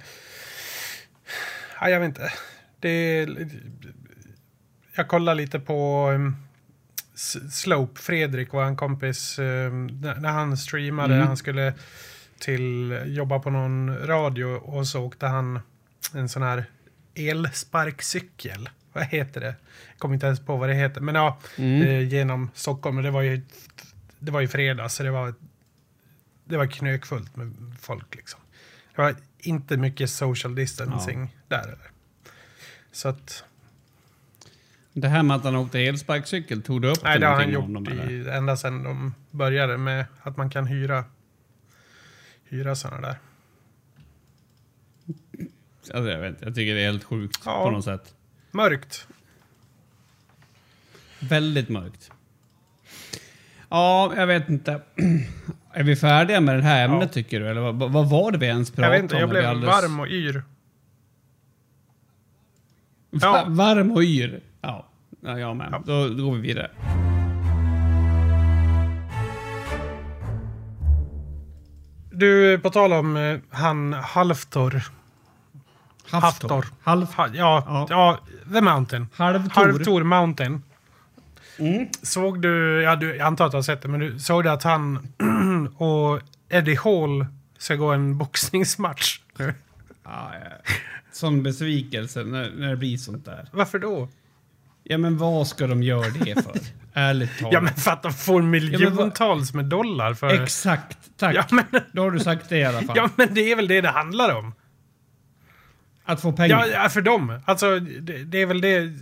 Ja, 1.80 1.88
jag 1.88 2.00
vet 2.00 2.06
inte. 2.08 2.32
Det 2.80 2.88
är... 2.88 3.48
Jag 4.96 5.08
kollar 5.08 5.34
lite 5.34 5.60
på 5.60 6.10
um, 6.10 6.36
S- 7.14 7.60
Slope, 7.60 8.00
Fredrik, 8.00 8.48
vår 8.52 8.76
kompis, 8.76 9.38
um, 9.38 9.86
när 9.86 10.14
när 10.20 10.30
han 10.32 10.56
streamade, 10.56 11.14
Mm. 11.14 11.26
han 11.26 11.36
skulle 11.36 11.74
till 12.38 12.98
jobba 13.06 13.38
på 13.38 13.50
någon 13.50 13.98
radio 14.06 14.44
och 14.44 14.86
så 14.86 15.02
åkte 15.04 15.26
han 15.26 15.60
en 16.14 16.28
sån 16.28 16.42
här 16.42 16.64
elsparkcykel. 17.14 18.68
Vad 18.92 19.04
heter 19.04 19.40
det? 19.40 19.54
Jag 19.88 19.98
kommer 19.98 20.14
inte 20.14 20.26
ens 20.26 20.40
på 20.40 20.56
vad 20.56 20.68
det 20.68 20.74
heter. 20.74 21.00
Men 21.00 21.14
ja, 21.14 21.38
Mm. 21.58 21.82
eh, 21.82 22.08
genom 22.08 22.50
Stockholm. 22.54 23.02
Det 23.02 23.10
var 23.10 23.22
ju, 23.22 23.40
det 24.18 24.30
var 24.32 24.40
ju 24.40 24.48
fredag 24.48 24.88
så 24.88 25.02
det 25.02 25.10
var, 25.10 25.34
det 26.44 26.56
var 26.56 26.66
knökfullt 26.66 27.36
med 27.36 27.52
folk 27.80 28.14
liksom. 28.14 28.40
Det 28.96 29.02
var 29.02 29.14
inte 29.38 29.76
mycket 29.76 30.10
social 30.10 30.54
distancing 30.54 31.36
där. 31.48 31.62
Eller? 31.62 31.90
Så 32.92 33.08
att, 33.08 33.44
Det 34.92 35.08
här 35.08 35.22
med 35.22 35.36
att 35.36 35.44
han 35.44 35.56
åkte 35.56 35.80
elsparkcykel, 35.80 36.62
tog 36.62 36.82
du 36.82 36.88
upp 36.90 37.02
nej, 37.02 37.18
det 37.18 37.26
har 37.26 37.34
han 37.34 37.50
gjort 37.50 37.74
dem, 37.74 37.86
i, 38.10 38.28
ända 38.30 38.56
sedan 38.56 38.82
de 38.82 39.14
började 39.30 39.76
med 39.78 40.06
att 40.22 40.36
man 40.36 40.50
kan 40.50 40.66
hyra, 40.66 41.04
hyra 42.44 42.74
sådana 42.76 43.00
där. 43.00 43.16
Alltså, 45.94 46.10
jag, 46.10 46.18
vet, 46.20 46.36
jag 46.42 46.54
tycker 46.54 46.74
det 46.74 46.80
är 46.80 46.84
helt 46.90 47.04
sjukt 47.04 47.40
Ja. 47.44 47.64
på 47.64 47.70
något 47.70 47.84
sätt. 47.84 48.14
Mörkt. 48.52 49.06
Väldigt 51.20 51.68
mörkt. 51.68 52.10
Ja, 53.68 54.12
jag 54.16 54.26
vet 54.26 54.48
inte. 54.48 54.82
Är 55.72 55.82
vi 55.82 55.96
färdiga 55.96 56.40
med 56.40 56.56
det 56.56 56.62
här 56.62 56.84
ämnet 56.84 57.02
Ja. 57.02 57.08
tycker 57.08 57.40
du? 57.40 57.48
Eller 57.48 57.60
vad, 57.60 57.92
vad 57.92 58.10
var 58.10 58.32
det 58.32 58.38
vi 58.38 58.46
ens 58.46 58.68
Jag 58.68 58.76
pratade 58.76 58.94
vet 58.96 59.02
inte, 59.02 59.14
om? 59.14 59.20
jag 59.20 59.28
blev 59.30 59.46
alldeles- 59.46 59.82
varm 59.82 60.00
och 60.00 60.08
yr. 60.08 60.42
Ja. 63.10 63.44
Varm 63.48 63.90
och 63.92 64.02
yr. 64.02 64.40
Ja, 64.60 64.86
ja 65.20 65.38
jag 65.38 65.56
med. 65.56 65.68
Ja. 65.72 65.82
Då, 65.86 66.08
då 66.08 66.24
går 66.24 66.34
vi 66.34 66.40
vidare. 66.40 66.70
Du, 72.10 72.58
på 72.58 72.70
tal 72.70 72.92
om 72.92 73.16
eh, 73.16 73.38
han 73.50 73.92
Halftor. 73.92 74.82
Haftor. 76.10 76.66
Halv, 76.82 77.06
Ha, 77.14 77.28
ja, 77.34 77.64
Ja. 77.66 77.86
ja. 77.90 78.20
The 78.52 78.60
Mountain. 78.60 79.06
halvtor. 79.16 79.50
Halvtor 79.62 80.02
Mountain. 80.02 80.62
Mm. 81.58 81.86
Såg 82.02 82.42
du, 82.42 82.82
ja 82.82 82.96
du, 82.96 83.16
jag 83.16 83.26
antar 83.26 83.44
att 83.46 83.50
du 83.50 83.56
har 83.56 83.62
sett 83.62 83.82
det, 83.82 83.88
men 83.88 84.00
du 84.00 84.18
såg 84.18 84.42
du 84.44 84.50
att 84.50 84.62
han 84.62 85.08
och 85.76 86.20
Eddie 86.48 86.76
Hall 86.76 87.26
ska 87.58 87.74
gå 87.74 87.86
en 87.92 88.18
boxningsmatch? 88.18 89.20
nu? 89.38 89.54
Ja, 90.04 90.30
ja. 90.34 90.72
Sån 91.12 91.42
besvikelse 91.42 92.24
när, 92.24 92.50
när 92.56 92.68
det 92.70 92.76
blir 92.76 92.96
sånt 92.96 93.24
där. 93.24 93.48
Varför 93.52 93.78
då? 93.78 94.08
Ja, 94.84 94.98
men 94.98 95.18
vad 95.18 95.46
ska 95.46 95.66
de 95.66 95.82
göra 95.82 96.08
det 96.10 96.34
för? 96.44 96.52
Ärligt 96.94 97.38
talat. 97.38 97.52
Ja, 97.52 97.60
men 97.60 97.74
för 97.74 97.90
att 97.90 98.02
de 98.02 98.12
får 98.12 98.42
miljontals 98.42 99.54
med 99.54 99.64
dollar 99.64 100.14
för... 100.14 100.42
Exakt, 100.42 100.98
tack. 101.18 101.34
Ja, 101.34 101.44
men, 101.50 101.64
Då 101.92 102.02
har 102.02 102.10
du 102.10 102.20
sagt 102.20 102.48
det 102.48 102.58
i 102.58 102.64
alla 102.64 102.82
fall. 102.82 102.96
ja, 102.96 103.08
men 103.16 103.34
det 103.34 103.52
är 103.52 103.56
väl 103.56 103.68
det 103.68 103.80
det 103.80 103.88
handlar 103.90 104.36
om. 104.36 104.54
Att 106.12 106.20
få 106.20 106.32
pengar. 106.32 106.66
Ja, 106.72 106.88
för 106.88 107.00
dem. 107.00 107.40
Alltså, 107.44 107.80
det, 107.80 108.24
det 108.24 108.42
är 108.42 108.46
väl 108.46 108.60
det... 108.60 108.92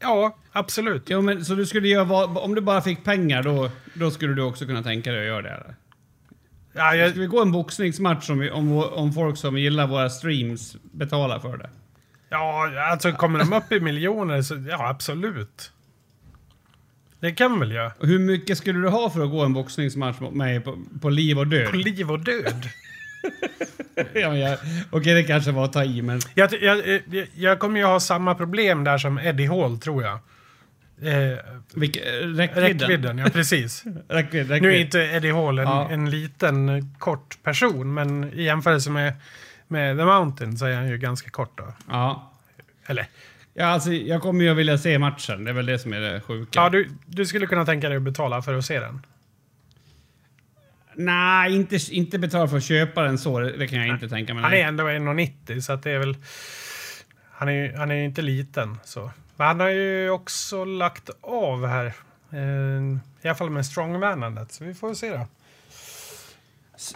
Ja, 0.00 0.36
absolut. 0.52 1.02
Jo, 1.06 1.20
men 1.20 1.44
så 1.44 1.54
du 1.54 1.66
skulle 1.66 1.88
göra 1.88 2.04
vad, 2.04 2.38
om 2.38 2.54
du 2.54 2.60
bara 2.60 2.80
fick 2.80 3.04
pengar 3.04 3.42
då, 3.42 3.70
då 3.94 4.10
skulle 4.10 4.34
du 4.34 4.42
också 4.42 4.66
kunna 4.66 4.82
tänka 4.82 5.12
dig 5.12 5.20
att 5.20 5.26
göra 5.26 5.42
det? 5.42 5.48
Eller? 5.48 5.74
Ja, 6.72 6.94
jag, 6.94 7.10
Ska 7.10 7.20
vi 7.20 7.26
gå 7.26 7.42
en 7.42 7.52
boxningsmatch 7.52 8.30
om, 8.30 8.38
vi, 8.38 8.50
om, 8.50 8.72
om 8.76 9.12
folk 9.12 9.36
som 9.36 9.58
gillar 9.58 9.86
våra 9.86 10.10
streams 10.10 10.76
betalar 10.82 11.38
för 11.38 11.56
det? 11.56 11.70
ja, 12.30 12.70
alltså 12.90 13.12
kommer 13.12 13.38
de 13.38 13.52
upp 13.52 13.72
i 13.72 13.80
miljoner 13.80 14.42
så 14.42 14.54
ja, 14.68 14.88
absolut. 14.88 15.72
Det 17.20 17.32
kan 17.32 17.60
väl. 17.60 17.90
Och 17.98 18.06
hur 18.06 18.18
mycket 18.18 18.58
skulle 18.58 18.78
du 18.78 18.88
ha 18.88 19.10
för 19.10 19.24
att 19.24 19.30
gå 19.30 19.44
en 19.44 19.52
boxningsmatch 19.52 20.20
mot 20.20 20.34
mig 20.34 20.60
på, 20.60 20.78
på 21.00 21.10
liv 21.10 21.38
och 21.38 21.46
död? 21.46 21.70
På 21.70 21.76
liv 21.76 22.10
och 22.10 22.20
död. 22.20 22.68
ja, 24.14 24.36
jag, 24.36 24.58
okej, 24.90 25.14
det 25.14 25.22
kanske 25.22 25.50
var 25.52 25.64
att 25.64 25.72
ta 25.72 25.84
i, 25.84 26.02
men... 26.02 26.20
Jag, 26.34 26.62
jag, 26.62 26.86
jag, 27.10 27.26
jag 27.34 27.58
kommer 27.58 27.80
ju 27.80 27.86
ha 27.86 28.00
samma 28.00 28.34
problem 28.34 28.84
där 28.84 28.98
som 28.98 29.18
Eddie 29.18 29.46
Hall, 29.46 29.78
tror 29.78 30.02
jag. 30.02 30.18
Eh, 31.02 31.38
Vilk, 31.74 31.96
räckvidden? 32.22 32.78
räckvidden, 32.78 33.18
ja 33.18 33.26
precis. 33.32 33.84
Räckvidd, 34.08 34.50
räckvidd. 34.50 34.62
Nu 34.62 34.76
är 34.76 34.80
inte 34.80 35.00
Eddie 35.00 35.32
Hall 35.32 35.58
en, 35.58 35.64
Ja. 35.64 35.88
en 35.90 36.10
liten 36.10 36.68
eh, 36.68 36.84
kort 36.98 37.38
person, 37.42 37.94
men 37.94 38.32
i 38.32 38.42
jämförelse 38.42 38.90
med, 38.90 39.12
med 39.68 39.96
The 39.98 40.04
Mountain 40.04 40.58
så 40.58 40.66
är 40.66 40.74
han 40.74 40.88
ju 40.88 40.98
ganska 40.98 41.30
kort 41.30 41.58
då. 41.58 41.72
Ja. 41.88 42.32
Eller, 42.86 43.06
ja, 43.54 43.66
alltså 43.66 43.92
jag 43.92 44.22
kommer 44.22 44.44
ju 44.44 44.50
att 44.50 44.56
vilja 44.56 44.78
se 44.78 44.98
matchen. 44.98 45.44
Det 45.44 45.50
är 45.50 45.54
väl 45.54 45.66
det 45.66 45.78
som 45.78 45.92
är 45.92 46.00
det 46.00 46.20
sjuka. 46.20 46.50
ja, 46.60 46.68
du, 46.68 46.88
du 47.06 47.26
skulle 47.26 47.46
kunna 47.46 47.64
tänka 47.66 47.88
dig 47.88 47.96
att 47.96 48.02
betala 48.02 48.42
för 48.42 48.54
att 48.58 48.64
se 48.64 48.80
den. 48.80 49.00
Nej, 51.00 51.56
inte, 51.56 51.78
inte 51.90 52.18
betala 52.18 52.48
för 52.48 52.56
att 52.56 52.64
köpa 52.64 53.02
den 53.02 53.18
så. 53.18 53.38
Det 53.40 53.68
kan 53.68 53.78
jag 53.78 53.88
inte 53.88 54.08
tänka 54.08 54.34
mig. 54.34 54.42
Han 54.42 54.52
är 54.52 54.56
nej. 54.56 54.62
ändå 54.64 54.84
1,90 54.84 55.60
så 55.60 55.72
att 55.72 55.82
det 55.82 55.90
är 55.90 55.98
väl... 55.98 56.16
Han 57.32 57.48
är, 57.48 57.76
han 57.76 57.90
är 57.90 57.94
ju 57.94 58.04
inte 58.04 58.22
liten 58.22 58.78
så. 58.84 59.10
Men 59.36 59.46
han 59.46 59.60
har 59.60 59.68
ju 59.68 60.10
också 60.10 60.64
lagt 60.64 61.10
av 61.20 61.66
här. 61.66 61.86
Eh, 62.32 62.82
I 63.22 63.28
alla 63.28 63.34
fall 63.34 63.50
med 63.50 63.66
strongmanandet. 63.66 64.52
Så 64.52 64.64
vi 64.64 64.74
får 64.74 64.94
se 64.94 65.10
då. 65.10 65.26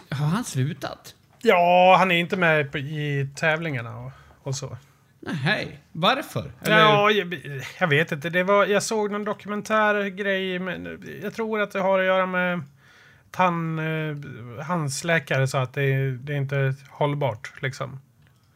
Har 0.09 0.25
han 0.25 0.43
slutat? 0.43 1.15
Ja, 1.41 1.95
han 1.99 2.11
är 2.11 2.15
inte 2.15 2.37
med 2.37 2.75
i 2.75 3.27
tävlingarna 3.35 3.99
och, 3.99 4.11
och 4.43 4.55
så. 4.55 4.77
Nej, 5.19 5.79
varför? 5.91 6.51
Eller- 6.61 6.79
Ja, 6.79 7.11
jag, 7.11 7.39
jag 7.79 7.87
vet 7.87 8.11
inte. 8.11 8.29
Det 8.29 8.43
var, 8.43 8.65
jag 8.65 8.83
såg 8.83 9.11
någon 9.11 9.23
dokumentärgrej. 9.23 10.59
Men 10.59 11.03
jag 11.23 11.33
tror 11.35 11.61
att 11.61 11.71
det 11.71 11.79
har 11.79 11.99
att 11.99 12.05
göra 12.05 12.25
med 12.25 12.61
han, 13.35 13.79
eh, 13.79 14.15
hans 14.65 15.03
läkare 15.03 15.47
sa 15.47 15.61
att 15.61 15.73
det, 15.73 16.11
det 16.17 16.33
är 16.33 16.37
inte 16.37 16.75
hållbart 16.89 17.61
liksom, 17.61 17.99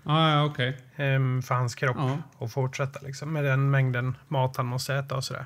Ja, 0.04 0.32
ja, 0.32 0.46
okej. 0.46 0.78
em, 0.96 1.42
för 1.42 1.56
hans 1.56 1.76
kropp 1.76 1.98
Ja. 2.00 2.18
att 2.46 2.52
fortsätta 2.54 3.00
liksom, 3.04 3.34
med 3.34 3.44
den 3.44 3.70
mängden 3.72 4.16
mat 4.28 4.58
han 4.58 4.66
måste 4.66 4.96
äta 4.96 5.16
och 5.16 5.24
sådär. 5.24 5.46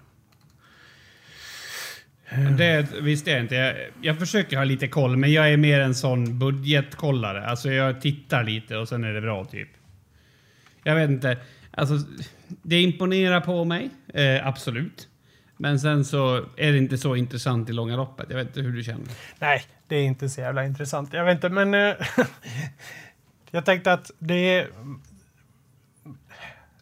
Det 2.58 2.88
visste 3.02 3.32
jag 3.32 3.40
inte. 3.40 3.56
Jag, 3.56 3.76
jag 4.02 4.20
försöker 4.20 4.58
ha 4.58 4.64
lite 4.64 4.88
koll, 4.88 5.18
men 5.18 5.32
jag 5.34 5.54
är 5.54 5.58
mer 5.58 5.80
en 5.80 5.96
sån 5.96 6.40
budgetkollare. 6.40 7.46
Alltså 7.46 7.72
jag 7.72 8.02
tittar 8.02 8.44
lite 8.44 8.78
och 8.78 8.90
sen 8.90 9.04
är 9.04 9.14
det 9.14 9.22
bra 9.22 9.46
typ. 9.46 9.70
Jag 10.84 10.96
vet 10.96 11.10
inte. 11.10 11.38
Alltså, 11.72 11.94
det 12.48 12.82
imponerar 12.82 13.42
på 13.42 13.66
mig, 13.66 13.90
eh, 14.14 14.48
absolut. 14.48 15.08
Men 15.62 15.80
sen 15.80 16.06
så 16.06 16.46
är 16.58 16.72
det 16.72 16.78
inte 16.78 16.98
så 16.98 17.16
intressant 17.16 17.70
i 17.70 17.74
långa 17.74 17.96
loppet. 17.96 18.26
Jag 18.30 18.38
vet 18.38 18.48
inte 18.48 18.62
hur 18.62 18.72
du 18.72 18.84
känner. 18.84 19.08
Nej, 19.40 19.64
det 19.88 19.96
är 19.96 20.04
inte 20.04 20.30
så 20.30 20.42
jävla 20.42 20.66
intressant. 20.66 21.14
Jag 21.14 21.26
vet 21.26 21.36
inte, 21.36 21.50
men 21.50 21.74
eh, 21.74 21.96
jag 23.52 23.66
tänkte 23.66 23.94
att 23.94 24.12
det 24.20 24.36
är, 24.56 24.68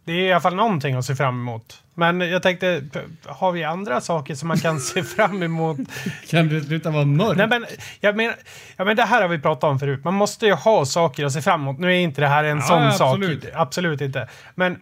det 0.04 0.14
är 0.14 0.20
i 0.28 0.32
alla 0.32 0.42
fall 0.42 0.56
någonting 0.56 0.96
att 0.96 1.06
se 1.06 1.16
fram 1.16 1.40
emot. 1.40 1.84
Men 1.94 2.22
jag 2.22 2.44
tänkte, 2.44 2.84
har 3.26 3.52
vi 3.52 3.64
andra 3.64 4.02
saker 4.02 4.36
som 4.36 4.48
man 4.48 4.58
kan 4.58 4.80
se 4.80 5.04
fram 5.16 5.44
emot? 5.44 5.78
Kan 6.30 6.48
du 6.48 6.62
sluta 6.62 6.92
vara 6.92 7.06
mörk? 7.06 7.38
Nej, 7.38 7.48
men, 7.48 7.66
jag 8.00 8.16
menar, 8.16 8.36
ja, 8.78 8.86
men 8.86 8.96
det 8.96 9.04
här 9.04 9.22
har 9.22 9.30
vi 9.30 9.40
pratat 9.40 9.64
om 9.64 9.80
förut. 9.80 10.04
Man 10.04 10.14
måste 10.14 10.46
ju 10.46 10.54
ha 10.54 10.86
saker 10.86 11.26
att 11.26 11.34
se 11.34 11.42
fram 11.42 11.62
emot. 11.62 11.80
Nu 11.80 11.88
är 11.88 12.00
inte 12.00 12.22
det 12.22 12.28
här 12.28 12.44
en 12.44 12.58
Ja, 12.58 12.64
sån 12.64 13.08
absolut. 13.08 13.44
sak. 13.44 13.52
Absolut 13.56 14.02
inte. 14.02 14.30
Men 14.56 14.80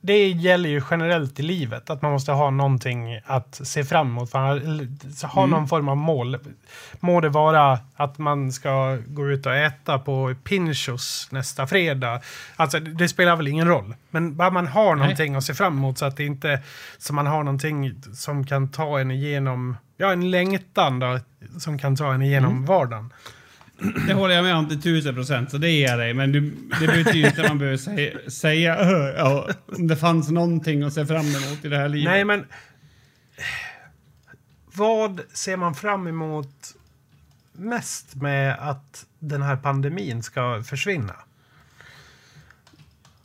det 0.00 0.28
gäller 0.28 0.68
ju 0.68 0.82
generellt 0.90 1.40
i 1.40 1.42
livet. 1.42 1.90
Att 1.90 2.02
man 2.02 2.12
måste 2.12 2.32
ha 2.32 2.50
någonting 2.50 3.20
att 3.26 3.60
se 3.66 3.84
fram 3.84 4.06
emot. 4.08 4.30
För 4.30 4.38
ha 5.26 5.42
Mm. 5.44 5.50
någon 5.50 5.68
form 5.68 5.88
av 5.88 5.96
mål. 5.96 6.38
Må 7.00 7.20
det 7.20 7.28
vara 7.28 7.78
att 7.96 8.18
man 8.18 8.52
ska 8.52 8.98
gå 9.06 9.30
ut 9.30 9.46
och 9.46 9.54
äta 9.56 9.98
på 9.98 10.34
Pinchos 10.44 11.28
nästa 11.30 11.66
fredag. 11.66 12.20
Alltså 12.56 12.80
det 12.80 13.08
spelar 13.08 13.36
väl 13.36 13.48
ingen 13.48 13.68
roll. 13.68 13.94
Men 14.10 14.36
bara 14.36 14.50
man 14.50 14.66
har 14.66 14.94
någonting 14.96 15.34
att 15.34 15.44
se 15.44 15.54
fram 15.54 15.78
emot 15.78 15.98
så 15.98 16.04
att 16.04 16.16
det 16.16 16.24
inte... 16.24 16.60
Så 16.98 17.12
man 17.14 17.26
har 17.26 17.42
någonting 17.42 17.94
som 18.14 18.46
kan 18.46 18.68
ta 18.70 18.98
en 19.00 19.10
igenom... 19.10 19.76
Ja, 19.96 20.12
en 20.12 20.30
längtan 20.30 20.98
då. 20.98 21.18
Som 21.58 21.78
kan 21.78 21.96
ta 21.96 22.12
en 22.14 22.22
igenom 22.22 22.50
Mm. 22.52 22.66
vardagen. 22.66 23.12
Det 24.06 24.14
håller 24.14 24.34
jag 24.34 24.44
med 24.44 24.54
om 24.54 24.68
till 24.68 24.82
tusen 24.82 25.14
procent, 25.14 25.50
så 25.50 25.58
det 25.58 25.70
ger 25.70 25.88
jag 25.88 25.98
dig. 25.98 26.14
Men 26.14 26.32
du, 26.32 26.40
det 26.80 26.86
betyder 26.86 27.28
inte 27.28 27.42
att 27.42 27.48
man 27.48 27.58
behöver 27.58 27.76
säga, 27.78 28.30
säga 28.30 28.76
"Öh, 28.78 29.14
ja, 29.16 29.48
om 29.66 29.86
det 29.86 29.96
fanns 29.96 30.30
någonting 30.30 30.82
att 30.82 30.92
se 30.92 31.06
fram 31.06 31.26
emot 31.26 31.64
i 31.64 31.68
det 31.68 31.76
här 31.76 31.88
livet. 31.88 32.10
Nej, 32.12 32.24
men... 32.24 32.44
Vad 34.74 35.20
ser 35.32 35.56
man 35.56 35.74
fram 35.74 36.06
emot 36.06 36.74
mest 37.52 38.14
med 38.14 38.56
att 38.60 39.06
den 39.18 39.42
här 39.42 39.56
pandemin 39.56 40.22
ska 40.22 40.62
försvinna? 40.62 41.14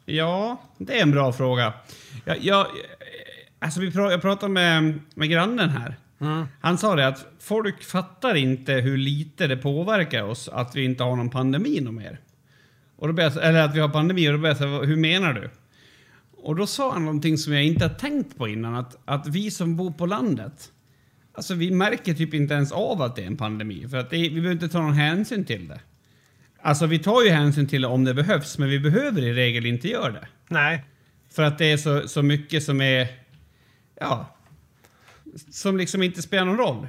Ja, 0.06 0.62
det 0.78 0.98
är 0.98 1.02
en 1.02 1.12
bra 1.12 1.34
fråga. 1.34 1.74
Jag, 2.26 2.38
jag, 2.44 2.68
alltså 3.60 3.80
vi 3.80 3.92
pra, 3.92 4.12
jag 4.12 4.22
pratade 4.22 4.54
med, 4.54 5.00
med 5.16 5.30
grannen 5.30 5.70
här. 5.70 5.96
Han 6.62 6.78
sa 6.78 6.96
det 6.96 7.08
att 7.08 7.28
folk 7.40 7.84
fattar 7.84 8.36
inte 8.36 8.74
hur 8.74 8.98
lite 8.98 9.48
det 9.48 9.58
påverkar 9.58 10.24
oss 10.24 10.50
att 10.50 10.76
vi 10.76 10.86
inte 10.86 11.04
har 11.04 11.16
någon 11.16 11.30
pandemi 11.30 11.82
någon 11.82 11.96
mer. 11.96 12.20
Och 12.96 13.08
då 13.08 13.14
började, 13.14 13.42
eller 13.42 13.62
att 13.62 13.76
vi 13.76 13.80
har 13.80 13.90
pandemi 13.90 14.30
och 14.30 14.34
då 14.34 14.40
började 14.40 14.66
jag 14.66 14.84
hur 14.84 14.96
menar 14.96 15.34
du? 15.34 15.50
Och 16.32 16.56
då 16.56 16.68
sa 16.68 16.94
han 16.94 17.06
någonting 17.06 17.38
som 17.38 17.54
jag 17.54 17.64
inte 17.64 17.86
har 17.86 17.94
tänkt 17.94 18.38
på 18.38 18.48
innan, 18.48 18.76
att, 18.76 18.98
att 19.06 19.28
vi 19.28 19.52
som 19.52 19.76
bor 19.76 19.92
på 19.92 20.06
landet, 20.06 20.72
alltså 21.34 21.54
vi 21.54 21.72
märker 21.72 22.14
typ 22.14 22.34
inte 22.34 22.54
ens 22.54 22.72
av 22.72 23.02
att 23.02 23.16
det 23.16 23.22
är 23.22 23.28
en 23.28 23.38
pandemi, 23.38 23.88
för 23.90 23.98
att 23.98 24.10
det, 24.10 24.18
vi 24.18 24.30
behöver 24.30 24.52
inte 24.52 24.70
ta 24.70 24.82
någon 24.82 24.94
hänsyn 24.94 25.46
till 25.46 25.68
det. 25.68 25.80
Alltså 26.62 26.86
vi 26.86 27.00
tar 27.00 27.24
ju 27.24 27.30
hänsyn 27.30 27.68
till 27.68 27.82
det 27.82 27.88
om 27.88 28.04
det 28.04 28.14
behövs, 28.14 28.58
men 28.58 28.70
vi 28.70 28.80
behöver 28.80 29.22
i 29.22 29.34
regel 29.34 29.66
inte 29.66 29.88
göra 29.88 30.12
det. 30.12 30.28
Nej. 30.48 30.86
För 31.32 31.44
att 31.44 31.58
det 31.58 31.72
är 31.72 31.78
så, 31.78 32.08
så 32.08 32.22
mycket 32.22 32.64
som 32.64 32.82
är, 32.82 33.08
ja, 34.00 34.35
som 35.52 35.78
liksom 35.78 36.04
inte 36.04 36.22
spelar 36.22 36.46
någon 36.46 36.58
roll 36.58 36.88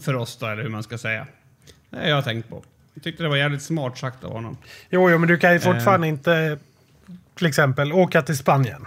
för 0.00 0.14
oss 0.14 0.36
då, 0.36 0.46
eller 0.46 0.62
hur 0.62 0.70
man 0.70 0.82
ska 0.82 0.98
säga. 0.98 1.26
Det 1.90 1.96
har 1.96 2.04
jag 2.06 2.24
tänkt 2.24 2.48
på. 2.48 2.64
Jag 2.94 3.02
tyckte 3.02 3.22
det 3.22 3.28
var 3.28 3.36
jävligt 3.36 3.62
smart 3.62 3.98
sagt 3.98 4.24
av 4.24 4.32
honom. 4.32 4.56
Jo, 4.90 5.10
jo, 5.10 5.18
men 5.18 5.28
du 5.28 5.38
kan 5.38 5.50
ju 5.52 5.56
Eh. 5.56 5.62
fortfarande 5.62 6.08
inte 6.08 6.58
till 7.34 7.46
exempel 7.46 7.92
åka 7.92 8.22
till 8.22 8.36
Spanien. 8.36 8.86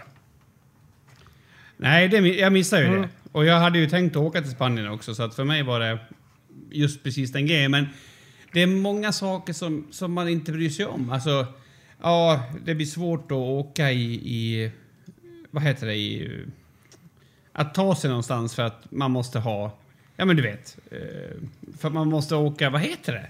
Nej, 1.78 2.08
det, 2.08 2.18
jag 2.18 2.54
missade 2.54 2.84
ju 2.84 3.02
det. 3.02 3.10
Och 3.32 3.46
jag 3.46 3.60
hade 3.60 3.80
ju 3.80 3.90
tänkt 3.90 4.16
att 4.16 4.22
åka 4.22 4.42
till 4.42 4.52
Spanien 4.52 4.90
också, 4.90 5.16
så 5.16 5.24
att 5.24 5.36
för 5.36 5.44
mig 5.44 5.64
var 5.64 5.80
det 5.80 6.00
just 6.72 7.04
precis 7.04 7.32
den 7.32 7.48
grejen. 7.48 7.72
Men 7.72 7.88
det 8.54 8.62
är 8.62 8.68
många 8.68 9.12
saker 9.12 9.54
som, 9.54 9.88
som 9.92 10.14
man 10.14 10.30
inte 10.30 10.52
bryr 10.52 10.70
sig 10.70 10.86
om. 10.86 11.10
Alltså, 11.10 11.48
ja, 12.02 12.44
det 12.66 12.76
blir 12.76 12.86
svårt 12.86 13.26
att 13.26 13.38
åka 13.38 13.92
i, 13.92 14.14
i 14.14 14.72
vad 15.52 15.64
heter 15.64 15.88
det, 15.88 15.96
i, 15.96 16.46
att 17.60 17.74
ta 17.74 17.96
sig 17.96 18.10
någonstans 18.10 18.56
för 18.56 18.64
att 18.64 18.92
man 18.92 19.12
måste 19.12 19.40
ha, 19.40 19.78
ja 20.16 20.26
men 20.26 20.36
du 20.36 20.42
vet, 20.42 20.78
eh, 20.92 20.98
för 21.80 21.88
att 21.88 21.94
man 21.94 22.08
måste 22.08 22.36
åka, 22.36 22.70
vad 22.70 22.82
heter 22.82 23.14
det? 23.14 23.28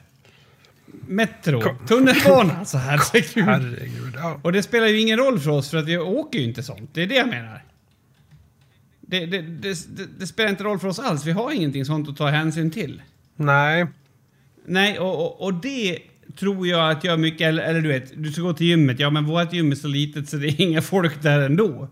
Metro, 1.07 1.61
Kom- 1.61 1.88
tunnelbana, 1.88 2.53
alltså 2.59 2.77
herregud. 2.77 3.45
Herregud. 3.45 4.13
Ja. 4.15 4.39
Och 4.43 4.51
det 4.51 4.63
spelar 4.63 4.88
ju 4.88 4.99
ingen 4.99 5.17
roll 5.17 5.39
för 5.39 5.51
oss 5.51 5.69
för 5.69 5.77
att 5.77 5.86
vi 5.86 5.97
åker 5.97 6.39
ju 6.39 6.45
inte 6.45 6.63
sånt. 6.63 6.89
Det 6.93 7.03
är 7.03 7.07
det 7.07 7.15
jag 7.15 7.27
menar. 7.27 7.63
Det, 9.01 9.25
det, 9.25 9.41
det, 9.41 9.88
det, 9.97 10.05
det 10.19 10.27
spelar 10.27 10.49
inte 10.49 10.63
roll 10.63 10.80
för 10.80 10.88
oss 10.88 10.99
alls. 10.99 11.25
Vi 11.25 11.32
har 11.32 11.51
ingenting 11.51 11.86
sånt 11.86 12.09
att 12.09 12.17
ta 12.17 12.27
hänsyn 12.27 12.71
till. 12.71 13.01
Nej. 13.36 13.88
Nej, 14.65 14.99
och, 14.99 15.25
och, 15.25 15.41
och 15.41 15.53
det 15.53 15.99
tror 16.39 16.67
jag 16.67 16.91
att 16.91 17.03
jag 17.03 17.19
mycket... 17.19 17.41
Eller, 17.41 17.63
eller 17.63 17.82
du 17.82 17.88
vet, 17.89 18.23
du 18.23 18.32
ska 18.32 18.41
gå 18.41 18.53
till 18.53 18.67
gymmet. 18.67 18.99
Ja, 18.99 19.09
men 19.09 19.25
vårt 19.25 19.53
gym 19.53 19.71
är 19.71 19.75
så 19.75 19.88
litet 19.88 20.30
så 20.30 20.38
det 20.38 20.47
är 20.47 20.61
inga 20.61 20.82
folk 20.82 21.21
där 21.21 21.39
ändå. 21.39 21.88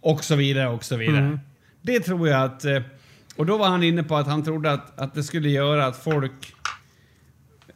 Och 0.00 0.24
så 0.24 0.36
vidare, 0.36 0.68
och 0.68 0.84
så 0.84 0.96
vidare. 0.96 1.18
Mm. 1.18 1.40
Det 1.82 2.00
tror 2.00 2.28
jag 2.28 2.42
att... 2.42 2.64
eh, 2.64 2.82
Och 3.36 3.46
då 3.46 3.56
var 3.58 3.68
han 3.68 3.82
inne 3.82 4.02
på 4.02 4.16
att 4.16 4.26
han 4.26 4.44
trodde 4.44 4.72
att, 4.72 4.98
att 4.98 5.14
det 5.14 5.22
skulle 5.22 5.48
göra 5.48 5.86
att 5.86 5.96
folk 5.96 6.54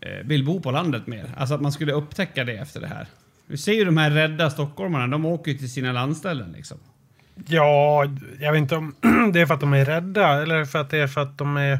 eh, 0.00 0.26
vill 0.26 0.44
bo 0.44 0.60
på 0.60 0.70
landet 0.70 1.06
mer. 1.06 1.34
Alltså 1.36 1.54
att 1.54 1.60
man 1.60 1.72
skulle 1.72 1.92
upptäcka 1.92 2.44
det 2.44 2.52
efter 2.52 2.80
det 2.80 2.86
här. 2.86 3.06
Vi 3.46 3.56
ser 3.58 3.72
ju 3.72 3.84
de 3.84 3.96
här 3.96 4.10
rädda 4.10 4.50
stockholmarna, 4.50 5.06
de 5.06 5.24
åker 5.26 5.52
ju 5.52 5.58
till 5.58 5.70
sina 5.72 5.92
landställen 5.92 6.52
liksom. 6.56 6.78
Ja, 7.46 8.04
jag 8.40 8.52
vet 8.52 8.58
inte 8.58 8.76
om 8.76 8.94
det 9.32 9.40
är 9.40 9.46
för 9.46 9.54
att 9.54 9.60
de 9.60 9.72
är 9.74 9.84
rädda 9.84 10.42
eller 10.42 10.64
för 10.64 10.78
att 10.80 10.90
det 10.90 10.98
är 10.98 11.06
för 11.06 11.20
att 11.20 11.38
de 11.38 11.56
är 11.56 11.78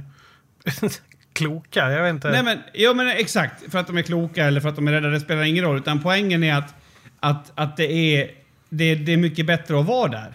kloka. 1.32 1.90
Jag 1.90 2.02
vet 2.02 2.10
inte. 2.10 2.30
Nej 2.30 2.42
men, 2.42 2.58
ja 2.74 2.94
men 2.94 3.08
exakt, 3.08 3.72
för 3.72 3.78
att 3.78 3.86
de 3.86 3.98
är 3.98 4.02
kloka 4.02 4.44
eller 4.44 4.60
för 4.60 4.68
att 4.68 4.76
de 4.76 4.88
är 4.88 4.92
rädda, 4.92 5.08
det 5.08 5.20
spelar 5.20 5.42
ingen 5.42 5.64
roll. 5.64 5.76
Utan 5.78 6.02
poängen 6.02 6.42
är 6.44 6.54
att, 6.54 6.74
att, 7.20 7.52
att 7.54 7.76
det, 7.76 7.92
är, 7.92 8.30
det, 8.72 8.94
det 8.94 9.12
är 9.12 9.16
mycket 9.16 9.46
bättre 9.46 9.80
att 9.80 9.86
vara 9.86 10.08
där. 10.08 10.34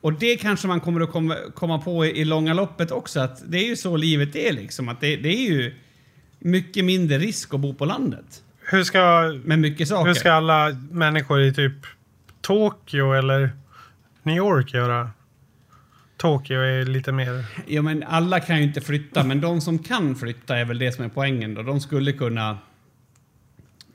Och 0.00 0.12
det 0.12 0.36
kanske 0.36 0.68
man 0.68 0.80
kommer 0.80 1.00
att 1.00 1.10
komma, 1.10 1.36
komma 1.54 1.78
på 1.78 2.06
i, 2.06 2.20
i 2.20 2.24
långa 2.24 2.54
loppet 2.54 2.90
också, 2.90 3.20
att 3.20 3.42
det 3.50 3.58
är 3.58 3.68
ju 3.68 3.76
så 3.76 3.96
livet 3.96 4.36
är 4.36 4.52
liksom. 4.52 4.88
Att 4.88 5.00
det, 5.00 5.16
det 5.16 5.28
är 5.28 5.50
ju 5.50 5.74
mycket 6.38 6.84
mindre 6.84 7.18
risk 7.18 7.54
att 7.54 7.60
bo 7.60 7.74
på 7.74 7.84
landet. 7.84 8.42
hur, 8.70 8.84
ska, 8.84 9.32
Med 9.44 9.58
mycket 9.58 9.88
saker. 9.88 10.06
hur 10.06 10.14
ska 10.14 10.32
alla 10.32 10.76
människor 10.90 11.42
i 11.42 11.54
typ 11.54 11.72
Tokyo 12.40 13.12
eller 13.12 13.50
New 14.22 14.36
York 14.36 14.74
göra? 14.74 15.10
Tokyo 16.16 16.60
är 16.60 16.84
lite 16.84 17.12
mer... 17.12 17.44
Ja, 17.66 17.82
men 17.82 18.02
alla 18.02 18.40
kan 18.40 18.56
ju 18.56 18.62
inte 18.62 18.80
flytta, 18.80 19.24
men 19.24 19.40
de 19.40 19.60
som 19.60 19.78
kan 19.78 20.16
flytta 20.16 20.56
är 20.56 20.64
väl 20.64 20.78
det 20.78 20.92
som 20.92 21.04
är 21.04 21.08
poängen 21.08 21.54
då. 21.54 21.62
De 21.62 21.80
skulle 21.80 22.12
kunna... 22.12 22.58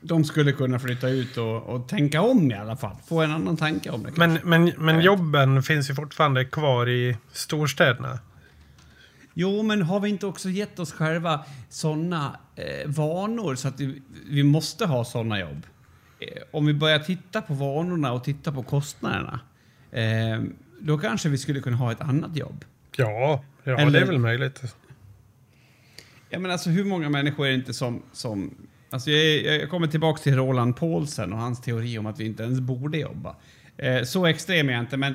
De 0.00 0.24
skulle 0.24 0.52
kunna 0.52 0.78
flytta 0.78 1.08
ut 1.08 1.36
och, 1.36 1.62
och 1.62 1.88
tänka 1.88 2.20
om 2.20 2.50
i 2.50 2.54
alla 2.54 2.76
fall. 2.76 2.96
Få 3.06 3.20
en 3.20 3.30
annan 3.30 3.56
tanke 3.56 3.90
om 3.90 4.02
det. 4.02 4.16
Men, 4.16 4.38
men, 4.44 4.72
men 4.78 5.00
jobben 5.00 5.62
finns 5.62 5.90
ju 5.90 5.94
fortfarande 5.94 6.44
kvar 6.44 6.88
i 6.88 7.16
storstäderna. 7.32 8.18
Jo, 9.34 9.62
men 9.62 9.82
har 9.82 10.00
vi 10.00 10.08
inte 10.08 10.26
också 10.26 10.48
gett 10.48 10.78
oss 10.78 10.92
själva 10.92 11.44
såna 11.68 12.36
eh, 12.56 12.90
vanor 12.90 13.54
så 13.54 13.68
att 13.68 13.80
vi, 13.80 14.02
vi 14.30 14.42
måste 14.42 14.86
ha 14.86 15.04
såna 15.04 15.40
jobb? 15.40 15.66
Eh, 16.20 16.42
om 16.50 16.66
vi 16.66 16.74
börjar 16.74 16.98
titta 16.98 17.42
på 17.42 17.54
vanorna 17.54 18.12
och 18.12 18.24
titta 18.24 18.52
på 18.52 18.62
kostnaderna, 18.62 19.40
eh, 19.90 20.42
då 20.80 20.98
kanske 20.98 21.28
vi 21.28 21.38
skulle 21.38 21.60
kunna 21.60 21.76
ha 21.76 21.92
ett 21.92 22.00
annat 22.00 22.36
jobb. 22.36 22.64
Ja, 22.96 23.44
ja 23.64 23.78
Eller- 23.78 23.90
det 23.90 23.98
är 23.98 24.06
väl 24.06 24.18
möjligt. 24.18 24.62
Ja, 26.30 26.38
men 26.38 26.50
alltså 26.50 26.70
hur 26.70 26.84
många 26.84 27.08
människor 27.08 27.46
är 27.46 27.50
det 27.50 27.56
inte 27.56 27.74
som... 27.74 28.02
som 28.12 28.54
alltså 28.90 29.10
jag, 29.10 29.60
jag 29.60 29.70
kommer 29.70 29.86
tillbaka 29.86 30.22
till 30.22 30.36
Roland 30.36 30.76
Paulsen 30.76 31.32
och 31.32 31.38
hans 31.38 31.60
teori 31.60 31.98
om 31.98 32.06
att 32.06 32.20
vi 32.20 32.24
inte 32.24 32.42
ens 32.42 32.60
borde 32.60 32.98
jobba. 32.98 33.36
Eh, 33.76 34.02
så 34.02 34.26
extrem 34.26 34.68
är 34.68 34.72
jag 34.72 34.82
inte, 34.82 34.96
men, 34.96 35.14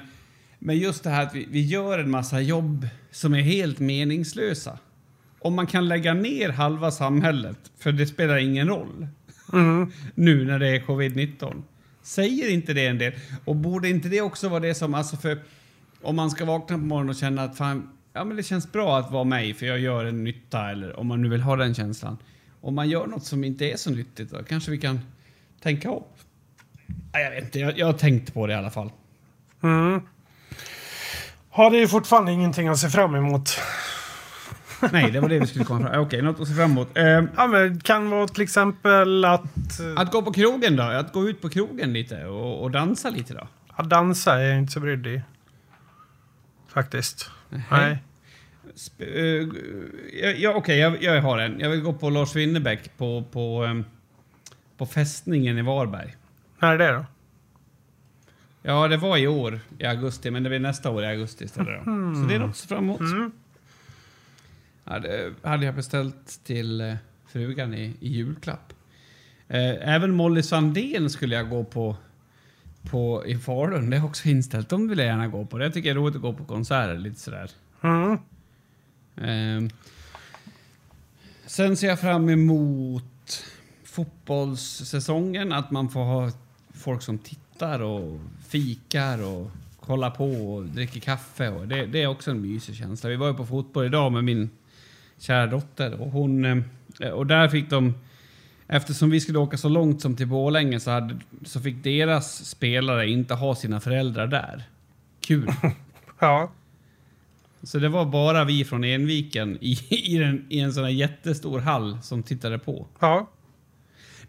men 0.60 0.78
just 0.78 1.04
det 1.04 1.10
här 1.10 1.24
att 1.24 1.36
vi, 1.36 1.48
vi 1.50 1.62
gör 1.62 2.00
en 2.00 2.10
massa 2.10 2.42
jobb 2.42 2.88
som 3.12 3.34
är 3.34 3.42
helt 3.42 3.80
meningslösa. 3.80 4.80
Om 5.40 5.56
man 5.56 5.68
kan 5.68 5.88
lägga 5.88 6.14
ner 6.14 6.50
halva 6.50 6.92
samhället, 6.92 7.58
för 7.78 7.92
det 7.92 8.08
spelar 8.08 8.38
ingen 8.38 8.68
roll 8.68 9.08
nu 10.16 10.46
när 10.46 10.60
det 10.60 10.68
är 10.68 10.80
covid-19. 10.80 11.64
Säger 12.02 12.50
inte 12.50 12.74
det 12.74 12.88
en 12.88 12.98
del? 12.98 13.14
Och 13.46 13.56
borde 13.56 13.90
inte 13.90 14.08
det 14.08 14.22
också 14.22 14.50
vara 14.50 14.60
det 14.60 14.76
som, 14.76 14.94
alltså 14.94 15.18
för 15.18 15.40
om 16.02 16.16
man 16.16 16.32
ska 16.32 16.46
vakna 16.46 16.78
på 16.78 16.84
morgonen 16.84 17.10
och 17.10 17.16
känna 17.16 17.44
att 17.44 17.58
fan, 17.58 17.90
ja 18.14 18.24
men 18.24 18.38
det 18.38 18.44
känns 18.44 18.72
bra 18.72 19.00
att 19.00 19.12
vara 19.12 19.24
mig 19.24 19.54
för 19.54 19.66
jag 19.66 19.80
gör 19.80 20.06
en 20.06 20.24
nytta 20.24 20.72
eller 20.72 21.00
om 21.00 21.08
man 21.08 21.22
nu 21.22 21.30
vill 21.30 21.42
ha 21.42 21.56
den 21.56 21.76
känslan. 21.76 22.18
Om 22.66 22.76
man 22.76 22.90
gör 22.90 23.08
något 23.08 23.24
som 23.24 23.44
inte 23.44 23.66
är 23.66 23.78
så 23.78 23.90
nyttigt 23.90 24.32
då 24.32 24.44
kanske 24.44 24.72
vi 24.72 24.78
kan 24.78 25.00
tänka 25.62 25.92
om. 25.92 26.04
Nej, 27.14 27.24
jag 27.24 27.32
vet 27.32 27.44
inte, 27.44 27.60
jag, 27.60 27.78
jag 27.78 27.86
har 27.86 27.94
tänkt 27.94 28.34
på 28.34 28.48
det 28.48 28.54
i 28.54 28.56
alla 28.56 28.72
fall. 28.72 28.92
Mm. 29.64 30.02
Har 31.50 31.72
det 31.72 31.78
är 31.78 31.88
fortfarande 31.88 32.32
ingenting 32.32 32.68
att 32.68 32.78
se 32.78 32.90
fram 32.90 33.16
emot. 33.16 33.50
Nej, 34.92 35.12
det 35.12 35.20
var 35.20 35.30
det 35.30 35.40
vi 35.40 35.48
skulle 35.48 35.66
komma 35.66 35.90
fram 35.90 36.02
Okej, 36.02 36.22
något 36.22 36.40
att 36.40 36.48
se 36.48 36.54
fram 36.54 36.72
emot. 36.72 36.98
Eh, 36.98 37.24
Ja, 37.38 37.48
men 37.48 37.80
kan 37.80 38.10
vara 38.10 38.28
till 38.28 38.44
exempel 38.44 39.26
att, 39.26 39.80
eh, 39.80 40.02
att 40.02 40.12
gå 40.12 40.22
på 40.22 40.34
krogen 40.34 40.76
då? 40.76 40.84
Att 40.84 41.14
gå 41.14 41.30
ut 41.30 41.42
på 41.42 41.50
krogen 41.50 41.94
lite 41.94 42.26
och, 42.26 42.64
och 42.64 42.72
dansa 42.72 43.10
lite 43.10 43.34
då? 43.34 43.48
att 43.76 43.90
dansa 43.90 44.42
är 44.42 44.50
jag 44.50 44.58
inte 44.58 44.74
så 44.74 44.80
brydd 44.80 45.08
i. 45.08 45.22
Faktiskt. 46.68 47.30
Nej. 47.50 47.64
Nej. 47.72 48.04
Eh, 49.00 50.30
ja, 50.38 50.54
Okej, 50.56 50.78
jag, 50.78 51.04
jag 51.04 51.22
har 51.22 51.38
en. 51.38 51.60
Jag 51.60 51.70
vill 51.70 51.82
gå 51.82 51.94
på 51.94 52.10
Lars 52.10 52.36
Winnerbäck 52.36 52.98
på, 52.98 53.24
på, 53.32 53.64
ehm, 53.64 53.86
på 54.78 54.86
fästningen 54.86 55.58
i 55.58 55.62
Varberg. 55.62 56.16
När 56.60 56.74
är 56.74 56.78
det 56.78 56.92
då? 56.92 57.06
Ja, 58.62 58.88
det 58.88 58.98
var 58.98 59.18
i 59.18 59.28
år 59.28 59.60
i 59.80 59.86
augusti, 59.86 60.32
men 60.32 60.44
det 60.44 60.50
blir 60.50 60.60
nästa 60.60 60.90
år 60.90 61.04
i 61.04 61.08
augusti 61.08 61.46
istället. 61.46 61.80
Då. 61.80 61.84
Så 61.84 62.28
det 62.30 62.36
är 62.36 62.40
något 62.40 62.50
att 62.50 62.58
se 62.58 62.68
fram 62.68 62.84
emot. 62.84 63.00
Mm. 63.00 63.32
Ja, 64.84 65.00
det 65.00 65.34
hade 65.44 65.66
jag 65.66 65.76
beställt 65.76 66.44
till 66.44 66.82
eh, 66.82 66.96
frugan 67.28 67.74
i, 67.74 67.94
i 68.00 68.08
julklapp. 68.08 68.74
Eh, 69.48 69.94
även 69.96 70.12
Molly 70.12 70.44
Sandén 70.44 71.10
skulle 71.10 71.36
jag 71.36 71.50
gå 71.50 71.64
på, 71.64 71.96
på 72.90 73.24
i 73.26 73.38
Falun. 73.38 73.90
Det 73.90 73.98
är 73.98 74.06
också 74.06 74.28
inställt. 74.28 74.70
De 74.70 74.88
vill 74.88 74.98
jag 74.98 75.08
gärna 75.08 75.28
gå 75.28 75.46
på. 75.46 75.62
Jag 75.62 75.74
tycker 75.74 75.90
det 75.90 76.00
är 76.00 76.02
roligt 76.02 76.16
att 76.16 76.22
gå 76.22 76.34
på 76.34 76.46
konserter 76.46 76.98
lite 76.98 77.20
sådär. 77.20 77.50
Mm. 77.82 78.18
Eh, 79.18 79.62
sen 81.46 81.78
ser 81.78 81.88
jag 81.88 82.00
fram 82.00 82.30
emot 82.30 83.44
fotbollssäsongen. 83.84 85.52
Att 85.52 85.72
man 85.72 85.90
får 85.90 86.04
ha 86.04 86.32
folk 86.74 87.02
som 87.02 87.18
tittar 87.18 87.80
och 87.80 88.20
fikar 88.48 89.24
och 89.24 89.52
kollar 89.80 90.10
på 90.10 90.56
och 90.56 90.66
dricker 90.66 91.00
kaffe. 91.00 91.50
Och 91.50 91.68
det, 91.68 91.86
det 91.86 92.04
är 92.04 92.08
också 92.08 92.32
en 92.32 92.42
mysig 92.42 92.76
känsla. 92.76 93.10
Vi 93.10 93.16
var 93.16 93.28
ju 93.28 93.34
på 93.34 93.46
fotboll 93.46 93.86
idag 93.86 94.12
med 94.12 94.24
min 94.24 94.50
kära 95.18 95.48
dotter 95.48 96.02
och 96.02 96.12
hon... 96.12 96.46
Eh, 97.00 97.10
och 97.10 97.28
där 97.28 97.50
fick 97.50 97.70
de... 97.70 97.94
Eftersom 98.68 99.10
vi 99.10 99.22
skulle 99.22 99.40
åka 99.40 99.58
så 99.58 99.70
långt 99.70 100.02
som 100.02 100.16
till 100.16 100.28
Borlänge 100.28 100.80
så, 100.80 100.92
hade, 100.92 101.20
så 101.46 101.60
fick 101.62 101.84
deras 101.84 102.46
spelare 102.46 103.10
inte 103.10 103.34
ha 103.34 103.56
sina 103.56 103.80
föräldrar 103.80 104.28
där. 104.28 104.64
Kul. 105.20 105.52
Ja. 106.20 106.52
Så 107.66 107.80
det 107.80 107.90
var 107.90 108.06
bara 108.06 108.44
vi 108.44 108.66
från 108.66 108.84
Enviken 108.84 109.58
i, 109.62 109.78
i, 109.90 110.18
den, 110.18 110.46
i 110.50 110.60
en 110.60 110.74
sån 110.74 110.84
här 110.84 110.92
jättestor 110.92 111.60
hall 111.60 111.98
som 112.02 112.24
tittade 112.24 112.60
på. 112.60 112.88
Ja. 113.00 113.30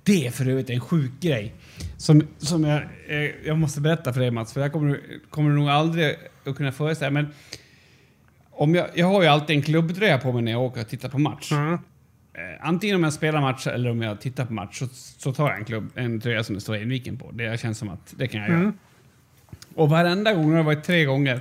Det 0.02 0.26
är 0.26 0.30
för 0.30 0.48
övrigt 0.48 0.70
en 0.70 0.80
sjuk 0.80 1.12
grej. 1.20 1.54
Som, 1.96 2.22
som 2.38 2.64
jag, 2.64 2.82
eh, 3.08 3.30
jag 3.44 3.58
måste 3.58 3.80
berätta 3.80 4.12
för 4.12 4.20
dig 4.20 4.30
Mats, 4.30 4.52
för 4.52 4.60
jag 4.60 4.72
kommer, 4.72 5.00
kommer 5.30 5.50
du 5.50 5.56
nog 5.56 5.68
aldrig 5.68 6.16
att 6.44 6.56
kunna 6.56 6.72
föreställa 6.72 7.10
Men 7.10 7.26
om 8.50 8.74
jag, 8.74 8.86
jag 8.94 9.06
har 9.06 9.22
ju 9.22 9.28
alltid 9.28 9.56
en 9.56 9.62
klubbtröja 9.62 10.18
på 10.18 10.32
mig 10.32 10.42
när 10.42 10.52
jag 10.52 10.62
åker 10.62 10.80
och 10.80 10.88
tittar 10.88 11.08
på 11.08 11.18
match. 11.18 11.52
Mm. 11.52 11.72
Eh, 11.72 11.80
antingen 12.60 12.96
om 12.96 13.04
jag 13.04 13.12
spelar 13.12 13.40
match 13.40 13.66
eller 13.66 13.90
om 13.90 14.02
jag 14.02 14.20
tittar 14.20 14.46
på 14.46 14.52
match 14.52 14.78
så, 14.78 14.86
så 14.92 15.32
tar 15.32 15.48
jag 15.48 15.58
en, 15.58 15.64
klubb, 15.64 15.90
en 15.94 16.20
tröja 16.20 16.44
som 16.44 16.54
det 16.54 16.60
står 16.60 16.76
Enviken 16.76 17.18
på. 17.18 17.30
Det 17.30 17.60
känns 17.60 17.78
som 17.78 17.88
att 17.88 18.14
det 18.16 18.28
kan 18.28 18.40
jag 18.40 18.50
göra. 18.50 18.60
Mm. 18.60 18.72
Och 19.74 19.88
varenda 19.88 20.32
gång, 20.32 20.50
det 20.50 20.56
har 20.56 20.64
varit 20.64 20.84
tre 20.84 21.04
gånger, 21.04 21.40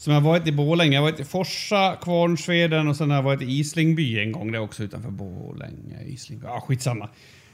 som 0.00 0.12
jag 0.12 0.20
varit 0.20 0.46
i 0.46 0.52
Borlänge, 0.52 0.94
jag 0.94 1.02
har 1.02 1.10
varit 1.10 1.20
i 1.20 1.24
Forsa, 1.24 1.96
Kvarnsveden 2.02 2.88
och 2.88 2.96
sen 2.96 3.10
har 3.10 3.16
jag 3.16 3.22
varit 3.22 3.42
i 3.42 3.58
Islingby 3.58 4.18
en 4.18 4.32
gång. 4.32 4.52
Det 4.52 4.58
är 4.58 4.62
också 4.62 4.82
utanför 4.82 5.10
Borlänge, 5.10 6.04
Islingby. 6.06 6.46
Ja, 6.46 6.60
skitsamma. 6.60 7.08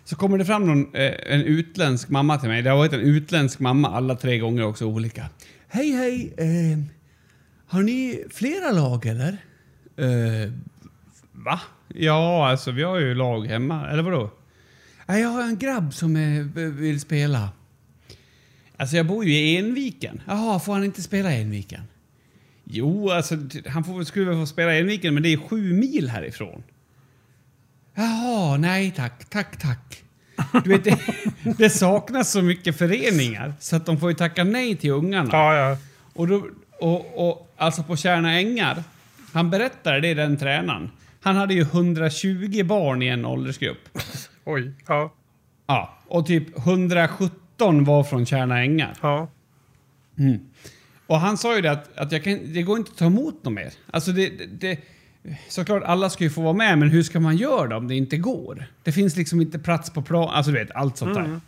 Så 0.05 0.17
kommer 0.17 0.39
det 0.39 0.45
fram 0.45 0.67
någon, 0.67 0.95
eh, 0.95 1.13
en 1.27 1.43
utländsk 1.43 2.09
mamma 2.09 2.39
till 2.39 2.49
mig. 2.49 2.63
Det 2.63 2.71
har 2.71 2.77
varit 2.77 2.93
en 2.93 3.01
utländsk 3.01 3.59
mamma 3.59 3.89
alla 3.89 4.15
tre 4.17 4.39
gånger 4.39 4.67
också 4.67 4.85
olika. 4.85 5.29
Hej, 5.69 5.91
hej. 5.91 6.35
Eh, 6.37 6.79
har 7.67 7.83
ni 7.83 8.25
flera 8.31 8.73
lag 8.73 9.07
eller? 9.07 9.39
Eh, 9.97 10.53
va? 11.33 11.61
Ja, 11.89 12.49
alltså 12.49 12.71
vi 12.71 12.83
har 12.83 12.99
ju 12.99 13.15
lag 13.15 13.47
hemma. 13.47 13.89
Eller 13.91 14.03
vadå? 14.03 14.31
Ja, 15.07 15.19
jag 15.19 15.29
har 15.29 15.43
en 15.43 15.59
grabb 15.59 15.95
som 15.95 16.17
eh, 16.17 16.63
vill 16.67 17.01
spela. 17.01 17.49
Alltså 18.77 18.97
jag 18.97 19.07
bor 19.07 19.25
ju 19.25 19.33
i 19.33 19.57
Enviken. 19.57 20.21
Jaha, 20.27 20.59
får 20.59 20.73
han 20.73 20.85
inte 20.85 21.03
spela 21.03 21.33
i 21.33 21.43
Enviken? 21.43 21.83
Jo, 22.71 23.11
alltså 23.11 23.37
han 23.67 23.85
får, 23.85 24.05
skulle 24.05 24.27
väl 24.27 24.39
få 24.39 24.47
spela 24.47 24.75
i 24.75 24.81
Enviken, 24.81 25.14
men 25.14 25.23
det 25.23 25.33
är 25.33 25.37
sju 25.37 25.73
mil 25.73 26.09
härifrån. 26.09 26.62
Jaha, 27.95 28.57
nej 28.57 28.93
tack, 28.97 29.25
tack, 29.31 29.57
tack. 29.57 30.03
Du 30.64 30.71
vet, 30.71 30.85
det, 30.85 30.99
det 31.59 31.71
saknas 31.71 32.33
så 32.33 32.43
mycket 32.43 32.79
föreningar 32.79 33.55
så 33.61 33.77
att 33.77 33.87
de 33.87 34.01
får 34.01 34.11
ju 34.11 34.17
tacka 34.17 34.45
nej 34.45 34.77
till 34.77 34.91
ungarna. 34.91 35.29
Ja, 35.33 35.57
ja. 35.57 35.77
Och, 36.14 36.29
då, 36.29 36.47
och, 36.81 37.29
och 37.29 37.55
alltså 37.57 37.83
på 37.83 37.97
Tjärna 37.97 38.33
Ängar, 38.39 38.85
han 39.33 39.51
berättade 39.51 40.01
det 40.01 40.14
den 40.14 40.37
tränaren. 40.37 40.91
Han 41.21 41.37
hade 41.37 41.55
ju 41.55 41.61
120 41.61 42.64
barn 42.64 43.03
i 43.03 43.07
en 43.07 43.25
åldersgrupp. 43.25 43.99
Oj. 44.45 44.73
Ja. 44.87 45.12
Ja, 45.67 45.99
och 46.07 46.27
typ 46.27 46.59
117 46.59 47.85
var 47.85 48.05
från 48.05 48.27
Tjärna 48.27 48.62
Ängar. 48.62 48.95
Ja. 49.01 49.29
Mm. 50.19 50.41
Och 51.07 51.21
han 51.21 51.39
sa 51.39 51.57
ju 51.57 51.63
det 51.63 51.71
att, 51.71 51.99
att 51.99 52.13
jag 52.13 52.25
kan, 52.25 52.53
det 52.53 52.63
går 52.63 52.79
inte 52.79 52.91
att 52.91 52.99
ta 52.99 53.07
emot 53.07 53.45
något 53.45 53.53
mer. 53.53 53.73
Alltså 53.91 54.13
det, 54.13 54.29
det, 54.29 54.47
det, 54.47 54.79
såklart 55.49 55.83
alla 55.83 56.11
ska 56.11 56.25
ju 56.25 56.31
få 56.31 56.43
vara 56.43 56.53
med, 56.53 56.79
men 56.79 56.89
hur 56.89 57.03
ska 57.03 57.21
man 57.21 57.37
göra 57.37 57.67
då 57.67 57.77
om 57.77 57.89
det 57.89 57.95
inte 57.95 58.17
går? 58.17 58.67
Det 58.83 58.93
finns 58.93 59.17
liksom 59.17 59.41
inte 59.41 59.59
plats 59.59 59.91
på 59.91 60.03
plan, 60.03 60.29
alltså 60.29 60.53
du 60.53 60.59
vet 60.59 60.71
allt 60.71 60.97
sånt 60.97 61.15
där. 61.15 61.41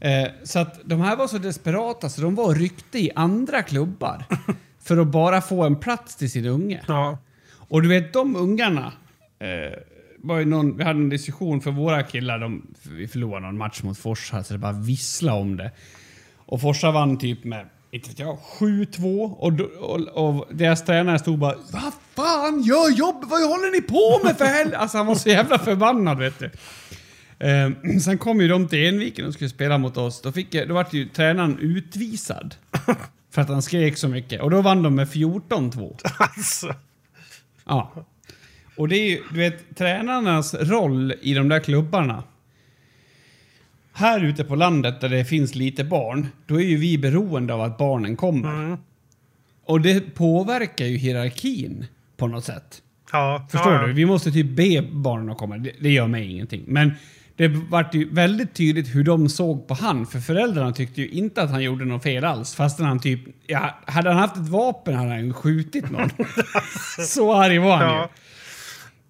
Eh, 0.00 0.30
så 0.42 0.58
att 0.58 0.80
de 0.84 1.00
här 1.00 1.16
var 1.16 1.26
så 1.26 1.38
desperata 1.38 2.08
så 2.08 2.22
de 2.22 2.34
var 2.34 2.44
och 2.44 2.56
ryckte 2.56 2.98
i 2.98 3.10
andra 3.14 3.62
klubbar 3.62 4.24
för 4.82 4.96
att 4.96 5.06
bara 5.06 5.40
få 5.40 5.62
en 5.62 5.76
plats 5.76 6.16
till 6.16 6.30
sin 6.30 6.46
unge. 6.46 6.80
Ja. 6.88 7.18
Och 7.52 7.82
du 7.82 7.88
vet, 7.88 8.12
de 8.12 8.36
ungarna... 8.36 8.92
Eh, 9.38 9.78
var 10.22 10.38
ju 10.38 10.44
någon, 10.44 10.76
vi 10.76 10.84
hade 10.84 10.98
en 10.98 11.08
diskussion 11.08 11.60
för 11.60 11.70
våra 11.70 12.02
killar, 12.02 12.38
de, 12.38 12.66
vi 12.90 13.08
förlorade 13.08 13.46
någon 13.46 13.58
match 13.58 13.82
mot 13.82 13.98
Forsa 13.98 14.44
så 14.44 14.54
det 14.54 14.58
bara 14.58 14.72
vissla 14.72 15.34
om 15.34 15.56
det. 15.56 15.70
Och 16.36 16.60
Forsa 16.60 16.90
vann 16.90 17.18
typ 17.18 17.44
med, 17.44 17.66
inte 17.92 18.08
vet 18.08 18.18
jag, 18.18 18.38
7-2 18.58 19.32
och, 19.32 19.60
och, 19.60 20.36
och 20.36 20.48
deras 20.50 20.84
tränare 20.84 21.18
stod 21.18 21.38
bara 21.38 21.54
Vad 21.72 21.92
fan, 22.14 22.62
gör 22.62 22.90
jobb! 22.90 23.24
Vad 23.24 23.48
håller 23.48 23.72
ni 23.72 23.82
på 23.82 24.20
med 24.24 24.38
för 24.38 24.44
helvete? 24.44 24.78
Alltså 24.78 24.98
han 24.98 25.06
var 25.06 25.14
så 25.14 25.28
jävla 25.28 25.58
förbannad 25.58 26.18
vet 26.18 26.38
du. 26.38 26.50
Eh, 27.38 27.98
sen 28.04 28.18
kom 28.18 28.40
ju 28.40 28.48
de 28.48 28.68
till 28.68 28.88
Enviken 28.88 29.26
och 29.26 29.34
skulle 29.34 29.50
spela 29.50 29.78
mot 29.78 29.96
oss. 29.96 30.22
Då, 30.22 30.32
fick, 30.32 30.52
då 30.68 30.74
vart 30.74 30.92
ju 30.92 31.08
tränaren 31.08 31.58
utvisad. 31.58 32.54
För 33.30 33.42
att 33.42 33.48
han 33.48 33.62
skrek 33.62 33.96
så 33.96 34.08
mycket. 34.08 34.40
Och 34.42 34.50
då 34.50 34.60
vann 34.60 34.82
de 34.82 34.94
med 34.94 35.08
14-2. 35.08 35.96
Alltså. 36.18 36.74
Ja. 37.64 37.92
Och 38.76 38.88
det 38.88 38.96
är 38.96 39.10
ju, 39.10 39.22
du 39.30 39.38
vet, 39.38 39.76
tränarnas 39.76 40.54
roll 40.54 41.14
i 41.20 41.34
de 41.34 41.48
där 41.48 41.60
klubbarna. 41.60 42.22
Här 43.92 44.24
ute 44.24 44.44
på 44.44 44.54
landet 44.56 45.00
där 45.00 45.08
det 45.08 45.24
finns 45.24 45.54
lite 45.54 45.84
barn, 45.84 46.28
då 46.46 46.60
är 46.60 46.64
ju 46.64 46.76
vi 46.76 46.98
beroende 46.98 47.54
av 47.54 47.60
att 47.60 47.78
barnen 47.78 48.16
kommer. 48.16 48.78
Och 49.66 49.80
det 49.80 50.14
påverkar 50.14 50.84
ju 50.84 50.96
hierarkin 50.96 51.86
på 52.16 52.26
något 52.26 52.44
sätt. 52.44 52.82
Ja. 53.12 53.46
Förstår 53.50 53.72
ja, 53.72 53.80
ja. 53.80 53.86
du? 53.86 53.92
Vi 53.92 54.06
måste 54.06 54.32
typ 54.32 54.46
be 54.56 54.82
barnen 54.92 55.30
att 55.30 55.38
komma. 55.38 55.58
Det, 55.58 55.72
det 55.80 55.90
gör 55.90 56.06
mig 56.06 56.30
ingenting. 56.30 56.64
Men 56.66 56.92
det 57.36 57.48
vart 57.48 57.94
ju 57.94 58.08
väldigt 58.14 58.54
tydligt 58.54 58.94
hur 58.94 59.04
de 59.04 59.28
såg 59.28 59.68
på 59.68 59.74
han. 59.74 60.06
För 60.06 60.18
föräldrarna 60.20 60.72
tyckte 60.72 61.00
ju 61.00 61.08
inte 61.08 61.42
att 61.42 61.50
han 61.50 61.62
gjorde 61.62 61.84
något 61.84 62.02
fel 62.02 62.24
alls. 62.24 62.54
Fastän 62.54 62.86
han 62.86 63.00
typ... 63.00 63.20
Ja, 63.46 63.78
hade 63.86 64.08
han 64.10 64.18
haft 64.18 64.36
ett 64.36 64.48
vapen 64.48 64.94
hade 64.94 65.10
han 65.10 65.26
ju 65.26 65.32
skjutit 65.32 65.90
någon. 65.90 66.10
Så 67.06 67.34
arg 67.34 67.58
var 67.58 67.76
han 67.76 67.88
ju. 67.88 67.94
Ja. 67.94 68.10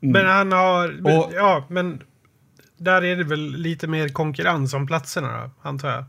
Men 0.00 0.26
han 0.26 0.52
har... 0.52 0.88
Men, 0.88 0.98
Mm. 1.12 1.18
Och- 1.18 1.32
ja, 1.34 1.66
men... 1.70 2.02
Där 2.82 3.04
är 3.04 3.16
det 3.16 3.24
väl 3.24 3.56
lite 3.56 3.86
mer 3.86 4.08
konkurrens 4.08 4.74
om 4.74 4.86
platserna 4.86 5.42
då, 5.42 5.50
antar 5.68 5.90
jag. 5.90 6.04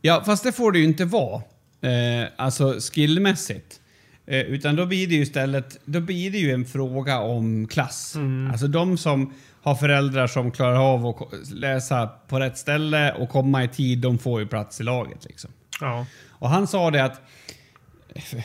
Ja, 0.00 0.22
fast 0.26 0.44
det 0.44 0.52
får 0.52 0.72
det 0.72 0.78
ju 0.78 0.84
inte 0.84 1.04
vara. 1.04 1.42
Eh, 1.80 2.28
alltså 2.36 2.74
skillmässigt. 2.92 3.80
Eh, 4.26 4.40
utan 4.40 4.76
då 4.76 4.86
blir 4.86 5.06
det 5.06 5.14
ju 5.14 5.22
istället 5.22 5.80
då 5.84 6.00
blir 6.00 6.30
det 6.30 6.38
ju 6.38 6.52
en 6.52 6.64
fråga 6.64 7.20
om 7.20 7.68
klass. 7.68 8.16
Alltså 8.50 8.66
de 8.66 8.98
som 8.98 9.34
har 9.62 9.74
föräldrar 9.74 10.26
som 10.26 10.50
klarar 10.50 10.94
av 10.94 11.06
att 11.06 11.48
läsa 11.52 12.06
på 12.06 12.40
rätt 12.40 12.58
ställe 12.58 13.12
och 13.12 13.28
komma 13.28 13.64
i 13.64 13.68
tid, 13.68 13.98
de 13.98 14.18
får 14.18 14.40
ju 14.40 14.46
plats 14.46 14.80
i 14.80 14.82
laget. 14.82 15.24
Liksom. 15.24 15.50
Ja. 15.80 16.06
Och 16.28 16.48
han 16.48 16.66
sa 16.66 16.90
det 16.90 17.04
att, 17.04 17.20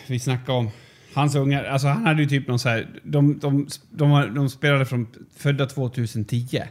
vi 0.08 0.20
snackade 0.20 0.58
om 0.58 0.70
hans 1.14 1.36
ungar, 1.36 1.64
alltså 1.64 1.88
han 1.88 2.06
hade 2.06 2.22
ju 2.24 2.30
typ 2.30 2.48
någon 2.48 2.60
så 2.60 2.70
här, 2.70 2.88
de, 3.04 3.40
de, 3.40 3.68
de, 3.92 4.34
de 4.36 4.50
spelade 4.50 4.86
från 4.86 5.08
födda 5.38 5.66
2010. 5.66 6.62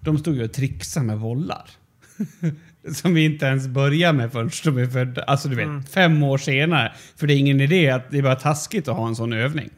De 0.00 0.18
stod 0.18 0.36
ju 0.36 0.44
och 0.44 0.52
trixade 0.52 1.06
med 1.06 1.18
bollar. 1.18 1.70
Som 2.94 3.14
vi 3.14 3.24
inte 3.24 3.46
ens 3.46 3.66
börjar 3.68 4.12
med 4.12 4.32
förrän 4.32 4.50
de 4.64 4.78
är 4.78 4.86
födda. 4.86 5.22
Alltså 5.22 5.48
du 5.48 5.56
vet, 5.56 5.88
fem 5.90 6.22
år 6.22 6.38
senare. 6.38 6.92
För 7.16 7.26
det 7.26 7.34
är 7.34 7.38
ingen 7.38 7.60
idé 7.60 7.90
att 7.90 8.10
det 8.10 8.18
är 8.18 8.22
bara 8.22 8.36
taskigt 8.36 8.88
att 8.88 8.96
ha 8.96 9.08
en 9.08 9.16
sån 9.16 9.32
övning. 9.32 9.70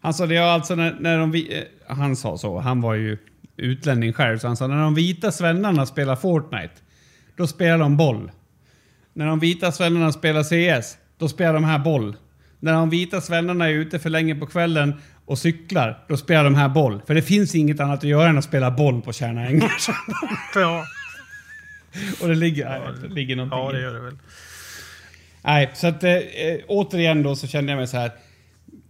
Han 0.00 0.14
sa 0.14 0.26
det, 0.26 0.34
ja, 0.34 0.52
alltså 0.52 0.74
när, 0.74 0.96
när 1.00 1.18
de, 1.18 1.30
vi- 1.30 1.58
eh, 1.58 1.94
han 1.96 2.16
sa 2.16 2.38
så, 2.38 2.58
han 2.58 2.80
var 2.80 2.94
ju 2.94 3.18
utlänning 3.56 4.12
själv, 4.12 4.38
så 4.38 4.46
han 4.46 4.56
sa 4.56 4.66
när 4.66 4.82
de 4.82 4.94
vita 4.94 5.32
svennarna 5.32 5.86
spelar 5.86 6.16
Fortnite, 6.16 6.74
då 7.36 7.46
spelar 7.46 7.78
de 7.78 7.96
boll. 7.96 8.30
När 9.12 9.26
de 9.26 9.38
vita 9.38 9.72
svennarna 9.72 10.12
spelar 10.12 10.42
CS, 10.82 10.96
då 11.18 11.28
spelar 11.28 11.54
de 11.54 11.64
här 11.64 11.78
boll. 11.78 12.16
När 12.60 12.72
de 12.72 12.90
vita 12.90 13.20
svennarna 13.20 13.64
är 13.68 13.72
ute 13.72 13.98
för 13.98 14.10
länge 14.10 14.34
på 14.34 14.46
kvällen 14.46 14.94
och 15.26 15.38
cyklar, 15.38 16.04
då 16.08 16.16
spelar 16.16 16.44
de 16.44 16.54
här 16.54 16.68
boll. 16.68 17.02
För 17.06 17.14
det 17.14 17.22
finns 17.22 17.54
inget 17.54 17.80
annat 17.80 17.98
att 17.98 18.04
göra 18.04 18.28
än 18.28 18.38
att 18.38 18.44
spela 18.44 18.70
boll 18.70 19.02
på 19.02 19.12
Tjärna 19.12 19.46
ängar. 19.46 19.72
Ja. 20.54 20.84
och 22.22 22.28
det 22.28 22.34
ligger, 22.34 22.68
nej, 22.68 22.80
det 23.08 23.14
ligger 23.14 23.36
någonting 23.36 23.58
ja, 23.58 23.72
det 23.72 23.80
gör 23.80 23.94
det 23.94 24.00
väl. 24.00 24.18
Nej, 25.44 25.70
så 25.74 25.86
att 25.86 26.04
eh, 26.04 26.12
eh, 26.12 26.58
återigen 26.68 27.22
då 27.22 27.36
så 27.36 27.46
kände 27.46 27.72
jag 27.72 27.76
mig 27.78 27.86
så 27.86 27.96
här 27.96 28.10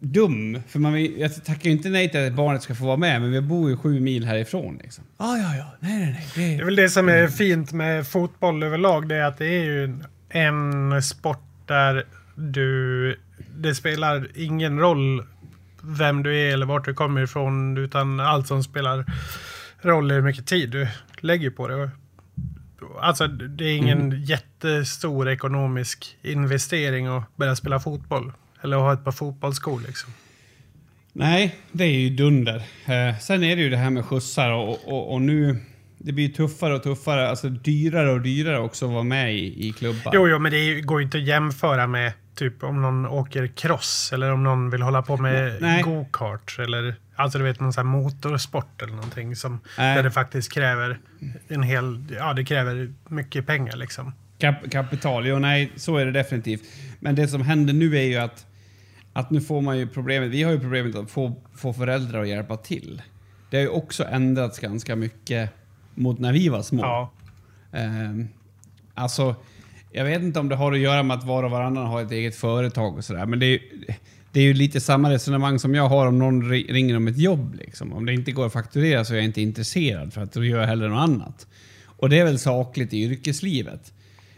dum. 0.01 0.63
För 0.69 0.79
man, 0.79 1.05
jag 1.19 1.45
tackar 1.45 1.65
ju 1.65 1.71
inte 1.71 1.89
nej 1.89 2.09
till 2.11 2.27
att 2.27 2.33
barnet 2.33 2.63
ska 2.63 2.75
få 2.75 2.85
vara 2.87 2.97
med, 2.97 3.21
men 3.21 3.33
vi 3.33 3.41
bor 3.41 3.71
ju 3.71 3.77
sju 3.77 4.01
mil 4.01 4.25
härifrån. 4.25 4.79
Liksom. 4.83 5.05
Ah, 5.17 5.37
ja, 5.37 5.57
ja, 5.57 5.67
nej, 5.81 5.99
nej, 5.99 6.13
nej. 6.13 6.27
Det 6.35 6.55
är 6.55 6.59
Det, 6.59 6.65
väl 6.65 6.77
det 6.77 6.91
som 6.91 7.09
är 7.09 7.29
fint 7.29 7.73
med 7.73 8.07
fotboll 8.09 8.63
överlag. 8.63 9.09
Det 9.09 9.17
är 9.17 9.25
att 9.25 9.39
det 9.39 9.47
är 9.47 9.65
ju 9.65 9.85
en- 9.85 10.05
en 10.93 11.03
sport 11.03 11.45
där 11.67 12.05
du... 12.35 13.19
Det 13.61 13.75
spelar 13.75 14.29
ingen 14.35 14.79
roll 14.79 15.25
vem 15.83 16.23
du 16.23 16.39
är 16.39 16.53
eller 16.53 16.67
vart 16.67 16.85
du 16.85 16.95
kommer 16.95 17.23
ifrån. 17.23 17.79
Utan 17.79 18.21
allt 18.21 18.47
som 18.47 18.63
spelar 18.63 19.05
roll 19.81 20.11
är 20.11 20.15
hur 20.15 20.23
mycket 20.23 20.47
tid 20.47 20.71
du 20.71 20.89
lägger 21.21 21.51
på 21.51 21.69
det. 21.69 21.91
Alltså 23.01 23.27
det 23.27 23.65
är 23.65 23.77
ingen 23.77 24.23
jättestor 24.23 25.29
ekonomisk 25.29 26.17
investering 26.23 27.07
att 27.07 27.37
börja 27.37 27.57
spela 27.57 27.81
fotboll. 27.81 28.33
Eller 28.63 28.77
att 28.77 28.83
ha 28.83 28.93
ett 28.93 29.05
par 29.05 29.13
fotbollsskor 29.13 29.83
liksom. 29.87 30.13
nej, 31.13 31.57
det 31.73 31.85
är 31.85 31.99
ju 31.99 32.11
dunder. 32.11 32.57
Eh, 32.85 33.19
sen 33.21 33.43
är 33.43 33.57
det 33.57 33.63
ju 33.63 33.71
det 33.71 33.77
här 33.77 33.91
med 33.91 34.05
skjutsar 34.05 34.51
och, 34.51 34.89
och, 34.89 35.13
och 35.13 35.23
nu... 35.23 35.57
Det 36.03 36.13
blir 36.13 36.29
tuffare 36.29 36.75
och 36.75 36.83
tuffare, 36.83 37.29
alltså 37.29 37.49
dyrare 37.49 38.11
och 38.11 38.21
dyrare 38.21 38.59
också 38.59 38.87
att 38.87 38.93
vara 38.93 39.03
med 39.03 39.35
i, 39.35 39.69
i 39.69 39.73
klubbar. 39.73 40.13
Jo, 40.15 40.29
jo, 40.29 40.39
men 40.39 40.53
det 40.53 40.81
går 40.81 41.01
ju 41.01 41.05
inte 41.05 41.19
att 41.19 41.25
jämföra 41.25 41.87
med 41.87 42.13
typ 42.41 42.63
om 42.63 42.83
någon 42.83 43.07
åker 43.07 43.47
cross 43.47 44.11
eller 44.13 44.33
om 44.33 44.43
någon 44.43 44.71
vill 44.71 44.83
hålla 44.83 45.03
på 45.03 45.17
med 45.17 45.57
Nej. 45.61 45.83
go-kart 45.83 46.57
eller 46.59 46.95
alltså 47.17 47.39
du 47.39 47.45
vet 47.45 47.61
någon 47.61 47.73
sån 47.73 47.87
här 47.87 47.93
motorsport 47.93 48.83
eller 48.83 48.93
någonting 48.93 49.37
som 49.37 49.61
Nej. 49.79 49.97
där 49.97 50.03
det 50.03 50.11
faktiskt 50.11 50.53
kräver 50.53 50.99
en 51.49 51.63
hel, 51.63 52.05
ja 52.19 52.33
det 52.33 52.45
kräver 52.45 52.93
mycket 53.09 53.47
pengar 53.47 53.77
liksom. 53.77 54.13
Kap 54.39 54.71
kapital, 54.71 55.27
jo 55.27 55.39
nej, 55.39 55.73
så 55.77 55.97
är 55.97 56.07
det 56.07 56.13
definitivt. 56.13 56.63
Men 57.01 57.15
det 57.15 57.29
som 57.29 57.43
händer 57.43 57.73
nu 57.73 57.97
är 57.97 58.03
ju 58.03 58.17
att, 58.17 58.47
att 59.13 59.31
nu 59.31 59.41
får 59.41 59.61
man 59.61 59.79
ju 59.79 59.87
problemet, 59.89 60.31
vi 60.31 60.43
har 60.43 60.53
ju 60.53 60.61
problemet 60.61 60.97
att 60.97 61.11
få, 61.11 61.43
få 61.57 61.73
föräldrar 61.73 62.23
att 62.23 62.29
hjälpa 62.29 62.57
till. 62.57 63.03
Det 63.51 63.57
har 63.57 63.63
ju 63.63 63.69
också 63.69 64.05
ändrats 64.05 64.59
ganska 64.59 64.97
mycket 64.97 65.51
mot 65.95 66.19
när 66.19 66.33
vi 66.33 66.49
var 66.49 66.63
små. 66.63 66.83
Ja, 66.83 67.13
Ehm, 67.73 68.29
alltså, 68.95 69.37
jag 69.93 70.05
vet 70.05 70.23
inte 70.23 70.41
om 70.41 70.49
det 70.49 70.57
har 70.57 70.73
att 70.73 70.79
göra 70.79 71.03
med 71.03 71.17
att 71.19 71.25
var 71.25 71.43
och 71.43 71.51
varannan 71.51 71.87
har 71.87 72.03
ett 72.03 72.11
eget 72.13 72.37
företag 72.37 72.97
och 72.97 73.05
sådär, 73.05 73.27
men 73.27 73.39
det 73.39 73.47
är, 73.47 73.51
ju- 73.51 73.87
det 74.33 74.41
är 74.41 74.45
ju 74.45 74.55
lite 74.55 74.81
samma 74.81 75.11
resonemang 75.11 75.59
som 75.59 75.75
jag 75.75 75.89
har 75.89 76.07
om 76.07 76.19
någon 76.19 76.49
ringer 76.51 76.97
om 76.97 77.09
ett 77.09 77.19
jobb. 77.19 77.55
Liksom. 77.55 77.93
Om 77.93 78.07
det 78.07 78.13
inte 78.15 78.33
går 78.33 78.47
att 78.47 78.53
fakturera 78.53 79.05
så 79.05 79.13
är 79.13 79.17
jag 79.17 79.25
inte 79.25 79.41
intresserad 79.43 80.13
för 80.13 80.23
att 80.23 80.33
då 80.33 80.45
gör 80.45 80.61
jag 80.61 80.67
hellre 80.67 80.89
något 80.89 81.01
annat. 81.09 81.47
Och 81.85 82.09
det 82.09 82.19
är 82.19 82.25
väl 82.25 82.39
sakligt 82.39 82.93
i 82.95 83.03
yrkeslivet. 83.03 83.93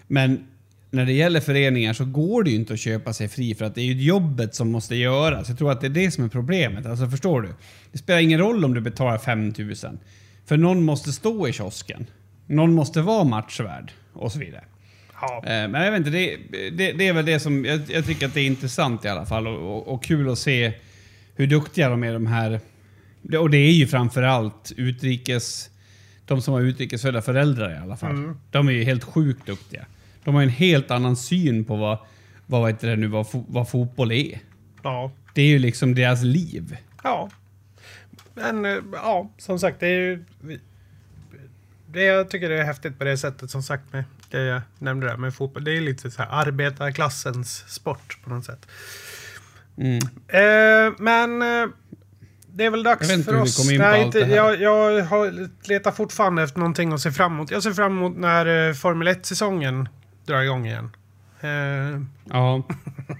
Men 0.06 0.46
när 0.90 1.06
det 1.06 1.12
gäller 1.12 1.40
föreningar 1.40 1.92
så 1.92 2.04
går 2.04 2.42
det 2.42 2.50
ju 2.50 2.56
inte 2.56 2.72
att 2.72 2.80
köpa 2.80 3.12
sig 3.12 3.28
fri 3.28 3.54
för 3.54 3.64
att 3.64 3.74
det 3.74 3.80
är 3.80 3.84
ju 3.84 4.02
jobbet 4.02 4.54
som 4.54 4.70
måste 4.72 4.96
göras. 4.96 5.48
Jag 5.48 5.58
tror 5.58 5.72
att 5.72 5.80
det 5.80 5.86
är 5.86 5.90
det 5.90 6.10
som 6.10 6.24
är 6.24 6.28
problemet. 6.28 6.86
Alltså 6.86 7.08
förstår 7.08 7.42
du? 7.42 7.48
Det 7.92 7.98
spelar 7.98 8.20
ingen 8.20 8.38
roll 8.40 8.64
om 8.64 8.74
du 8.74 8.80
betalar 8.80 9.18
5000. 9.18 9.98
För 10.46 10.56
någon 10.56 10.82
måste 10.82 11.12
stå 11.12 11.48
i 11.48 11.52
kiosken. 11.52 12.06
Någon 12.46 12.72
måste 12.74 13.00
vara 13.02 13.24
matchvärd 13.24 13.92
och 14.12 14.32
så 14.32 14.38
vidare 14.38 14.64
ja. 15.22 15.36
Eh, 15.46 15.68
Men 15.68 15.82
jag 15.82 15.90
vet 15.90 15.98
inte, 15.98 16.10
det, 16.10 16.36
det, 16.70 16.92
det 16.92 17.08
är 17.08 17.12
väl 17.12 17.24
det 17.26 17.40
som 17.40 17.64
jag, 17.64 17.80
jag 17.88 18.06
tycker 18.06 18.26
att 18.26 18.34
det 18.34 18.40
är 18.40 18.46
intressant 18.46 19.04
i 19.04 19.08
alla 19.08 19.26
fall 19.26 19.46
och, 19.46 19.76
och, 19.76 19.94
och 19.94 20.04
kul 20.04 20.30
att 20.30 20.38
se 20.38 20.72
hur 21.34 21.46
duktiga 21.46 21.88
de 21.88 22.04
är 22.04 22.12
de 22.12 22.26
här. 22.26 22.60
Och 23.38 23.50
det 23.50 23.58
är 23.58 23.72
ju 23.72 23.86
framförallt 23.86 24.72
utrikes, 24.76 25.70
de 26.26 26.42
som 26.42 26.54
har 26.54 26.60
utrikesfödda 26.60 27.22
föräldrar 27.22 27.74
i 27.74 27.76
alla 27.78 27.96
fall. 27.96 28.34
De 28.50 28.68
är 28.68 28.72
ju 28.72 28.84
helt 28.84 29.04
sjukt 29.04 29.46
duktiga. 29.46 29.86
De 30.24 30.34
har 30.34 30.42
en 30.42 30.48
helt 30.48 30.90
annan 30.90 31.16
syn 31.16 31.64
på 31.64 31.76
vad, 31.76 31.98
vad, 32.46 32.70
heter 32.70 32.88
det 32.88 32.96
nu, 32.96 33.06
vad, 33.06 33.26
vad 33.32 33.70
fotboll 33.70 34.12
är. 34.12 34.38
ja. 34.82 35.12
Det 35.34 35.42
är 35.42 35.46
ju 35.46 35.58
liksom 35.58 35.94
deras 35.94 36.22
liv. 36.22 36.76
Ja. 37.02 37.30
Men 38.34 38.64
eh, 38.64 38.76
ja, 38.92 39.30
som 39.38 39.58
sagt, 39.58 39.80
det 39.80 39.86
är 39.86 39.90
ju... 39.98 40.24
Det 41.86 42.02
jag 42.02 42.30
tycker 42.30 42.48
det 42.48 42.60
är 42.60 42.64
häftigt 42.64 42.98
på 42.98 43.04
det 43.04 43.18
sättet, 43.18 43.50
som 43.50 43.62
sagt, 43.62 43.92
med 43.92 44.04
det 44.32 44.42
jag 44.42 44.62
nämnde 44.78 45.06
där 45.06 45.16
med 45.16 45.34
fotboll. 45.34 45.64
Det 45.64 45.76
är 45.76 45.80
lite 45.80 46.10
så 46.10 46.22
här 46.22 46.28
arbetarklassens 46.30 47.64
sport 47.68 48.18
på 48.24 48.30
något 48.30 48.44
sätt. 48.44 48.66
Mm. 49.76 49.98
Eh, 50.28 50.94
men 50.98 51.42
eh, 51.42 51.68
det 52.46 52.64
är 52.64 52.70
väl 52.70 52.82
dags 52.82 53.24
för 53.24 53.40
oss. 53.40 53.70
Nej, 53.70 54.02
inte, 54.02 54.18
jag, 54.18 54.60
jag 54.60 55.02
har, 55.04 55.48
letar 55.68 55.90
fortfarande 55.90 56.42
efter 56.42 56.58
någonting 56.58 56.92
att 56.92 57.00
se 57.00 57.10
fram 57.12 57.32
emot. 57.32 57.50
Jag 57.50 57.62
ser 57.62 57.72
fram 57.72 57.98
emot 57.98 58.16
när 58.16 58.68
eh, 58.68 58.74
Formel 58.74 59.08
1-säsongen 59.08 59.88
drar 60.26 60.42
igång 60.42 60.66
igen. 60.66 60.90
Eh, 61.40 62.00
Ja, 62.30 62.62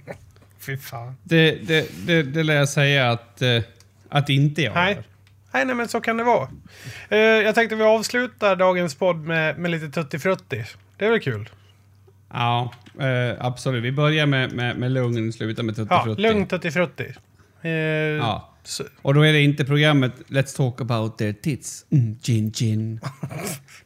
fy 0.59 0.77
fan. 0.77 1.15
det, 1.23 1.51
det, 1.51 1.89
det, 2.05 2.23
det 2.23 2.43
lär 2.43 2.55
jag 2.55 2.69
säga 2.69 3.11
att, 3.11 3.41
eh, 3.41 3.61
att 4.09 4.29
inte 4.29 4.61
jag 4.61 4.73
Nej. 4.75 5.01
Nej, 5.53 5.65
nej, 5.65 5.75
men 5.75 5.87
så 5.87 6.01
kan 6.01 6.17
det 6.17 6.23
vara. 6.23 6.47
Eh, 7.09 7.17
jag 7.17 7.55
tänkte 7.55 7.75
vi 7.75 7.83
avslutar 7.83 8.55
dagens 8.55 8.95
podd 8.95 9.17
med, 9.17 9.57
med 9.57 9.71
lite 9.71 9.89
Tutti 9.89 10.19
Frutti. 10.19 10.65
Det 10.97 11.05
är 11.05 11.09
väl 11.09 11.19
kul? 11.19 11.49
Ja, 12.33 12.73
eh, 12.99 13.45
absolut. 13.45 13.83
Vi 13.83 13.91
börjar 13.91 14.25
med, 14.25 14.51
med, 14.53 14.77
med 14.77 14.91
lugn, 14.91 15.33
slutar 15.33 15.63
med 15.63 15.75
tutti 15.75 15.87
Ja, 15.93 16.03
frutti. 16.03 16.21
lugn 16.21 16.47
Tutti 16.47 16.71
Frutti. 16.71 17.13
Eh, 17.61 17.71
Ja. 17.71 18.49
så, 18.63 18.83
Och 19.01 19.13
då 19.13 19.21
är 19.21 19.33
det 19.33 19.41
inte 19.41 19.65
programmet 19.65 20.11
Let's 20.27 20.57
talk 20.57 20.81
about 20.81 21.17
their 21.17 21.33
tits. 21.33 21.85
Mm, 21.91 22.15
gin 22.23 22.51
gin. 22.51 22.99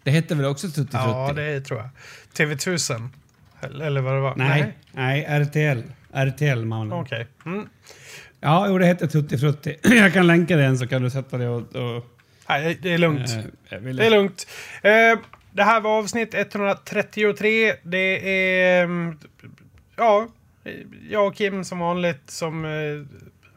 det 0.03 0.11
hette 0.11 0.35
väl 0.35 0.45
också 0.45 0.67
tutti 0.67 0.77
frutti? 0.97 0.97
ja, 0.97 1.33
det 1.35 1.61
tror 1.61 1.79
jag. 1.79 1.89
TV1000. 2.47 3.09
Eller, 3.61 4.01
vad 4.01 4.13
det 4.13 4.19
var. 4.19 4.35
Nej, 4.35 4.77
nej, 4.91 5.25
RTL. 5.29 5.81
RTL, 6.13 6.65
mannen. 6.65 6.93
Okej. 6.93 7.27
Mm. 7.45 7.69
Ja, 8.39 8.67
jo, 8.67 8.77
det 8.77 8.85
hette 8.85 9.07
tutti 9.07 9.37
frutti. 9.37 9.75
jag 9.83 10.13
kan 10.13 10.27
länka 10.27 10.55
den 10.57 10.77
så 10.77 10.87
kan 10.87 11.01
du 11.01 11.09
sätta 11.09 11.37
det 11.37 11.47
och... 11.47 11.75
och 11.75 12.05
Nej, 12.49 12.77
det 12.81 12.93
är 12.93 12.97
lugnt. 12.97 13.29
vill- 13.81 13.95
Det 13.95 14.05
är 14.05 14.09
lugnt. 14.11 14.47
Eh, 14.81 14.91
det 15.57 15.63
här 15.63 15.81
var 15.81 15.97
avsnitt 15.97 16.33
133. 16.33 17.75
Det 17.83 18.31
är... 18.31 18.83
mm, 18.83 19.17
Ja, 19.95 20.27
jag 21.09 21.27
och 21.27 21.35
Kim 21.35 21.63
som 21.63 21.79
vanligt 21.79 22.21
som 22.25 22.65
eh, 22.65 22.71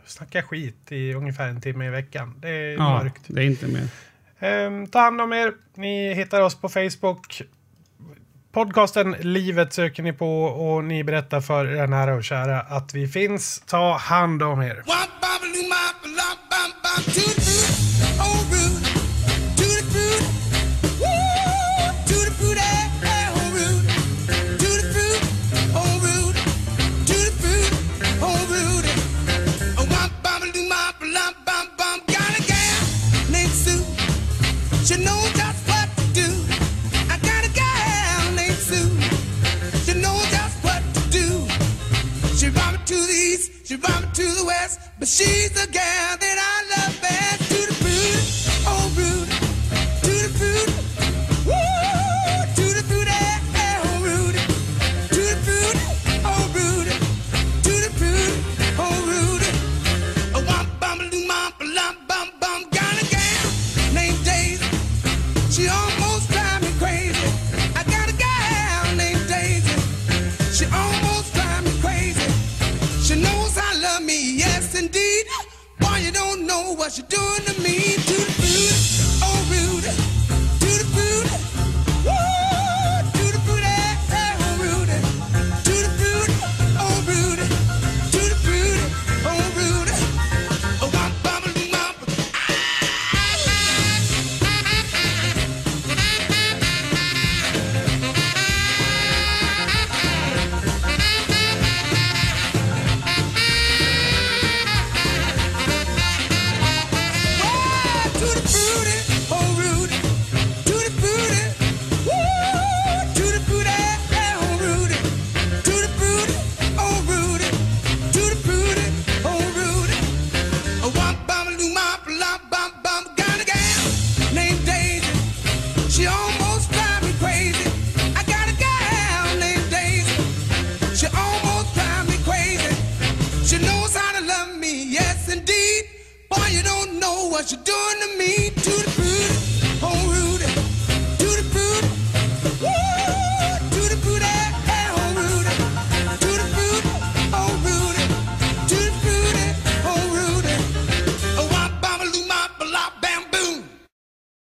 snackar 0.06 0.42
skit 0.42 0.92
i 0.92 1.14
ungefär 1.14 1.48
en 1.48 1.60
timme 1.60 1.86
i 1.86 1.90
veckan. 1.90 2.34
Det 2.40 2.48
är 2.48 2.72
ja, 2.72 3.02
mörkt. 3.02 3.22
det 3.26 3.42
är 3.42 3.46
inte 3.46 3.66
mer. 3.66 3.88
Eh, 4.38 4.86
ta 4.86 5.00
hand 5.00 5.20
om 5.20 5.32
er. 5.32 5.52
Ni 5.74 6.14
hittar 6.14 6.40
oss 6.40 6.60
på 6.60 6.68
Facebook. 6.68 7.42
Podcasten 8.52 9.16
Livet 9.20 9.72
söker 9.72 10.02
ni 10.02 10.12
på 10.12 10.44
och 10.44 10.84
ni 10.84 11.04
berättar 11.04 11.40
för 11.40 11.66
era 11.66 11.86
nära 11.86 12.14
och 12.14 12.24
kära 12.24 12.60
att 12.60 12.94
vi 12.94 13.08
finns. 13.08 13.62
Ta 13.66 13.96
hand 13.96 14.42
om 14.42 14.62
er. 14.62 14.82
She 34.90 34.96
knows 35.04 35.32
just 35.34 35.68
what 35.68 35.88
to 35.98 36.04
do. 36.12 36.26
I 37.08 37.16
got 37.22 37.44
a 37.46 38.34
named 38.34 38.58
Sue. 38.58 38.90
She 39.84 39.94
knows 40.00 40.28
just 40.32 40.64
what 40.64 40.82
to 40.94 41.00
do. 41.10 41.46
She 42.36 42.50
brought 42.50 42.72
me 42.72 42.80
to 42.86 42.94
the 42.96 43.12
east, 43.12 43.68
she 43.68 43.76
brought 43.76 44.02
me 44.02 44.08
to 44.14 44.24
the 44.24 44.44
west, 44.44 44.80
But 44.98 45.06
she's 45.06 45.52
the 45.52 45.70
gal 45.70 46.16
that 46.16 46.29